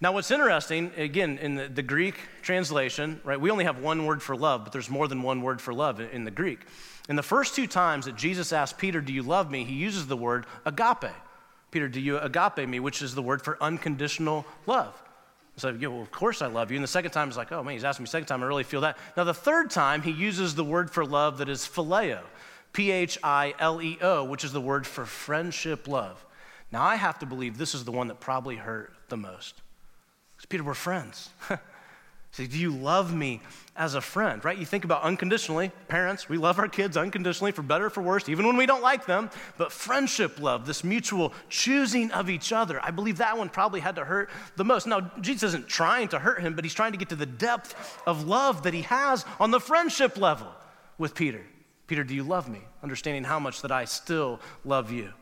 Now, 0.00 0.10
what's 0.10 0.32
interesting, 0.32 0.90
again, 0.96 1.38
in 1.38 1.54
the, 1.54 1.68
the, 1.68 1.84
Greek 1.84 2.16
translation, 2.42 3.20
right, 3.22 3.40
we 3.40 3.52
only 3.52 3.64
have 3.64 3.78
one 3.78 4.04
word 4.04 4.20
for 4.20 4.34
love, 4.34 4.64
but 4.64 4.72
there's 4.72 4.90
more 4.90 5.06
than 5.06 5.22
one 5.22 5.42
word 5.42 5.60
for 5.60 5.72
love 5.72 6.00
in, 6.00 6.08
in 6.08 6.24
the 6.24 6.32
Greek. 6.32 6.66
In 7.08 7.14
the 7.14 7.22
first 7.22 7.54
two 7.54 7.68
times 7.68 8.06
that 8.06 8.16
Jesus 8.16 8.52
asked 8.52 8.76
Peter, 8.76 9.00
Do 9.00 9.12
you 9.12 9.22
love 9.22 9.52
me? 9.52 9.62
he 9.62 9.74
uses 9.74 10.08
the 10.08 10.16
word 10.16 10.46
agape. 10.66 11.12
Peter, 11.70 11.86
do 11.86 12.00
you 12.00 12.18
agape 12.18 12.68
me, 12.68 12.80
which 12.80 13.02
is 13.02 13.14
the 13.14 13.22
word 13.22 13.40
for 13.40 13.56
unconditional 13.62 14.44
love. 14.66 15.00
So, 15.60 15.76
yeah, 15.78 15.88
well, 15.88 16.02
of 16.02 16.10
course 16.10 16.42
I 16.42 16.46
love 16.46 16.70
you. 16.70 16.76
And 16.76 16.82
the 16.82 16.88
second 16.88 17.10
time, 17.10 17.28
he's 17.28 17.36
like, 17.36 17.52
oh 17.52 17.62
man, 17.62 17.74
he's 17.74 17.84
asking 17.84 18.04
me 18.04 18.08
second 18.08 18.26
time, 18.26 18.42
I 18.42 18.46
really 18.46 18.64
feel 18.64 18.80
that. 18.80 18.98
Now, 19.16 19.24
the 19.24 19.34
third 19.34 19.70
time, 19.70 20.02
he 20.02 20.10
uses 20.10 20.54
the 20.54 20.64
word 20.64 20.90
for 20.90 21.04
love 21.04 21.38
that 21.38 21.48
is 21.48 21.60
phileo, 21.66 22.20
P 22.72 22.90
H 22.90 23.18
I 23.22 23.54
L 23.58 23.80
E 23.82 23.98
O, 24.00 24.24
which 24.24 24.44
is 24.44 24.52
the 24.52 24.60
word 24.60 24.86
for 24.86 25.04
friendship 25.04 25.86
love. 25.86 26.24
Now, 26.72 26.82
I 26.82 26.96
have 26.96 27.18
to 27.18 27.26
believe 27.26 27.58
this 27.58 27.74
is 27.74 27.84
the 27.84 27.92
one 27.92 28.08
that 28.08 28.20
probably 28.20 28.56
hurt 28.56 28.92
the 29.08 29.16
most. 29.16 29.60
Because, 30.36 30.46
Peter, 30.46 30.64
we're 30.64 30.74
friends. 30.74 31.30
Say, 32.32 32.46
do 32.46 32.58
you 32.58 32.70
love 32.70 33.12
me 33.12 33.40
as 33.74 33.96
a 33.96 34.00
friend, 34.00 34.44
right? 34.44 34.56
You 34.56 34.64
think 34.64 34.84
about 34.84 35.02
unconditionally, 35.02 35.72
parents, 35.88 36.28
we 36.28 36.38
love 36.38 36.60
our 36.60 36.68
kids 36.68 36.96
unconditionally 36.96 37.50
for 37.50 37.62
better 37.62 37.86
or 37.86 37.90
for 37.90 38.02
worse, 38.02 38.28
even 38.28 38.46
when 38.46 38.56
we 38.56 38.66
don't 38.66 38.82
like 38.82 39.04
them. 39.04 39.30
But 39.58 39.72
friendship 39.72 40.38
love, 40.38 40.64
this 40.64 40.84
mutual 40.84 41.32
choosing 41.48 42.12
of 42.12 42.30
each 42.30 42.52
other, 42.52 42.80
I 42.84 42.92
believe 42.92 43.18
that 43.18 43.36
one 43.36 43.48
probably 43.48 43.80
had 43.80 43.96
to 43.96 44.04
hurt 44.04 44.30
the 44.54 44.64
most. 44.64 44.86
Now, 44.86 45.10
Jesus 45.20 45.48
isn't 45.48 45.66
trying 45.66 46.06
to 46.08 46.20
hurt 46.20 46.40
him, 46.40 46.54
but 46.54 46.64
he's 46.64 46.74
trying 46.74 46.92
to 46.92 46.98
get 46.98 47.08
to 47.08 47.16
the 47.16 47.26
depth 47.26 48.00
of 48.06 48.28
love 48.28 48.62
that 48.62 48.74
he 48.74 48.82
has 48.82 49.24
on 49.40 49.50
the 49.50 49.60
friendship 49.60 50.16
level 50.16 50.48
with 50.98 51.16
Peter. 51.16 51.44
Peter, 51.88 52.04
do 52.04 52.14
you 52.14 52.22
love 52.22 52.48
me? 52.48 52.60
Understanding 52.84 53.24
how 53.24 53.40
much 53.40 53.62
that 53.62 53.72
I 53.72 53.86
still 53.86 54.38
love 54.64 54.92
you. 54.92 55.12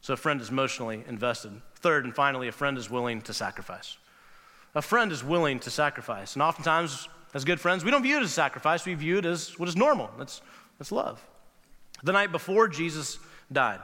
So 0.00 0.14
a 0.14 0.16
friend 0.16 0.40
is 0.40 0.48
emotionally 0.48 1.04
invested. 1.06 1.52
Third 1.74 2.04
and 2.04 2.14
finally, 2.14 2.48
a 2.48 2.52
friend 2.52 2.78
is 2.78 2.88
willing 2.88 3.20
to 3.22 3.34
sacrifice 3.34 3.98
a 4.74 4.82
friend 4.82 5.12
is 5.12 5.22
willing 5.22 5.60
to 5.60 5.70
sacrifice. 5.70 6.34
And 6.34 6.42
oftentimes, 6.42 7.08
as 7.32 7.44
good 7.44 7.60
friends, 7.60 7.84
we 7.84 7.90
don't 7.90 8.02
view 8.02 8.18
it 8.18 8.22
as 8.22 8.32
sacrifice, 8.32 8.84
we 8.84 8.94
view 8.94 9.18
it 9.18 9.26
as 9.26 9.58
what 9.58 9.68
is 9.68 9.76
normal. 9.76 10.10
That's, 10.18 10.40
that's 10.78 10.92
love. 10.92 11.24
The 12.02 12.12
night 12.12 12.32
before 12.32 12.68
Jesus 12.68 13.18
died, 13.52 13.80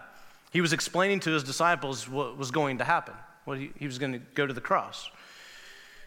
he 0.53 0.61
was 0.61 0.73
explaining 0.73 1.21
to 1.21 1.31
his 1.31 1.43
disciples 1.43 2.09
what 2.09 2.37
was 2.37 2.51
going 2.51 2.79
to 2.79 2.85
happen, 2.85 3.15
what 3.45 3.59
he, 3.59 3.71
he 3.79 3.87
was 3.87 3.99
going 3.99 4.13
to 4.13 4.19
go 4.35 4.47
to 4.47 4.53
the 4.53 4.61
cross. 4.61 5.11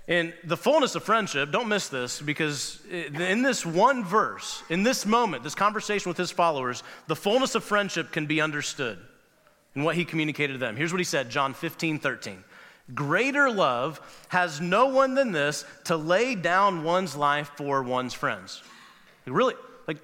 And 0.08 0.34
the 0.44 0.58
fullness 0.58 0.96
of 0.96 1.04
friendship, 1.04 1.52
don't 1.52 1.70
miss 1.70 1.88
this, 1.88 2.22
because 2.22 2.82
in 2.92 3.42
this 3.42 3.66
one 3.66 4.04
verse, 4.04 4.62
in 4.70 4.84
this 4.84 5.06
moment, 5.06 5.44
this 5.44 5.56
conversation 5.56 6.10
with 6.10 6.18
his 6.18 6.30
followers, 6.30 6.84
the 7.08 7.16
fullness 7.16 7.56
of 7.56 7.64
friendship 7.64 8.12
can 8.12 8.26
be 8.26 8.42
understood 8.42 9.00
in 9.76 9.84
what 9.84 9.96
he 9.96 10.04
communicated 10.04 10.54
to 10.54 10.60
them. 10.60 10.76
Here's 10.76 10.92
what 10.92 11.00
he 11.00 11.06
said 11.06 11.30
John 11.30 11.54
15, 11.54 12.00
13. 12.00 12.44
Greater 12.94 13.50
love 13.50 14.02
has 14.30 14.60
no 14.60 14.88
one 14.88 15.16
than 15.16 15.32
this 15.32 15.66
to 15.86 15.96
lay 15.96 16.36
down 16.36 16.84
one's 16.84 17.16
life 17.16 17.52
for 17.56 17.82
one's 17.82 18.14
friends. 18.14 18.62
Like, 19.26 19.36
really, 19.36 19.56
like 19.88 19.98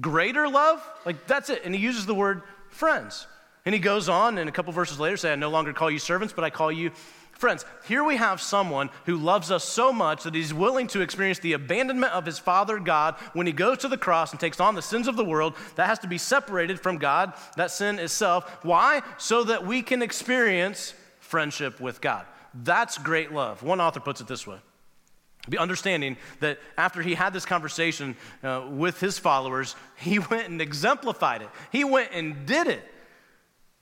greater 0.00 0.48
love? 0.48 0.86
Like 1.04 1.26
that's 1.26 1.50
it. 1.50 1.62
And 1.64 1.74
he 1.74 1.80
uses 1.80 2.06
the 2.06 2.14
word 2.14 2.42
friends. 2.68 3.26
And 3.66 3.74
he 3.74 3.80
goes 3.80 4.08
on, 4.08 4.38
and 4.38 4.48
a 4.48 4.52
couple 4.52 4.72
verses 4.72 4.98
later, 4.98 5.18
say, 5.18 5.32
I 5.32 5.34
no 5.34 5.50
longer 5.50 5.74
call 5.74 5.90
you 5.90 5.98
servants, 5.98 6.32
but 6.32 6.44
I 6.44 6.50
call 6.50 6.72
you 6.72 6.92
Friends, 7.40 7.64
here 7.88 8.04
we 8.04 8.16
have 8.16 8.38
someone 8.38 8.90
who 9.06 9.16
loves 9.16 9.50
us 9.50 9.64
so 9.64 9.94
much 9.94 10.24
that 10.24 10.34
he's 10.34 10.52
willing 10.52 10.86
to 10.88 11.00
experience 11.00 11.38
the 11.38 11.54
abandonment 11.54 12.12
of 12.12 12.26
his 12.26 12.38
Father 12.38 12.78
God 12.78 13.14
when 13.32 13.46
he 13.46 13.52
goes 13.54 13.78
to 13.78 13.88
the 13.88 13.96
cross 13.96 14.30
and 14.30 14.38
takes 14.38 14.60
on 14.60 14.74
the 14.74 14.82
sins 14.82 15.08
of 15.08 15.16
the 15.16 15.24
world. 15.24 15.54
That 15.76 15.86
has 15.86 15.98
to 16.00 16.06
be 16.06 16.18
separated 16.18 16.78
from 16.78 16.98
God, 16.98 17.32
that 17.56 17.70
sin 17.70 17.98
itself. 17.98 18.58
Why? 18.62 19.00
So 19.16 19.42
that 19.44 19.66
we 19.66 19.80
can 19.80 20.02
experience 20.02 20.92
friendship 21.30 21.80
with 21.80 22.00
God. 22.00 22.26
That's 22.52 22.98
great 22.98 23.32
love. 23.32 23.62
One 23.62 23.80
author 23.80 24.00
puts 24.00 24.20
it 24.20 24.26
this 24.26 24.46
way. 24.46 24.58
Understanding 25.56 26.16
that 26.40 26.58
after 26.76 27.00
he 27.00 27.14
had 27.14 27.32
this 27.32 27.46
conversation 27.46 28.16
uh, 28.42 28.66
with 28.68 29.00
his 29.00 29.18
followers, 29.18 29.76
he 29.96 30.18
went 30.30 30.48
and 30.48 30.60
exemplified 30.60 31.42
it. 31.42 31.48
He 31.72 31.84
went 31.84 32.10
and 32.12 32.44
did 32.44 32.66
it. 32.66 32.82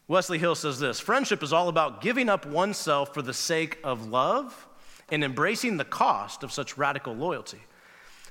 Wesley 0.06 0.38
Hill 0.38 0.54
says 0.54 0.78
this 0.78 1.00
Friendship 1.00 1.42
is 1.42 1.52
all 1.52 1.68
about 1.68 2.00
giving 2.00 2.28
up 2.28 2.46
oneself 2.46 3.12
for 3.12 3.22
the 3.22 3.34
sake 3.34 3.78
of 3.82 4.08
love 4.08 4.68
and 5.10 5.24
embracing 5.24 5.78
the 5.78 5.84
cost 5.84 6.42
of 6.42 6.52
such 6.52 6.76
radical 6.76 7.14
loyalty. 7.14 7.60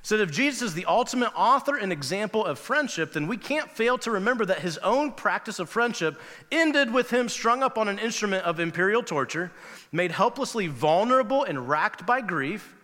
So, 0.08 0.16
if 0.16 0.30
Jesus 0.30 0.62
is 0.62 0.72
the 0.72 0.86
ultimate 0.86 1.32
author 1.36 1.76
and 1.76 1.92
example 1.92 2.42
of 2.42 2.58
friendship, 2.58 3.12
then 3.12 3.26
we 3.26 3.36
can't 3.36 3.70
fail 3.70 3.98
to 3.98 4.12
remember 4.12 4.46
that 4.46 4.60
his 4.60 4.78
own 4.78 5.12
practice 5.12 5.58
of 5.58 5.68
friendship 5.68 6.18
ended 6.50 6.90
with 6.90 7.10
him 7.10 7.28
strung 7.28 7.62
up 7.62 7.76
on 7.76 7.88
an 7.88 7.98
instrument 7.98 8.42
of 8.46 8.58
imperial 8.58 9.02
torture, 9.02 9.52
made 9.92 10.10
helplessly 10.10 10.66
vulnerable 10.66 11.44
and 11.44 11.68
racked 11.68 12.06
by 12.06 12.22
grief, 12.22 12.74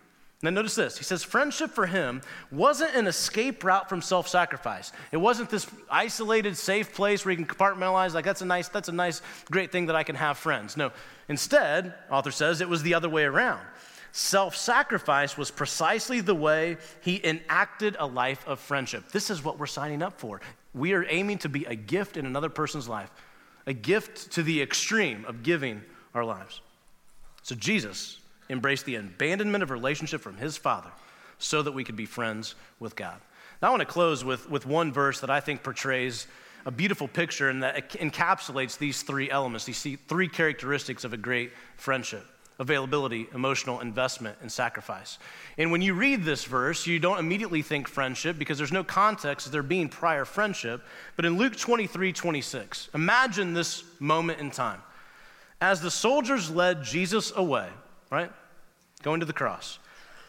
now, 0.43 0.51
notice 0.51 0.75
this. 0.75 0.95
He 0.99 1.03
says, 1.03 1.23
friendship 1.23 1.71
for 1.71 1.87
him 1.87 2.21
wasn't 2.51 2.93
an 2.93 3.07
escape 3.07 3.63
route 3.63 3.89
from 3.89 4.03
self 4.03 4.27
sacrifice. 4.27 4.91
It 5.11 5.17
wasn't 5.17 5.49
this 5.49 5.65
isolated, 5.89 6.55
safe 6.55 6.93
place 6.93 7.25
where 7.25 7.31
you 7.31 7.43
can 7.43 7.47
compartmentalize, 7.47 8.13
like, 8.13 8.25
that's 8.25 8.41
a 8.41 8.45
nice, 8.45 8.67
that's 8.67 8.89
a 8.89 8.91
nice, 8.91 9.23
great 9.49 9.71
thing 9.71 9.87
that 9.87 9.95
I 9.95 10.03
can 10.03 10.15
have 10.15 10.37
friends. 10.37 10.77
No. 10.77 10.91
Instead, 11.29 11.95
author 12.11 12.29
says, 12.29 12.61
it 12.61 12.69
was 12.69 12.83
the 12.83 12.93
other 12.93 13.09
way 13.09 13.23
around. 13.23 13.61
Self 14.17 14.55
sacrifice 14.55 15.37
was 15.37 15.51
precisely 15.51 16.21
the 16.21 16.33
way 16.33 16.77
he 17.01 17.19
enacted 17.21 17.97
a 17.99 18.07
life 18.07 18.47
of 18.47 18.61
friendship. 18.61 19.11
This 19.11 19.29
is 19.29 19.43
what 19.43 19.59
we're 19.59 19.65
signing 19.65 20.01
up 20.01 20.21
for. 20.21 20.39
We 20.73 20.93
are 20.93 21.05
aiming 21.09 21.39
to 21.39 21.49
be 21.49 21.65
a 21.65 21.75
gift 21.75 22.15
in 22.15 22.25
another 22.25 22.47
person's 22.47 22.87
life, 22.87 23.11
a 23.67 23.73
gift 23.73 24.31
to 24.31 24.41
the 24.41 24.61
extreme 24.61 25.25
of 25.25 25.43
giving 25.43 25.81
our 26.13 26.23
lives. 26.23 26.61
So, 27.43 27.55
Jesus 27.55 28.19
embraced 28.49 28.85
the 28.85 28.95
abandonment 28.95 29.63
of 29.63 29.69
relationship 29.69 30.21
from 30.21 30.37
his 30.37 30.55
father 30.55 30.91
so 31.37 31.61
that 31.61 31.73
we 31.73 31.83
could 31.83 31.97
be 31.97 32.05
friends 32.05 32.55
with 32.79 32.95
God. 32.95 33.19
Now, 33.61 33.67
I 33.67 33.71
want 33.71 33.81
to 33.81 33.85
close 33.85 34.23
with, 34.23 34.49
with 34.49 34.65
one 34.65 34.93
verse 34.93 35.19
that 35.19 35.29
I 35.29 35.41
think 35.41 35.61
portrays 35.61 36.25
a 36.65 36.71
beautiful 36.71 37.09
picture 37.09 37.49
and 37.49 37.63
that 37.63 37.89
encapsulates 37.89 38.77
these 38.77 39.01
three 39.01 39.29
elements, 39.29 39.65
these 39.65 39.97
three 40.07 40.29
characteristics 40.29 41.03
of 41.03 41.11
a 41.11 41.17
great 41.17 41.51
friendship 41.75 42.25
availability, 42.59 43.27
emotional 43.33 43.81
investment, 43.81 44.37
and 44.41 44.51
sacrifice. 44.51 45.19
And 45.57 45.71
when 45.71 45.81
you 45.81 45.93
read 45.93 46.23
this 46.23 46.45
verse, 46.45 46.87
you 46.87 46.99
don't 46.99 47.19
immediately 47.19 47.61
think 47.61 47.87
friendship 47.87 48.39
because 48.39 48.57
there's 48.57 48.71
no 48.71 48.83
context 48.83 49.45
of 49.45 49.51
there 49.51 49.63
being 49.63 49.89
prior 49.89 50.25
friendship. 50.25 50.81
But 51.15 51.25
in 51.25 51.37
Luke 51.37 51.55
23 51.55 52.13
26, 52.13 52.89
imagine 52.93 53.53
this 53.53 53.83
moment 53.99 54.39
in 54.39 54.51
time. 54.51 54.81
As 55.59 55.81
the 55.81 55.91
soldiers 55.91 56.49
led 56.49 56.83
Jesus 56.83 57.31
away, 57.35 57.69
right? 58.09 58.31
Going 59.03 59.19
to 59.19 59.25
the 59.25 59.33
cross. 59.33 59.79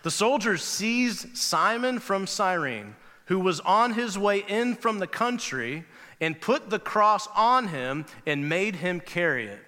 The 0.03 0.11
soldiers 0.11 0.63
seized 0.63 1.37
Simon 1.37 1.99
from 1.99 2.27
Cyrene, 2.27 2.95
who 3.27 3.41
was 3.41 3.61
on 3.61 3.95
his 3.95 4.17
way 4.19 4.45
in 4.47 4.77
from 4.77 4.99
the 4.99 5.07
country, 5.07 5.85
and 6.21 6.41
put 6.41 6.71
the 6.71 6.79
cross 6.79 7.29
on 7.35 7.69
him 7.69 8.07
and 8.25 8.49
made 8.49 8.77
him 8.77 9.01
carry 9.01 9.47
it 9.47 9.61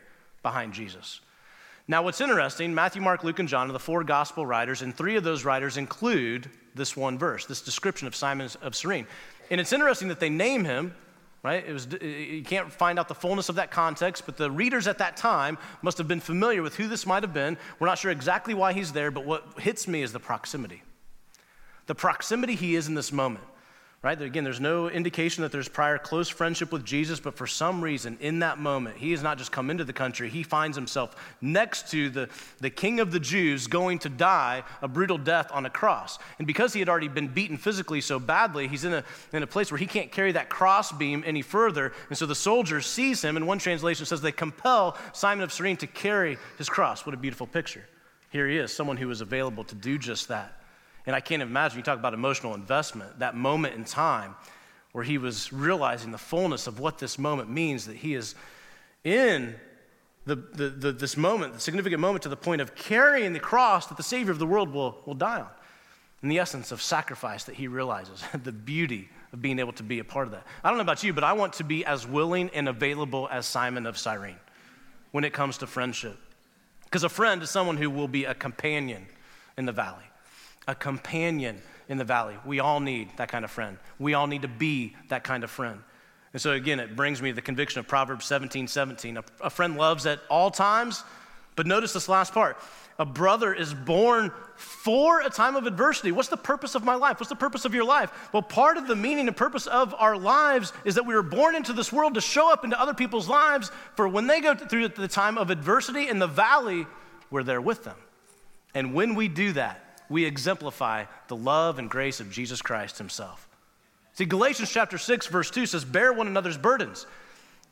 behind 0.42 0.72
Jesus. 0.72 1.20
Now, 1.90 2.02
what's 2.02 2.20
interesting, 2.20 2.74
Matthew, 2.74 3.00
Mark, 3.00 3.24
Luke, 3.24 3.38
and 3.38 3.48
John 3.48 3.70
are 3.70 3.72
the 3.72 3.78
four 3.78 4.04
gospel 4.04 4.44
writers, 4.44 4.82
and 4.82 4.94
three 4.94 5.16
of 5.16 5.24
those 5.24 5.44
writers 5.44 5.78
include 5.78 6.50
this 6.74 6.94
one 6.94 7.18
verse, 7.18 7.46
this 7.46 7.62
description 7.62 8.06
of 8.06 8.14
Simon 8.14 8.50
of 8.60 8.76
Cyrene. 8.76 9.06
And 9.50 9.58
it's 9.58 9.72
interesting 9.72 10.08
that 10.08 10.20
they 10.20 10.28
name 10.28 10.64
him 10.64 10.94
right? 11.42 11.64
It 11.66 11.72
was, 11.72 11.86
you 12.02 12.42
can't 12.44 12.70
find 12.72 12.98
out 12.98 13.08
the 13.08 13.14
fullness 13.14 13.48
of 13.48 13.56
that 13.56 13.70
context, 13.70 14.26
but 14.26 14.36
the 14.36 14.50
readers 14.50 14.86
at 14.86 14.98
that 14.98 15.16
time 15.16 15.56
must 15.82 15.98
have 15.98 16.08
been 16.08 16.20
familiar 16.20 16.62
with 16.62 16.76
who 16.76 16.88
this 16.88 17.06
might 17.06 17.22
have 17.22 17.32
been. 17.32 17.56
We're 17.78 17.86
not 17.86 17.98
sure 17.98 18.10
exactly 18.10 18.54
why 18.54 18.72
he's 18.72 18.92
there, 18.92 19.10
but 19.10 19.24
what 19.24 19.58
hits 19.58 19.86
me 19.86 20.02
is 20.02 20.12
the 20.12 20.20
proximity. 20.20 20.82
The 21.86 21.94
proximity 21.94 22.54
he 22.54 22.74
is 22.74 22.88
in 22.88 22.94
this 22.94 23.12
moment 23.12 23.44
right? 24.00 24.22
Again, 24.22 24.44
there's 24.44 24.60
no 24.60 24.88
indication 24.88 25.42
that 25.42 25.50
there's 25.50 25.68
prior 25.68 25.98
close 25.98 26.28
friendship 26.28 26.70
with 26.70 26.84
Jesus, 26.84 27.18
but 27.18 27.36
for 27.36 27.48
some 27.48 27.82
reason, 27.82 28.16
in 28.20 28.38
that 28.38 28.58
moment, 28.58 28.96
he 28.96 29.10
has 29.10 29.24
not 29.24 29.38
just 29.38 29.50
come 29.50 29.70
into 29.70 29.82
the 29.82 29.92
country, 29.92 30.28
he 30.28 30.44
finds 30.44 30.76
himself 30.76 31.16
next 31.40 31.90
to 31.90 32.08
the, 32.08 32.28
the 32.60 32.70
king 32.70 33.00
of 33.00 33.10
the 33.10 33.18
Jews 33.18 33.66
going 33.66 33.98
to 34.00 34.08
die 34.08 34.62
a 34.82 34.88
brutal 34.88 35.18
death 35.18 35.50
on 35.52 35.66
a 35.66 35.70
cross. 35.70 36.20
And 36.38 36.46
because 36.46 36.72
he 36.72 36.78
had 36.78 36.88
already 36.88 37.08
been 37.08 37.26
beaten 37.26 37.56
physically 37.56 38.00
so 38.00 38.20
badly, 38.20 38.68
he's 38.68 38.84
in 38.84 38.94
a, 38.94 39.04
in 39.32 39.42
a 39.42 39.48
place 39.48 39.72
where 39.72 39.78
he 39.78 39.86
can't 39.86 40.12
carry 40.12 40.30
that 40.30 40.48
cross 40.48 40.92
beam 40.92 41.24
any 41.26 41.42
further. 41.42 41.92
And 42.08 42.16
so 42.16 42.24
the 42.24 42.36
soldiers 42.36 42.86
seize 42.86 43.20
him, 43.22 43.36
and 43.36 43.48
one 43.48 43.58
translation 43.58 44.06
says 44.06 44.20
they 44.20 44.30
compel 44.30 44.96
Simon 45.12 45.42
of 45.42 45.52
Cyrene 45.52 45.76
to 45.78 45.88
carry 45.88 46.38
his 46.56 46.68
cross. 46.68 47.04
What 47.04 47.16
a 47.16 47.18
beautiful 47.18 47.48
picture. 47.48 47.84
Here 48.30 48.46
he 48.48 48.58
is, 48.58 48.72
someone 48.72 48.96
who 48.96 49.10
is 49.10 49.22
available 49.22 49.64
to 49.64 49.74
do 49.74 49.98
just 49.98 50.28
that. 50.28 50.57
And 51.08 51.16
I 51.16 51.20
can't 51.20 51.40
imagine, 51.40 51.78
you 51.78 51.82
talk 51.82 51.98
about 51.98 52.12
emotional 52.12 52.52
investment, 52.52 53.20
that 53.20 53.34
moment 53.34 53.74
in 53.74 53.84
time 53.84 54.36
where 54.92 55.02
he 55.02 55.16
was 55.16 55.50
realizing 55.50 56.12
the 56.12 56.18
fullness 56.18 56.66
of 56.66 56.80
what 56.80 56.98
this 56.98 57.18
moment 57.18 57.48
means, 57.48 57.86
that 57.86 57.96
he 57.96 58.12
is 58.12 58.34
in 59.04 59.54
the, 60.26 60.36
the, 60.36 60.68
the, 60.68 60.92
this 60.92 61.16
moment, 61.16 61.54
the 61.54 61.60
significant 61.60 62.02
moment 62.02 62.24
to 62.24 62.28
the 62.28 62.36
point 62.36 62.60
of 62.60 62.74
carrying 62.74 63.32
the 63.32 63.40
cross 63.40 63.86
that 63.86 63.96
the 63.96 64.02
Savior 64.02 64.32
of 64.32 64.38
the 64.38 64.46
world 64.46 64.68
will, 64.68 65.00
will 65.06 65.14
die 65.14 65.40
on. 65.40 65.48
In 66.22 66.28
the 66.28 66.38
essence 66.38 66.72
of 66.72 66.82
sacrifice 66.82 67.44
that 67.44 67.54
he 67.54 67.68
realizes, 67.68 68.22
the 68.44 68.52
beauty 68.52 69.08
of 69.32 69.40
being 69.40 69.60
able 69.60 69.72
to 69.72 69.82
be 69.82 70.00
a 70.00 70.04
part 70.04 70.26
of 70.26 70.32
that. 70.32 70.46
I 70.62 70.68
don't 70.68 70.76
know 70.76 70.82
about 70.82 71.02
you, 71.02 71.14
but 71.14 71.24
I 71.24 71.32
want 71.32 71.54
to 71.54 71.64
be 71.64 71.86
as 71.86 72.06
willing 72.06 72.50
and 72.52 72.68
available 72.68 73.30
as 73.32 73.46
Simon 73.46 73.86
of 73.86 73.96
Cyrene 73.96 74.36
when 75.12 75.24
it 75.24 75.32
comes 75.32 75.56
to 75.58 75.66
friendship. 75.66 76.18
Because 76.84 77.02
a 77.02 77.08
friend 77.08 77.42
is 77.42 77.48
someone 77.48 77.78
who 77.78 77.88
will 77.88 78.08
be 78.08 78.26
a 78.26 78.34
companion 78.34 79.06
in 79.56 79.64
the 79.64 79.72
valley 79.72 80.04
a 80.68 80.74
companion 80.74 81.60
in 81.88 81.98
the 81.98 82.04
valley. 82.04 82.36
We 82.44 82.60
all 82.60 82.78
need 82.78 83.08
that 83.16 83.28
kind 83.28 83.44
of 83.44 83.50
friend. 83.50 83.78
We 83.98 84.14
all 84.14 84.26
need 84.26 84.42
to 84.42 84.48
be 84.48 84.94
that 85.08 85.24
kind 85.24 85.42
of 85.42 85.50
friend. 85.50 85.80
And 86.34 86.42
so, 86.42 86.52
again, 86.52 86.78
it 86.78 86.94
brings 86.94 87.22
me 87.22 87.30
to 87.30 87.34
the 87.34 87.42
conviction 87.42 87.80
of 87.80 87.88
Proverbs 87.88 88.26
17 88.26 88.68
17. 88.68 89.16
A, 89.16 89.24
a 89.40 89.50
friend 89.50 89.76
loves 89.76 90.04
at 90.04 90.20
all 90.28 90.50
times, 90.50 91.02
but 91.56 91.66
notice 91.66 91.94
this 91.94 92.08
last 92.08 92.34
part. 92.34 92.58
A 93.00 93.06
brother 93.06 93.54
is 93.54 93.72
born 93.72 94.30
for 94.56 95.20
a 95.20 95.30
time 95.30 95.56
of 95.56 95.66
adversity. 95.66 96.12
What's 96.12 96.28
the 96.28 96.36
purpose 96.36 96.74
of 96.74 96.84
my 96.84 96.96
life? 96.96 97.18
What's 97.20 97.30
the 97.30 97.36
purpose 97.36 97.64
of 97.64 97.72
your 97.72 97.84
life? 97.84 98.12
Well, 98.32 98.42
part 98.42 98.76
of 98.76 98.88
the 98.88 98.96
meaning 98.96 99.28
and 99.28 99.36
purpose 99.36 99.68
of 99.68 99.94
our 99.96 100.18
lives 100.18 100.72
is 100.84 100.96
that 100.96 101.06
we 101.06 101.14
were 101.14 101.22
born 101.22 101.54
into 101.54 101.72
this 101.72 101.92
world 101.92 102.14
to 102.14 102.20
show 102.20 102.52
up 102.52 102.64
into 102.64 102.78
other 102.78 102.94
people's 102.94 103.28
lives 103.28 103.70
for 103.94 104.08
when 104.08 104.26
they 104.26 104.40
go 104.40 104.54
through 104.54 104.88
the 104.88 105.08
time 105.08 105.38
of 105.38 105.50
adversity 105.50 106.08
in 106.08 106.18
the 106.18 106.26
valley, 106.26 106.86
we're 107.30 107.44
there 107.44 107.60
with 107.60 107.84
them. 107.84 107.96
And 108.74 108.92
when 108.92 109.14
we 109.14 109.28
do 109.28 109.52
that, 109.52 109.87
we 110.08 110.24
exemplify 110.24 111.04
the 111.28 111.36
love 111.36 111.78
and 111.78 111.90
grace 111.90 112.20
of 112.20 112.30
Jesus 112.30 112.62
Christ 112.62 112.98
himself. 112.98 113.48
See, 114.14 114.24
Galatians 114.24 114.70
chapter 114.70 114.98
6, 114.98 115.26
verse 115.26 115.50
2 115.50 115.66
says, 115.66 115.84
Bear 115.84 116.12
one 116.12 116.26
another's 116.26 116.58
burdens. 116.58 117.06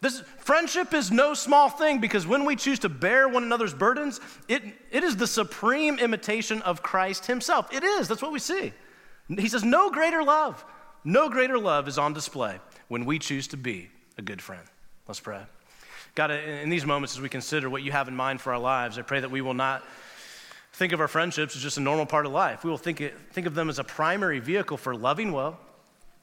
This 0.01 0.20
friendship 0.39 0.93
is 0.93 1.11
no 1.11 1.34
small 1.34 1.70
thing 1.70 1.99
because 2.01 2.26
when 2.26 2.45
we 2.45 2.55
choose 2.55 2.78
to 2.80 2.89
bear 2.89 3.28
one 3.28 3.43
another's 3.43 3.72
burdens, 3.72 4.20
it, 4.47 4.62
it 4.91 5.03
is 5.03 5.16
the 5.16 5.26
supreme 5.26 5.99
imitation 5.99 6.61
of 6.62 6.82
Christ 6.82 7.26
himself. 7.26 7.72
It 7.72 7.82
is. 7.82 8.07
That's 8.07 8.22
what 8.22 8.32
we 8.32 8.39
see. 8.39 8.72
He 9.28 9.49
says, 9.49 9.64
No 9.64 9.91
greater 9.91 10.22
love, 10.22 10.64
no 11.03 11.28
greater 11.28 11.59
love 11.59 11.89
is 11.89 11.99
on 11.99 12.12
display 12.12 12.59
when 12.89 13.05
we 13.07 13.18
choose 13.18 13.49
to 13.49 13.57
be 13.57 13.89
a 14.18 14.22
good 14.22 14.43
friend. 14.43 14.62
Let's 15.09 15.20
pray. 15.20 15.41
God, 16.14 16.30
in 16.30 16.70
these 16.70 16.87
moments, 16.87 17.14
as 17.14 17.20
we 17.20 17.28
consider 17.28 17.68
what 17.68 17.82
you 17.82 17.93
have 17.93 18.09
in 18.09 18.16
mind 18.16 18.41
for 18.41 18.53
our 18.53 18.59
lives, 18.59 18.99
I 18.99 19.03
pray 19.03 19.20
that 19.20 19.30
we 19.30 19.41
will 19.41 19.55
not 19.55 19.82
think 20.77 20.93
of 20.93 21.01
our 21.01 21.09
friendships 21.09 21.57
as 21.57 21.62
just 21.62 21.79
a 21.79 21.81
normal 21.81 22.07
part 22.07 22.27
of 22.27 22.33
life. 22.33 22.62
We 22.62 22.70
will 22.70 22.79
think, 22.79 23.03
think 23.33 23.47
of 23.47 23.55
them 23.55 23.68
as 23.68 23.79
a 23.79 23.85
primary 23.85 24.39
vehicle 24.39 24.77
for 24.77 24.95
loving 24.95 25.33
well, 25.33 25.59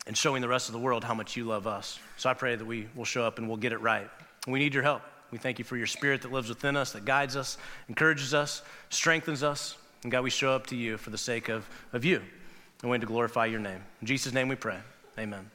and 0.06 0.18
showing 0.18 0.42
the 0.42 0.48
rest 0.48 0.70
of 0.70 0.74
the 0.74 0.80
world 0.80 1.04
how 1.04 1.14
much 1.14 1.36
you 1.38 1.46
love 1.46 1.66
us. 1.66 2.00
So 2.18 2.30
I 2.30 2.34
pray 2.34 2.56
that 2.56 2.66
we 2.66 2.88
will 2.96 3.06
show 3.06 3.24
up 3.24 3.38
and 3.38 3.48
we'll 3.48 3.58
get 3.58 3.72
it 3.72 3.80
right. 3.80 4.10
We 4.48 4.60
need 4.60 4.74
your 4.74 4.84
help. 4.84 5.02
We 5.32 5.38
thank 5.38 5.60
you 5.60 5.66
for 5.66 5.78
your 5.78 5.88
spirit 5.88 6.22
that 6.22 6.32
lives 6.32 6.50
within 6.50 6.76
us, 6.76 6.92
that 6.92 7.06
guides 7.06 7.36
us, 7.36 7.58
encourages 7.90 8.34
us, 8.34 8.62
strengthens 8.90 9.44
us. 9.44 9.78
And 10.04 10.12
God, 10.12 10.24
we 10.24 10.30
show 10.30 10.52
up 10.52 10.68
to 10.68 10.76
you 10.76 10.98
for 10.98 11.10
the 11.10 11.18
sake 11.18 11.50
of, 11.50 11.68
of 11.94 12.06
you 12.06 12.22
and 12.82 12.92
we 12.92 13.00
to 13.00 13.06
glorify 13.06 13.46
your 13.46 13.62
name. 13.62 13.82
In 14.02 14.08
Jesus' 14.08 14.34
name 14.34 14.50
we 14.50 14.56
pray. 14.56 14.78
Amen. 15.18 15.50